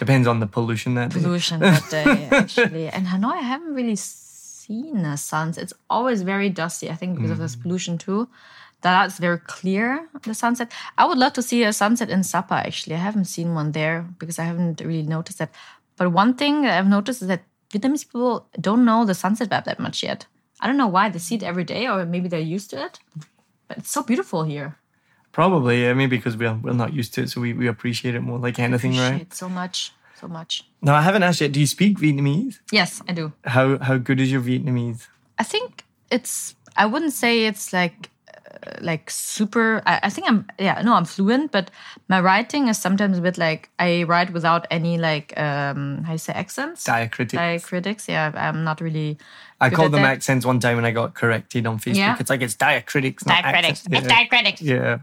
Depends 0.00 0.26
on 0.26 0.40
the 0.40 0.46
pollution 0.46 0.94
that 0.94 1.10
day. 1.10 1.20
Pollution 1.20 1.60
that 1.68 1.84
day 1.90 2.26
actually. 2.32 2.88
And 2.88 3.06
Hanoi, 3.06 3.34
I 3.34 3.42
haven't 3.52 3.74
really 3.74 3.96
seen 3.96 4.96
a 5.04 5.16
sunset. 5.18 5.62
It's 5.64 5.74
always 5.90 6.22
very 6.22 6.48
dusty. 6.48 6.88
I 6.90 6.94
think 6.94 7.16
because 7.16 7.30
of 7.30 7.38
this 7.38 7.54
mm. 7.54 7.62
pollution 7.62 7.98
too. 7.98 8.26
That's 8.80 9.18
very 9.18 9.40
clear. 9.56 10.08
The 10.22 10.32
sunset. 10.32 10.72
I 10.96 11.04
would 11.04 11.18
love 11.18 11.34
to 11.34 11.42
see 11.42 11.64
a 11.64 11.72
sunset 11.74 12.08
in 12.08 12.22
Sapa. 12.22 12.54
Actually, 12.54 12.96
I 12.96 13.04
haven't 13.08 13.26
seen 13.26 13.54
one 13.54 13.72
there 13.72 14.06
because 14.18 14.38
I 14.38 14.44
haven't 14.44 14.80
really 14.80 15.02
noticed 15.16 15.38
that. 15.38 15.50
But 15.98 16.12
one 16.12 16.32
thing 16.32 16.62
that 16.62 16.78
I've 16.78 16.88
noticed 16.88 17.20
is 17.20 17.28
that 17.28 17.42
Vietnamese 17.70 18.06
people 18.06 18.46
don't 18.58 18.86
know 18.86 19.04
the 19.04 19.14
sunset 19.14 19.50
map 19.50 19.66
that 19.66 19.78
much 19.78 20.02
yet. 20.02 20.24
I 20.62 20.66
don't 20.66 20.78
know 20.78 20.92
why 20.96 21.10
they 21.10 21.18
see 21.18 21.34
it 21.34 21.42
every 21.42 21.64
day, 21.64 21.86
or 21.86 22.06
maybe 22.06 22.28
they're 22.28 22.54
used 22.56 22.70
to 22.70 22.82
it. 22.86 23.00
But 23.68 23.76
it's 23.78 23.90
so 23.90 24.02
beautiful 24.02 24.44
here. 24.44 24.79
Probably, 25.32 25.82
yeah, 25.82 25.94
maybe 25.94 26.16
because 26.16 26.36
we're 26.36 26.54
we're 26.54 26.72
not 26.72 26.92
used 26.92 27.14
to 27.14 27.22
it, 27.22 27.30
so 27.30 27.40
we, 27.40 27.52
we 27.52 27.68
appreciate 27.68 28.14
it 28.14 28.20
more 28.20 28.38
like 28.38 28.58
anything, 28.58 28.96
right? 28.96 29.32
So 29.32 29.48
much, 29.48 29.92
so 30.20 30.26
much. 30.26 30.64
No, 30.82 30.92
I 30.94 31.02
haven't 31.02 31.22
asked 31.22 31.40
yet. 31.40 31.52
Do 31.52 31.60
you 31.60 31.66
speak 31.68 31.98
Vietnamese? 31.98 32.58
Yes, 32.72 33.00
I 33.08 33.12
do. 33.12 33.32
How 33.44 33.78
how 33.78 33.96
good 33.96 34.18
is 34.20 34.32
your 34.32 34.40
Vietnamese? 34.42 35.06
I 35.38 35.44
think 35.44 35.84
it's. 36.10 36.56
I 36.76 36.86
wouldn't 36.86 37.12
say 37.12 37.46
it's 37.46 37.72
like 37.72 38.10
uh, 38.26 38.78
like 38.80 39.08
super. 39.10 39.82
I, 39.86 40.00
I 40.04 40.10
think 40.10 40.28
I'm. 40.28 40.46
Yeah, 40.58 40.82
no, 40.82 40.94
I'm 40.94 41.04
fluent, 41.04 41.52
but 41.52 41.70
my 42.08 42.20
writing 42.20 42.68
is 42.68 42.78
sometimes 42.78 43.18
a 43.18 43.20
bit 43.20 43.38
like 43.38 43.70
I 43.78 44.02
write 44.04 44.32
without 44.32 44.66
any 44.70 44.98
like 44.98 45.32
um 45.38 46.02
how 46.04 46.12
you 46.12 46.18
say 46.18 46.32
accents. 46.32 46.84
Diacritics. 46.84 47.38
Diacritics. 47.38 48.08
Yeah, 48.08 48.32
I'm 48.34 48.64
not 48.64 48.80
really. 48.80 49.16
I 49.60 49.70
called 49.70 49.92
them 49.92 50.02
that. 50.02 50.12
accents 50.16 50.44
one 50.46 50.58
time 50.58 50.78
and 50.78 50.86
I 50.86 50.90
got 50.90 51.14
corrected 51.14 51.66
on 51.66 51.78
Facebook. 51.78 51.96
Yeah. 51.96 52.16
It's 52.18 52.30
like 52.30 52.40
it's 52.42 52.56
diacritics, 52.56 53.26
not 53.26 53.44
Diacritics. 53.44 53.68
accents. 53.70 53.86
It's 53.92 54.06
Yeah. 54.06 54.24
diacritics. 54.24 54.62
yeah. 54.62 54.98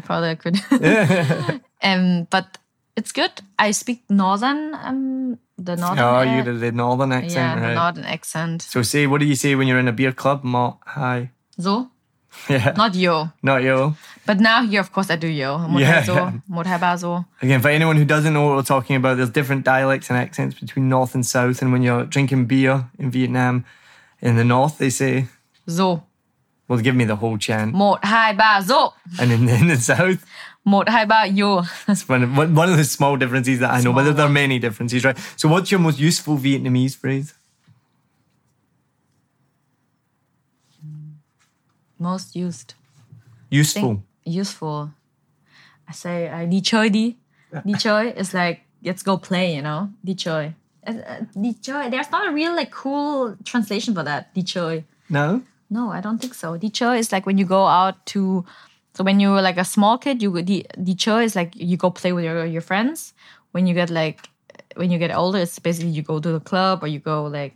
For 0.00 0.20
the 0.20 0.36
crit- 0.36 1.60
um, 1.82 2.26
but 2.30 2.58
it's 2.96 3.12
good. 3.12 3.30
I 3.58 3.72
speak 3.72 4.02
northern. 4.08 4.74
Um, 4.74 5.38
the 5.58 5.76
northern. 5.76 5.98
Oh, 6.04 6.22
you 6.22 6.42
did 6.42 6.60
the 6.60 6.72
northern 6.72 7.12
accent, 7.12 7.34
yeah, 7.34 7.54
the 7.56 7.60
right? 7.60 7.74
northern 7.74 8.04
accent. 8.04 8.62
So 8.62 8.82
say, 8.82 9.06
what 9.06 9.20
do 9.20 9.26
you 9.26 9.36
say 9.36 9.54
when 9.54 9.66
you're 9.68 9.78
in 9.78 9.88
a 9.88 9.92
beer 9.92 10.12
club? 10.12 10.44
Mo, 10.44 10.78
hi. 10.86 11.30
So, 11.58 11.90
Yeah. 12.48 12.72
not 12.76 12.94
yo. 12.94 13.28
Not 13.42 13.62
yo. 13.62 13.94
But 14.26 14.40
now 14.40 14.62
here, 14.64 14.80
of 14.80 14.92
course, 14.92 15.10
I 15.10 15.16
do 15.16 15.28
yo. 15.28 15.58
Một 15.58 15.80
Yeah. 15.80 16.00
hai 16.00 16.04
so, 16.04 16.32
một 16.48 16.98
so. 16.98 17.24
Again, 17.42 17.60
for 17.60 17.68
anyone 17.68 17.96
who 17.96 18.04
doesn't 18.04 18.32
know 18.32 18.42
what 18.46 18.56
we're 18.56 18.62
talking 18.62 18.96
about, 18.96 19.16
there's 19.18 19.30
different 19.30 19.64
dialects 19.64 20.08
and 20.10 20.18
accents 20.18 20.58
between 20.58 20.88
north 20.88 21.14
and 21.14 21.24
south. 21.26 21.60
And 21.62 21.72
when 21.72 21.82
you're 21.82 22.04
drinking 22.04 22.46
beer 22.46 22.84
in 22.98 23.10
Vietnam, 23.10 23.64
in 24.20 24.36
the 24.36 24.44
north, 24.44 24.78
they 24.78 24.90
say, 24.90 25.26
So, 25.66 26.02
well, 26.72 26.80
give 26.82 26.94
me 26.96 27.04
the 27.04 27.16
whole 27.16 27.36
chant. 27.38 27.74
một 27.74 27.98
hai 28.04 28.32
ba 28.32 28.62
so. 28.66 28.94
And 29.20 29.30
in, 29.32 29.48
in 29.48 29.68
the 29.68 29.76
south, 29.76 30.24
Một 30.64 30.88
hai 30.88 31.04
ba 31.04 31.26
yo. 31.26 31.62
it's 31.88 32.08
one 32.08 32.22
of, 32.22 32.36
one 32.56 32.70
of 32.70 32.76
the 32.76 32.84
small 32.84 33.16
differences 33.16 33.58
that 33.58 33.70
I 33.72 33.80
know, 33.82 33.92
but 33.92 34.10
there 34.16 34.26
are 34.26 34.28
many 34.32 34.58
differences, 34.58 35.04
right? 35.04 35.18
So, 35.36 35.48
what's 35.48 35.70
your 35.70 35.80
most 35.80 35.98
useful 35.98 36.38
Vietnamese 36.38 36.96
phrase? 36.96 37.34
Most 41.98 42.34
used. 42.36 42.74
Useful. 43.50 44.02
Useful. 44.24 44.90
I 45.88 45.92
say 45.92 46.28
I 46.28 46.46
đi 46.46 46.60
chơi 46.64 46.88
đi. 46.88 47.14
Đi 47.64 47.72
chơi 47.78 48.12
is 48.16 48.34
like 48.34 48.60
let's 48.82 49.02
go 49.04 49.16
play, 49.16 49.54
you 49.56 49.62
know. 49.62 49.88
Đi 50.02 50.14
chơi. 50.18 50.52
Uh, 50.86 50.94
uh, 50.96 51.26
Đi 51.34 51.52
chơi. 51.62 51.90
There's 51.90 52.10
not 52.10 52.28
a 52.28 52.32
real 52.32 52.54
like 52.56 52.70
cool 52.70 53.36
translation 53.44 53.94
for 53.94 54.04
that. 54.04 54.34
Đi 54.34 54.42
chơi. 54.46 54.82
No? 55.08 55.40
No, 55.72 55.90
I 55.90 56.00
don't 56.00 56.18
think 56.18 56.34
so. 56.34 56.56
Đi 56.56 56.70
chơi 56.72 56.98
is 56.98 57.12
like 57.12 57.26
when 57.26 57.38
you 57.38 57.46
go 57.46 57.66
out 57.66 57.94
to. 58.06 58.44
So 58.94 59.04
when 59.04 59.20
you're 59.20 59.42
like 59.42 59.60
a 59.60 59.64
small 59.64 59.96
kid, 59.98 60.22
you 60.22 60.30
go 60.30 60.42
đi, 60.42 60.62
đi 60.76 61.24
is 61.24 61.36
like 61.36 61.50
you 61.54 61.76
go 61.76 61.90
play 61.90 62.12
with 62.12 62.24
your 62.24 62.44
your 62.44 62.62
friends. 62.62 63.12
When 63.52 63.66
you 63.66 63.74
get 63.74 63.90
like 63.90 64.18
when 64.76 64.90
you 64.90 64.98
get 64.98 65.16
older, 65.16 65.38
it's 65.38 65.58
basically 65.58 65.90
you 65.90 66.02
go 66.02 66.20
to 66.20 66.32
the 66.32 66.40
club 66.40 66.82
or 66.82 66.88
you 66.88 66.98
go 66.98 67.24
like 67.24 67.54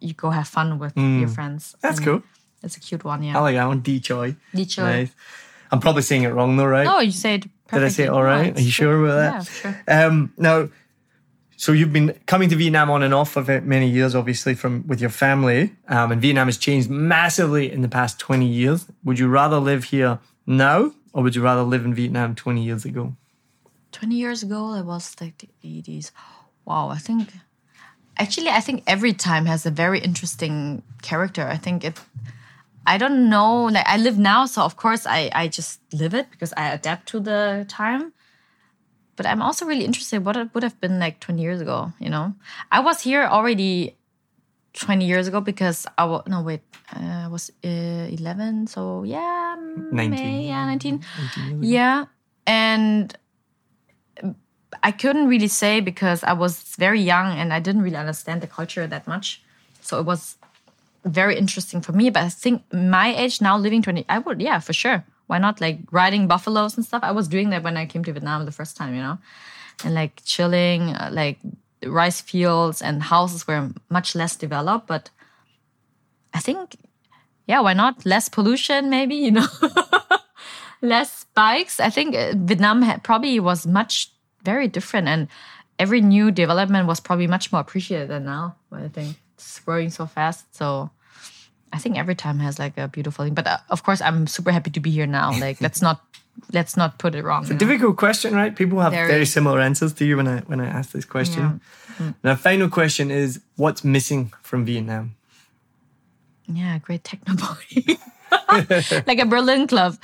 you 0.00 0.14
go 0.14 0.30
have 0.30 0.46
fun 0.48 0.78
with 0.78 0.96
your 0.96 1.28
friends. 1.28 1.74
Mm. 1.74 1.80
That's 1.80 1.98
And 1.98 2.06
cool. 2.06 2.22
It's 2.62 2.76
a 2.76 2.80
cute 2.80 3.04
one, 3.04 3.22
yeah. 3.22 3.38
I 3.38 3.40
like 3.40 3.56
that 3.56 3.66
one. 3.66 3.80
Di 3.80 4.00
Choi. 4.00 4.34
Đi 4.52 4.64
chơi. 4.68 5.00
Nice. 5.00 5.12
I'm 5.70 5.80
probably 5.80 6.02
saying 6.02 6.22
it 6.22 6.34
wrong 6.34 6.56
though, 6.56 6.66
right? 6.66 6.84
No, 6.84 7.00
you 7.00 7.12
said. 7.12 7.48
Did 7.72 7.82
I 7.82 7.88
say 7.88 8.04
it 8.04 8.10
all 8.10 8.22
No, 8.22 8.26
right? 8.26 8.56
Are 8.56 8.60
you 8.60 8.70
sure 8.70 9.04
about 9.04 9.16
that? 9.16 9.32
Yeah, 9.32 9.42
sure. 9.42 9.74
Um, 9.88 10.32
now, 10.38 10.68
so 11.56 11.72
you've 11.72 11.92
been 11.92 12.18
coming 12.26 12.48
to 12.50 12.56
Vietnam 12.56 12.90
on 12.90 13.02
and 13.02 13.14
off 13.14 13.32
for 13.32 13.60
many 13.62 13.88
years, 13.88 14.14
obviously, 14.14 14.54
from 14.54 14.86
with 14.86 15.00
your 15.00 15.10
family. 15.10 15.74
Um, 15.88 16.12
and 16.12 16.20
Vietnam 16.20 16.48
has 16.48 16.58
changed 16.58 16.90
massively 16.90 17.72
in 17.72 17.80
the 17.80 17.88
past 17.88 18.18
20 18.18 18.46
years. 18.46 18.86
Would 19.04 19.18
you 19.18 19.28
rather 19.28 19.58
live 19.58 19.84
here 19.84 20.18
now, 20.46 20.92
or 21.14 21.22
would 21.22 21.34
you 21.34 21.42
rather 21.42 21.62
live 21.62 21.84
in 21.84 21.94
Vietnam 21.94 22.34
20 22.34 22.62
years 22.62 22.84
ago? 22.84 23.16
20 23.92 24.14
years 24.14 24.42
ago, 24.42 24.74
it 24.74 24.84
was 24.84 25.16
like 25.20 25.38
the 25.38 25.48
80s. 25.64 26.10
Wow, 26.66 26.90
I 26.90 26.98
think 26.98 27.30
actually, 28.18 28.50
I 28.50 28.60
think 28.60 28.82
every 28.86 29.14
time 29.14 29.46
has 29.46 29.64
a 29.64 29.70
very 29.70 30.00
interesting 30.00 30.82
character. 31.00 31.46
I 31.46 31.56
think 31.56 31.84
it, 31.84 31.98
I 32.86 32.98
don't 32.98 33.30
know, 33.30 33.64
like 33.64 33.86
I 33.86 33.96
live 33.96 34.18
now, 34.18 34.44
so 34.44 34.62
of 34.62 34.76
course 34.76 35.06
I, 35.06 35.30
I 35.34 35.48
just 35.48 35.80
live 35.92 36.12
it 36.12 36.30
because 36.30 36.52
I 36.56 36.68
adapt 36.68 37.08
to 37.08 37.20
the 37.20 37.64
time. 37.68 38.12
But 39.16 39.26
I'm 39.26 39.42
also 39.42 39.64
really 39.64 39.84
interested 39.84 40.24
what 40.24 40.36
it 40.36 40.54
would 40.54 40.62
have 40.62 40.78
been 40.80 40.98
like 40.98 41.20
20 41.20 41.40
years 41.40 41.60
ago, 41.60 41.92
you 41.98 42.10
know? 42.10 42.34
I 42.70 42.80
was 42.80 43.00
here 43.00 43.24
already 43.24 43.96
20 44.74 45.06
years 45.06 45.26
ago 45.26 45.40
because 45.40 45.86
I 45.96 46.04
was, 46.04 46.22
no, 46.26 46.42
wait, 46.42 46.60
uh, 46.94 47.24
I 47.24 47.28
was 47.28 47.50
uh, 47.64 47.68
11, 47.68 48.66
so 48.66 49.02
yeah, 49.04 49.56
19. 49.90 50.10
May, 50.10 50.48
yeah, 50.48 50.66
19. 50.66 51.02
Yeah. 51.62 52.04
And 52.46 53.16
I 54.82 54.92
couldn't 54.92 55.28
really 55.28 55.48
say 55.48 55.80
because 55.80 56.22
I 56.22 56.34
was 56.34 56.60
very 56.76 57.00
young 57.00 57.38
and 57.38 57.52
I 57.52 57.60
didn't 57.60 57.82
really 57.82 57.96
understand 57.96 58.42
the 58.42 58.46
culture 58.46 58.86
that 58.86 59.06
much. 59.06 59.42
So 59.80 59.98
it 59.98 60.04
was 60.04 60.36
very 61.04 61.36
interesting 61.38 61.80
for 61.80 61.92
me. 61.92 62.10
But 62.10 62.24
I 62.24 62.28
think 62.28 62.62
my 62.72 63.14
age 63.16 63.40
now, 63.40 63.56
living 63.56 63.82
20, 63.82 64.04
I 64.08 64.18
would, 64.18 64.42
yeah, 64.42 64.58
for 64.58 64.72
sure. 64.72 65.04
Why 65.26 65.38
not? 65.38 65.60
Like 65.60 65.80
riding 65.90 66.26
buffaloes 66.26 66.76
and 66.76 66.84
stuff. 66.84 67.02
I 67.02 67.12
was 67.12 67.28
doing 67.28 67.50
that 67.50 67.62
when 67.62 67.76
I 67.76 67.86
came 67.86 68.04
to 68.04 68.12
Vietnam 68.12 68.44
the 68.44 68.52
first 68.52 68.76
time, 68.76 68.94
you 68.94 69.02
know? 69.02 69.18
And 69.84 69.94
like 69.94 70.22
chilling, 70.24 70.90
uh, 70.90 71.10
like 71.12 71.38
rice 71.84 72.20
fields 72.20 72.80
and 72.80 73.02
houses 73.02 73.46
were 73.46 73.70
much 73.90 74.14
less 74.14 74.36
developed. 74.36 74.86
But 74.86 75.10
I 76.32 76.38
think, 76.38 76.76
yeah, 77.46 77.60
why 77.60 77.72
not? 77.72 78.06
Less 78.06 78.28
pollution, 78.28 78.88
maybe, 78.90 79.16
you 79.16 79.32
know? 79.32 79.46
less 80.82 81.24
bikes. 81.34 81.80
I 81.80 81.90
think 81.90 82.14
uh, 82.14 82.32
Vietnam 82.36 82.82
had, 82.82 83.02
probably 83.02 83.38
was 83.40 83.66
much 83.66 84.12
very 84.42 84.68
different, 84.68 85.08
and 85.08 85.28
every 85.78 86.00
new 86.00 86.30
development 86.30 86.86
was 86.86 87.00
probably 87.00 87.26
much 87.26 87.52
more 87.52 87.60
appreciated 87.60 88.08
than 88.08 88.24
now. 88.24 88.56
I 88.72 88.88
think 88.88 89.16
it's 89.34 89.58
growing 89.60 89.90
so 89.90 90.06
fast. 90.06 90.54
So 90.54 90.90
I 91.76 91.78
think 91.78 91.98
every 91.98 92.14
time 92.14 92.38
has 92.38 92.58
like 92.58 92.78
a 92.78 92.88
beautiful 92.88 93.24
thing. 93.24 93.34
But 93.34 93.46
uh, 93.46 93.58
of 93.68 93.82
course, 93.82 94.00
I'm 94.00 94.26
super 94.26 94.50
happy 94.50 94.70
to 94.70 94.80
be 94.80 94.90
here 94.90 95.06
now. 95.06 95.38
Like 95.46 95.60
let's 95.60 95.82
not 95.82 96.00
let's 96.52 96.76
not 96.76 96.98
put 96.98 97.14
it 97.14 97.22
wrong. 97.22 97.44
you 97.44 97.52
know? 97.52 97.58
Difficult 97.58 97.96
question, 97.96 98.34
right? 98.34 98.56
People 98.56 98.80
have 98.80 98.92
Very. 98.92 99.10
very, 99.10 99.26
similar 99.26 99.60
answers 99.60 99.92
to 99.94 100.04
you 100.04 100.16
when 100.16 100.26
I 100.26 100.38
when 100.48 100.60
I 100.60 100.66
ask 100.66 100.92
this 100.92 101.04
question. 101.04 101.60
Now, 102.24 102.34
final 102.34 102.68
question 102.68 103.10
is: 103.10 103.40
What's 103.56 103.84
missing 103.84 104.32
from 104.42 104.64
Vietnam? 104.64 105.16
Yeah, 106.48 106.78
great 106.78 107.04
techno 107.04 107.36
party. 107.36 107.98
like 109.06 109.18
a 109.18 109.26
Berlin 109.26 109.66
club. 109.66 109.96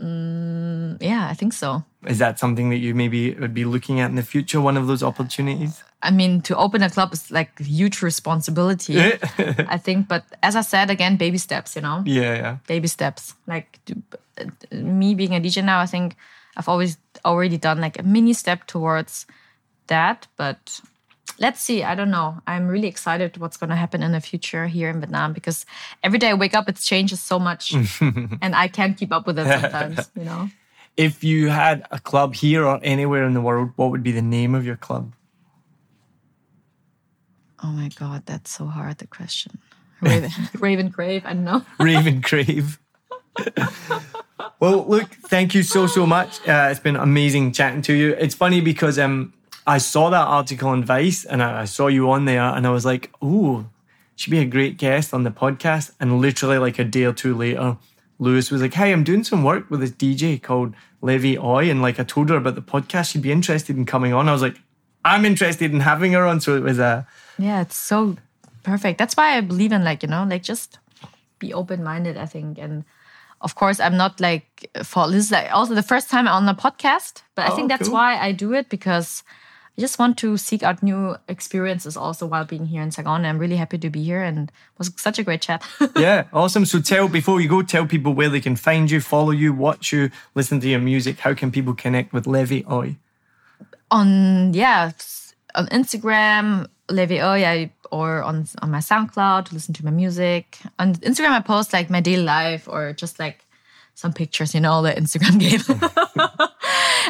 Mm, 0.00 1.02
yeah, 1.02 1.28
I 1.30 1.34
think 1.34 1.52
so. 1.52 1.84
Is 2.06 2.18
that 2.18 2.38
something 2.38 2.70
that 2.70 2.76
you 2.78 2.94
maybe 2.94 3.34
would 3.34 3.54
be 3.54 3.64
looking 3.64 4.00
at 4.00 4.10
in 4.10 4.16
the 4.16 4.22
future? 4.22 4.60
One 4.60 4.76
of 4.76 4.86
those 4.86 5.02
opportunities? 5.02 5.82
I 6.02 6.10
mean, 6.10 6.40
to 6.42 6.56
open 6.56 6.82
a 6.82 6.90
club 6.90 7.12
is 7.12 7.30
like 7.30 7.58
huge 7.58 8.02
responsibility, 8.02 9.00
I 9.38 9.78
think. 9.78 10.08
But 10.08 10.24
as 10.42 10.54
I 10.54 10.60
said 10.60 10.90
again, 10.90 11.16
baby 11.16 11.38
steps, 11.38 11.74
you 11.74 11.82
know, 11.82 12.02
Yeah, 12.06 12.34
yeah. 12.34 12.56
baby 12.68 12.86
steps. 12.88 13.34
Like 13.46 13.80
uh, 14.38 14.44
me 14.72 15.14
being 15.14 15.34
a 15.34 15.40
DJ 15.40 15.64
now, 15.64 15.80
I 15.80 15.86
think 15.86 16.14
I've 16.56 16.68
always 16.68 16.98
already 17.24 17.58
done 17.58 17.80
like 17.80 17.98
a 17.98 18.02
mini 18.02 18.34
step 18.34 18.66
towards 18.66 19.26
that. 19.88 20.28
But 20.36 20.80
let's 21.38 21.60
see. 21.60 21.82
I 21.82 21.94
don't 21.94 22.10
know. 22.10 22.40
I'm 22.46 22.68
really 22.68 22.88
excited 22.88 23.38
what's 23.38 23.56
going 23.56 23.70
to 23.70 23.76
happen 23.76 24.02
in 24.02 24.12
the 24.12 24.20
future 24.20 24.66
here 24.68 24.90
in 24.90 25.00
Vietnam 25.00 25.32
because 25.32 25.66
every 26.04 26.18
day 26.18 26.28
I 26.28 26.34
wake 26.34 26.54
up, 26.54 26.68
it 26.68 26.76
changes 26.76 27.20
so 27.20 27.38
much, 27.38 27.72
and 28.00 28.54
I 28.54 28.68
can't 28.68 28.96
keep 28.96 29.12
up 29.12 29.26
with 29.26 29.38
it 29.38 29.46
sometimes. 29.46 30.10
You 30.14 30.24
know. 30.24 30.48
If 30.96 31.22
you 31.22 31.48
had 31.48 31.86
a 31.90 31.98
club 31.98 32.34
here 32.34 32.64
or 32.64 32.80
anywhere 32.82 33.24
in 33.24 33.34
the 33.34 33.40
world, 33.40 33.70
what 33.76 33.90
would 33.90 34.02
be 34.02 34.12
the 34.12 34.22
name 34.22 34.54
of 34.54 34.64
your 34.64 34.76
club? 34.76 35.12
Oh 37.62 37.68
my 37.68 37.88
god, 37.88 38.24
that's 38.26 38.50
so 38.50 38.66
hard. 38.66 38.98
The 38.98 39.06
question. 39.06 39.58
Raven, 40.00 40.30
Raven 40.58 40.90
Crave. 40.92 41.24
I 41.24 41.32
don't 41.32 41.44
know. 41.44 41.64
Raven 41.78 42.22
Crave. 42.22 42.78
well, 44.60 44.86
look, 44.86 45.08
thank 45.28 45.54
you 45.54 45.62
so 45.62 45.86
so 45.86 46.06
much. 46.06 46.46
Uh, 46.46 46.68
it's 46.70 46.80
been 46.80 46.96
amazing 46.96 47.52
chatting 47.52 47.82
to 47.82 47.94
you. 47.94 48.14
It's 48.14 48.34
funny 48.34 48.60
because 48.60 48.98
um, 48.98 49.32
I 49.66 49.78
saw 49.78 50.10
that 50.10 50.26
article 50.26 50.68
on 50.68 50.84
Vice 50.84 51.24
and 51.24 51.42
I, 51.42 51.62
I 51.62 51.64
saw 51.64 51.88
you 51.88 52.10
on 52.10 52.24
there, 52.24 52.42
and 52.42 52.66
I 52.66 52.70
was 52.70 52.84
like, 52.84 53.10
"Ooh, 53.22 53.68
she'd 54.14 54.30
be 54.30 54.38
a 54.38 54.44
great 54.44 54.76
guest 54.76 55.14
on 55.14 55.24
the 55.24 55.30
podcast." 55.30 55.92
And 55.98 56.20
literally, 56.20 56.58
like 56.58 56.78
a 56.78 56.84
day 56.84 57.04
or 57.04 57.12
two 57.12 57.34
later, 57.34 57.78
Lewis 58.18 58.50
was 58.50 58.62
like, 58.62 58.74
"Hey, 58.74 58.92
I'm 58.92 59.04
doing 59.04 59.24
some 59.24 59.44
work 59.44 59.70
with 59.70 59.80
this 59.80 59.90
DJ 59.90 60.40
called 60.42 60.74
Levi 61.02 61.36
Oi. 61.38 61.70
and 61.70 61.82
like 61.82 62.00
I 62.00 62.04
told 62.04 62.30
her 62.30 62.36
about 62.36 62.54
the 62.54 62.62
podcast. 62.62 63.10
She'd 63.12 63.22
be 63.22 63.32
interested 63.32 63.76
in 63.76 63.84
coming 63.86 64.12
on." 64.14 64.28
I 64.28 64.32
was 64.32 64.42
like, 64.42 64.60
"I'm 65.04 65.24
interested 65.24 65.72
in 65.72 65.80
having 65.80 66.12
her 66.12 66.24
on." 66.26 66.40
So 66.40 66.56
it 66.56 66.62
was 66.62 66.78
a 66.78 67.06
Yeah, 67.38 67.60
it's 67.60 67.76
so 67.76 68.16
perfect. 68.62 68.98
That's 68.98 69.16
why 69.16 69.36
I 69.36 69.40
believe 69.42 69.72
in 69.72 69.84
like, 69.84 70.02
you 70.02 70.08
know, 70.08 70.24
like 70.24 70.42
just 70.42 70.78
be 71.38 71.52
open 71.52 71.84
minded, 71.84 72.16
I 72.16 72.26
think. 72.26 72.58
And 72.58 72.84
of 73.42 73.54
course, 73.54 73.78
I'm 73.78 73.96
not 73.96 74.18
like 74.20 74.70
for 74.82 75.06
this 75.10 75.26
is 75.26 75.30
like 75.30 75.52
also 75.52 75.74
the 75.74 75.82
first 75.82 76.08
time 76.10 76.26
on 76.26 76.48
a 76.48 76.54
podcast, 76.54 77.22
but 77.34 77.46
I 77.46 77.52
Oh, 77.52 77.56
think 77.56 77.68
that's 77.68 77.88
cool. 77.88 77.94
why 77.94 78.16
I 78.18 78.32
do 78.32 78.54
it 78.54 78.68
because 78.70 79.22
I 79.76 79.80
just 79.80 79.98
want 79.98 80.16
to 80.18 80.36
seek 80.36 80.62
out 80.62 80.82
new 80.82 81.16
experiences 81.28 81.96
also 81.96 82.26
while 82.26 82.44
being 82.44 82.66
here 82.66 82.80
in 82.80 82.90
Saigon. 82.90 83.24
I'm 83.26 83.38
really 83.38 83.56
happy 83.56 83.76
to 83.78 83.90
be 83.90 84.02
here 84.02 84.22
and 84.22 84.48
it 84.48 84.78
was 84.78 84.90
such 84.96 85.18
a 85.18 85.22
great 85.22 85.42
chat. 85.42 85.62
yeah, 85.96 86.24
awesome. 86.32 86.64
So 86.64 86.80
tell 86.80 87.08
before 87.08 87.40
you 87.40 87.48
go, 87.48 87.62
tell 87.62 87.86
people 87.86 88.14
where 88.14 88.28
they 88.28 88.40
can 88.40 88.56
find 88.56 88.90
you, 88.90 89.00
follow 89.00 89.32
you, 89.32 89.52
watch 89.52 89.92
you, 89.92 90.10
listen 90.34 90.60
to 90.60 90.68
your 90.68 90.80
music. 90.80 91.20
How 91.20 91.34
can 91.34 91.50
people 91.50 91.74
connect 91.74 92.12
with 92.12 92.26
Levi 92.26 92.62
Oi? 92.70 92.96
on 93.90 94.52
yeah 94.54 94.90
on 95.54 95.66
Instagram, 95.68 96.66
Levi 96.90 97.20
Oya, 97.20 97.70
or 97.90 98.22
on 98.22 98.46
on 98.60 98.70
my 98.70 98.78
SoundCloud 98.78 99.46
to 99.46 99.54
listen 99.54 99.74
to 99.74 99.84
my 99.84 99.90
music. 99.90 100.58
On 100.78 100.94
Instagram, 100.96 101.30
I 101.30 101.40
post 101.40 101.72
like 101.72 101.88
my 101.88 102.00
daily 102.00 102.22
life 102.22 102.68
or 102.68 102.92
just 102.92 103.18
like 103.18 103.44
some 103.94 104.12
pictures, 104.12 104.54
you 104.54 104.60
know, 104.60 104.82
the 104.82 104.92
Instagram 104.92 105.40
game. 105.46 105.62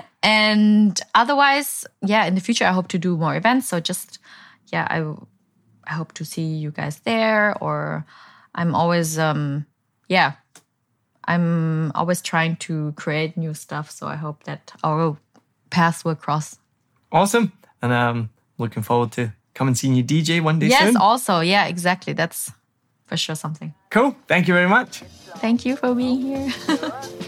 and 0.23 1.01
otherwise, 1.15 1.85
yeah, 2.03 2.25
in 2.27 2.35
the 2.35 2.41
future, 2.41 2.65
I 2.67 2.73
hope 2.73 2.89
to 2.89 2.99
do 2.99 3.17
more 3.17 3.37
events. 3.37 3.69
So 3.69 3.81
just 3.81 4.19
yeah, 4.73 4.87
I 4.91 5.03
I 5.91 5.95
hope 5.95 6.13
to 6.15 6.25
see 6.25 6.43
you 6.43 6.71
guys 6.71 7.01
there. 7.01 7.55
Or 7.61 8.05
I'm 8.55 8.75
always 8.75 9.19
um 9.19 9.67
yeah. 10.09 10.33
I'm 11.29 11.91
always 11.95 12.23
trying 12.23 12.55
to 12.57 12.93
create 12.93 13.37
new 13.37 13.53
stuff, 13.53 13.91
so 13.91 14.07
I 14.07 14.15
hope 14.15 14.45
that 14.45 14.73
our 14.85 15.17
paths 15.71 16.05
will 16.05 16.15
cross. 16.15 16.57
Awesome. 17.11 17.53
And 17.83 17.93
um 17.93 18.31
looking 18.59 18.83
forward 18.85 19.13
to 19.13 19.33
coming 19.55 19.75
seeing 19.75 19.95
you 19.95 20.05
DJ 20.05 20.41
one 20.41 20.59
day 20.59 20.69
Yes, 20.69 20.87
soon. 20.89 20.97
also, 20.97 21.41
yeah, 21.41 21.67
exactly. 21.67 22.13
That's 22.13 22.53
for 23.07 23.17
sure 23.17 23.35
something. 23.37 23.75
Cool. 23.91 24.15
Thank 24.29 24.49
you 24.49 24.55
very 24.55 24.69
much. 24.69 25.03
Thank 25.39 25.65
you 25.67 25.77
for 25.77 25.95
being 25.95 26.21
here. 26.21 26.53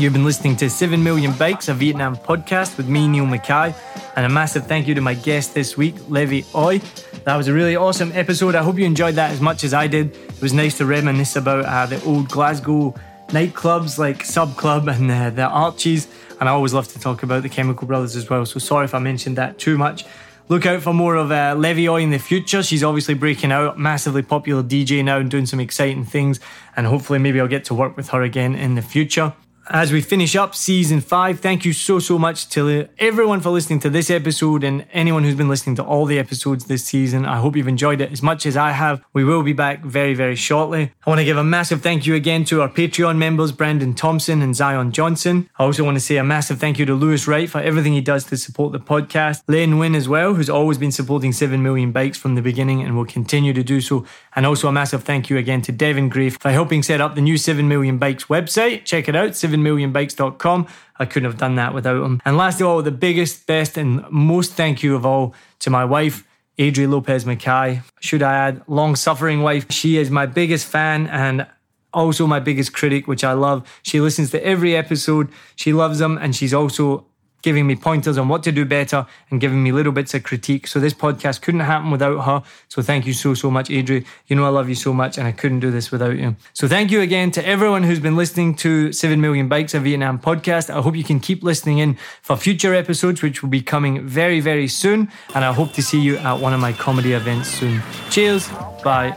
You've 0.00 0.14
been 0.14 0.24
listening 0.24 0.56
to 0.56 0.70
7 0.70 1.04
Million 1.04 1.32
Bikes, 1.32 1.68
a 1.68 1.74
Vietnam 1.74 2.16
podcast 2.16 2.78
with 2.78 2.88
me, 2.88 3.06
Niall 3.06 3.26
Mackay. 3.26 3.74
And 4.16 4.24
a 4.24 4.30
massive 4.30 4.66
thank 4.66 4.88
you 4.88 4.94
to 4.94 5.02
my 5.02 5.12
guest 5.12 5.52
this 5.52 5.76
week, 5.76 5.94
Levi 6.08 6.40
Oi. 6.54 6.78
That 7.24 7.36
was 7.36 7.48
a 7.48 7.52
really 7.52 7.76
awesome 7.76 8.10
episode. 8.14 8.54
I 8.54 8.62
hope 8.62 8.78
you 8.78 8.86
enjoyed 8.86 9.16
that 9.16 9.30
as 9.30 9.42
much 9.42 9.62
as 9.62 9.74
I 9.74 9.88
did. 9.88 10.16
It 10.16 10.40
was 10.40 10.54
nice 10.54 10.78
to 10.78 10.86
reminisce 10.86 11.36
about 11.36 11.66
uh, 11.66 11.84
the 11.84 12.02
old 12.04 12.30
Glasgow 12.30 12.94
nightclubs 13.28 13.98
like 13.98 14.24
Sub 14.24 14.56
Club 14.56 14.88
and 14.88 15.10
uh, 15.10 15.28
the 15.28 15.42
Arches. 15.42 16.08
And 16.40 16.48
I 16.48 16.52
always 16.52 16.72
love 16.72 16.88
to 16.94 16.98
talk 16.98 17.22
about 17.22 17.42
the 17.42 17.50
Chemical 17.50 17.86
Brothers 17.86 18.16
as 18.16 18.30
well. 18.30 18.46
So 18.46 18.58
sorry 18.58 18.86
if 18.86 18.94
I 18.94 19.00
mentioned 19.00 19.36
that 19.36 19.58
too 19.58 19.76
much. 19.76 20.06
Look 20.48 20.64
out 20.64 20.80
for 20.80 20.94
more 20.94 21.16
of 21.16 21.30
uh, 21.30 21.56
Levi 21.58 21.86
Oi 21.90 22.00
in 22.00 22.08
the 22.08 22.18
future. 22.18 22.62
She's 22.62 22.82
obviously 22.82 23.12
breaking 23.12 23.52
out, 23.52 23.78
massively 23.78 24.22
popular 24.22 24.62
DJ 24.62 25.04
now 25.04 25.18
and 25.18 25.30
doing 25.30 25.44
some 25.44 25.60
exciting 25.60 26.06
things. 26.06 26.40
And 26.74 26.86
hopefully, 26.86 27.18
maybe 27.18 27.38
I'll 27.38 27.48
get 27.48 27.66
to 27.66 27.74
work 27.74 27.98
with 27.98 28.08
her 28.08 28.22
again 28.22 28.54
in 28.54 28.76
the 28.76 28.82
future. 28.82 29.34
As 29.68 29.92
we 29.92 30.00
finish 30.00 30.34
up 30.34 30.54
season 30.54 31.00
five, 31.00 31.40
thank 31.40 31.64
you 31.64 31.72
so, 31.72 31.98
so 31.98 32.18
much 32.18 32.48
to 32.50 32.88
everyone 32.98 33.40
for 33.40 33.50
listening 33.50 33.78
to 33.80 33.90
this 33.90 34.10
episode 34.10 34.64
and 34.64 34.86
anyone 34.92 35.22
who's 35.22 35.36
been 35.36 35.48
listening 35.48 35.76
to 35.76 35.84
all 35.84 36.06
the 36.06 36.18
episodes 36.18 36.64
this 36.64 36.84
season. 36.84 37.24
I 37.24 37.38
hope 37.38 37.54
you've 37.54 37.68
enjoyed 37.68 38.00
it 38.00 38.10
as 38.10 38.22
much 38.22 38.46
as 38.46 38.56
I 38.56 38.72
have. 38.72 39.04
We 39.12 39.22
will 39.22 39.42
be 39.42 39.52
back 39.52 39.84
very, 39.84 40.14
very 40.14 40.34
shortly. 40.34 40.92
I 41.06 41.10
want 41.10 41.20
to 41.20 41.24
give 41.24 41.36
a 41.36 41.44
massive 41.44 41.82
thank 41.82 42.06
you 42.06 42.14
again 42.14 42.44
to 42.46 42.62
our 42.62 42.68
Patreon 42.68 43.18
members, 43.18 43.52
Brandon 43.52 43.94
Thompson 43.94 44.42
and 44.42 44.56
Zion 44.56 44.92
Johnson. 44.92 45.48
I 45.58 45.64
also 45.64 45.84
want 45.84 45.96
to 45.96 46.00
say 46.00 46.16
a 46.16 46.24
massive 46.24 46.58
thank 46.58 46.78
you 46.78 46.86
to 46.86 46.94
Lewis 46.94 47.28
Wright 47.28 47.48
for 47.48 47.60
everything 47.60 47.92
he 47.92 48.00
does 48.00 48.24
to 48.24 48.36
support 48.36 48.72
the 48.72 48.80
podcast. 48.80 49.42
Le 49.46 49.58
Nguyen 49.58 49.94
as 49.94 50.08
well, 50.08 50.34
who's 50.34 50.50
always 50.50 50.78
been 50.78 50.92
supporting 50.92 51.32
7 51.32 51.62
million 51.62 51.92
bikes 51.92 52.18
from 52.18 52.34
the 52.34 52.42
beginning 52.42 52.82
and 52.82 52.96
will 52.96 53.04
continue 53.04 53.52
to 53.52 53.62
do 53.62 53.80
so. 53.80 54.04
And 54.34 54.46
also 54.46 54.68
a 54.68 54.72
massive 54.72 55.04
thank 55.04 55.30
you 55.30 55.36
again 55.36 55.62
to 55.62 55.72
Devin 55.72 56.08
Gray 56.08 56.30
for 56.30 56.50
helping 56.50 56.82
set 56.82 57.00
up 57.00 57.14
the 57.14 57.20
new 57.20 57.36
7 57.36 57.68
million 57.68 57.98
bikes 57.98 58.24
website. 58.24 58.84
Check 58.84 59.08
it 59.08 59.14
out, 59.14 59.36
7millionbikes.com. 59.60 60.66
I 60.98 61.04
couldn't 61.06 61.30
have 61.30 61.38
done 61.38 61.56
that 61.56 61.74
without 61.74 62.04
him. 62.04 62.20
And 62.24 62.36
last 62.36 62.60
of 62.60 62.66
oh, 62.66 62.70
all, 62.70 62.82
the 62.82 62.90
biggest, 62.90 63.46
best, 63.46 63.76
and 63.76 64.04
most 64.10 64.52
thank 64.52 64.82
you 64.82 64.94
of 64.94 65.06
all 65.06 65.34
to 65.60 65.70
my 65.70 65.84
wife, 65.84 66.26
Adri 66.58 66.88
Lopez 66.88 67.24
Mackay. 67.24 67.82
Should 68.00 68.22
I 68.22 68.34
add, 68.34 68.62
long 68.66 68.96
suffering 68.96 69.42
wife. 69.42 69.70
She 69.70 69.96
is 69.96 70.10
my 70.10 70.26
biggest 70.26 70.66
fan 70.66 71.06
and 71.06 71.46
also 71.92 72.26
my 72.26 72.40
biggest 72.40 72.72
critic, 72.72 73.06
which 73.06 73.24
I 73.24 73.32
love. 73.32 73.66
She 73.82 74.00
listens 74.00 74.30
to 74.30 74.44
every 74.44 74.76
episode. 74.76 75.28
She 75.56 75.72
loves 75.72 75.98
them, 75.98 76.18
and 76.18 76.36
she's 76.36 76.54
also 76.54 77.06
giving 77.42 77.66
me 77.66 77.76
pointers 77.76 78.18
on 78.18 78.28
what 78.28 78.42
to 78.44 78.52
do 78.52 78.64
better 78.64 79.06
and 79.30 79.40
giving 79.40 79.62
me 79.62 79.72
little 79.72 79.92
bits 79.92 80.14
of 80.14 80.22
critique. 80.22 80.66
So 80.66 80.80
this 80.80 80.94
podcast 80.94 81.42
couldn't 81.42 81.60
happen 81.60 81.90
without 81.90 82.20
her. 82.20 82.42
So 82.68 82.82
thank 82.82 83.06
you 83.06 83.12
so, 83.12 83.34
so 83.34 83.50
much, 83.50 83.68
Adri. 83.68 84.04
You 84.26 84.36
know 84.36 84.44
I 84.44 84.48
love 84.48 84.68
you 84.68 84.74
so 84.74 84.92
much 84.92 85.18
and 85.18 85.26
I 85.26 85.32
couldn't 85.32 85.60
do 85.60 85.70
this 85.70 85.90
without 85.90 86.16
you. 86.16 86.36
So 86.52 86.68
thank 86.68 86.90
you 86.90 87.00
again 87.00 87.30
to 87.32 87.46
everyone 87.46 87.82
who's 87.82 88.00
been 88.00 88.16
listening 88.16 88.54
to 88.56 88.92
7 88.92 89.20
Million 89.20 89.48
Bikes, 89.48 89.74
a 89.74 89.80
Vietnam 89.80 90.18
podcast. 90.18 90.70
I 90.70 90.80
hope 90.80 90.96
you 90.96 91.04
can 91.04 91.20
keep 91.20 91.42
listening 91.42 91.78
in 91.78 91.96
for 92.22 92.36
future 92.36 92.74
episodes, 92.74 93.22
which 93.22 93.42
will 93.42 93.50
be 93.50 93.62
coming 93.62 94.06
very, 94.06 94.40
very 94.40 94.68
soon. 94.68 95.10
And 95.34 95.44
I 95.44 95.52
hope 95.52 95.72
to 95.74 95.82
see 95.82 96.00
you 96.00 96.16
at 96.18 96.40
one 96.40 96.52
of 96.52 96.60
my 96.60 96.72
comedy 96.72 97.12
events 97.12 97.48
soon. 97.48 97.82
Cheers. 98.10 98.48
Bye. 98.82 99.16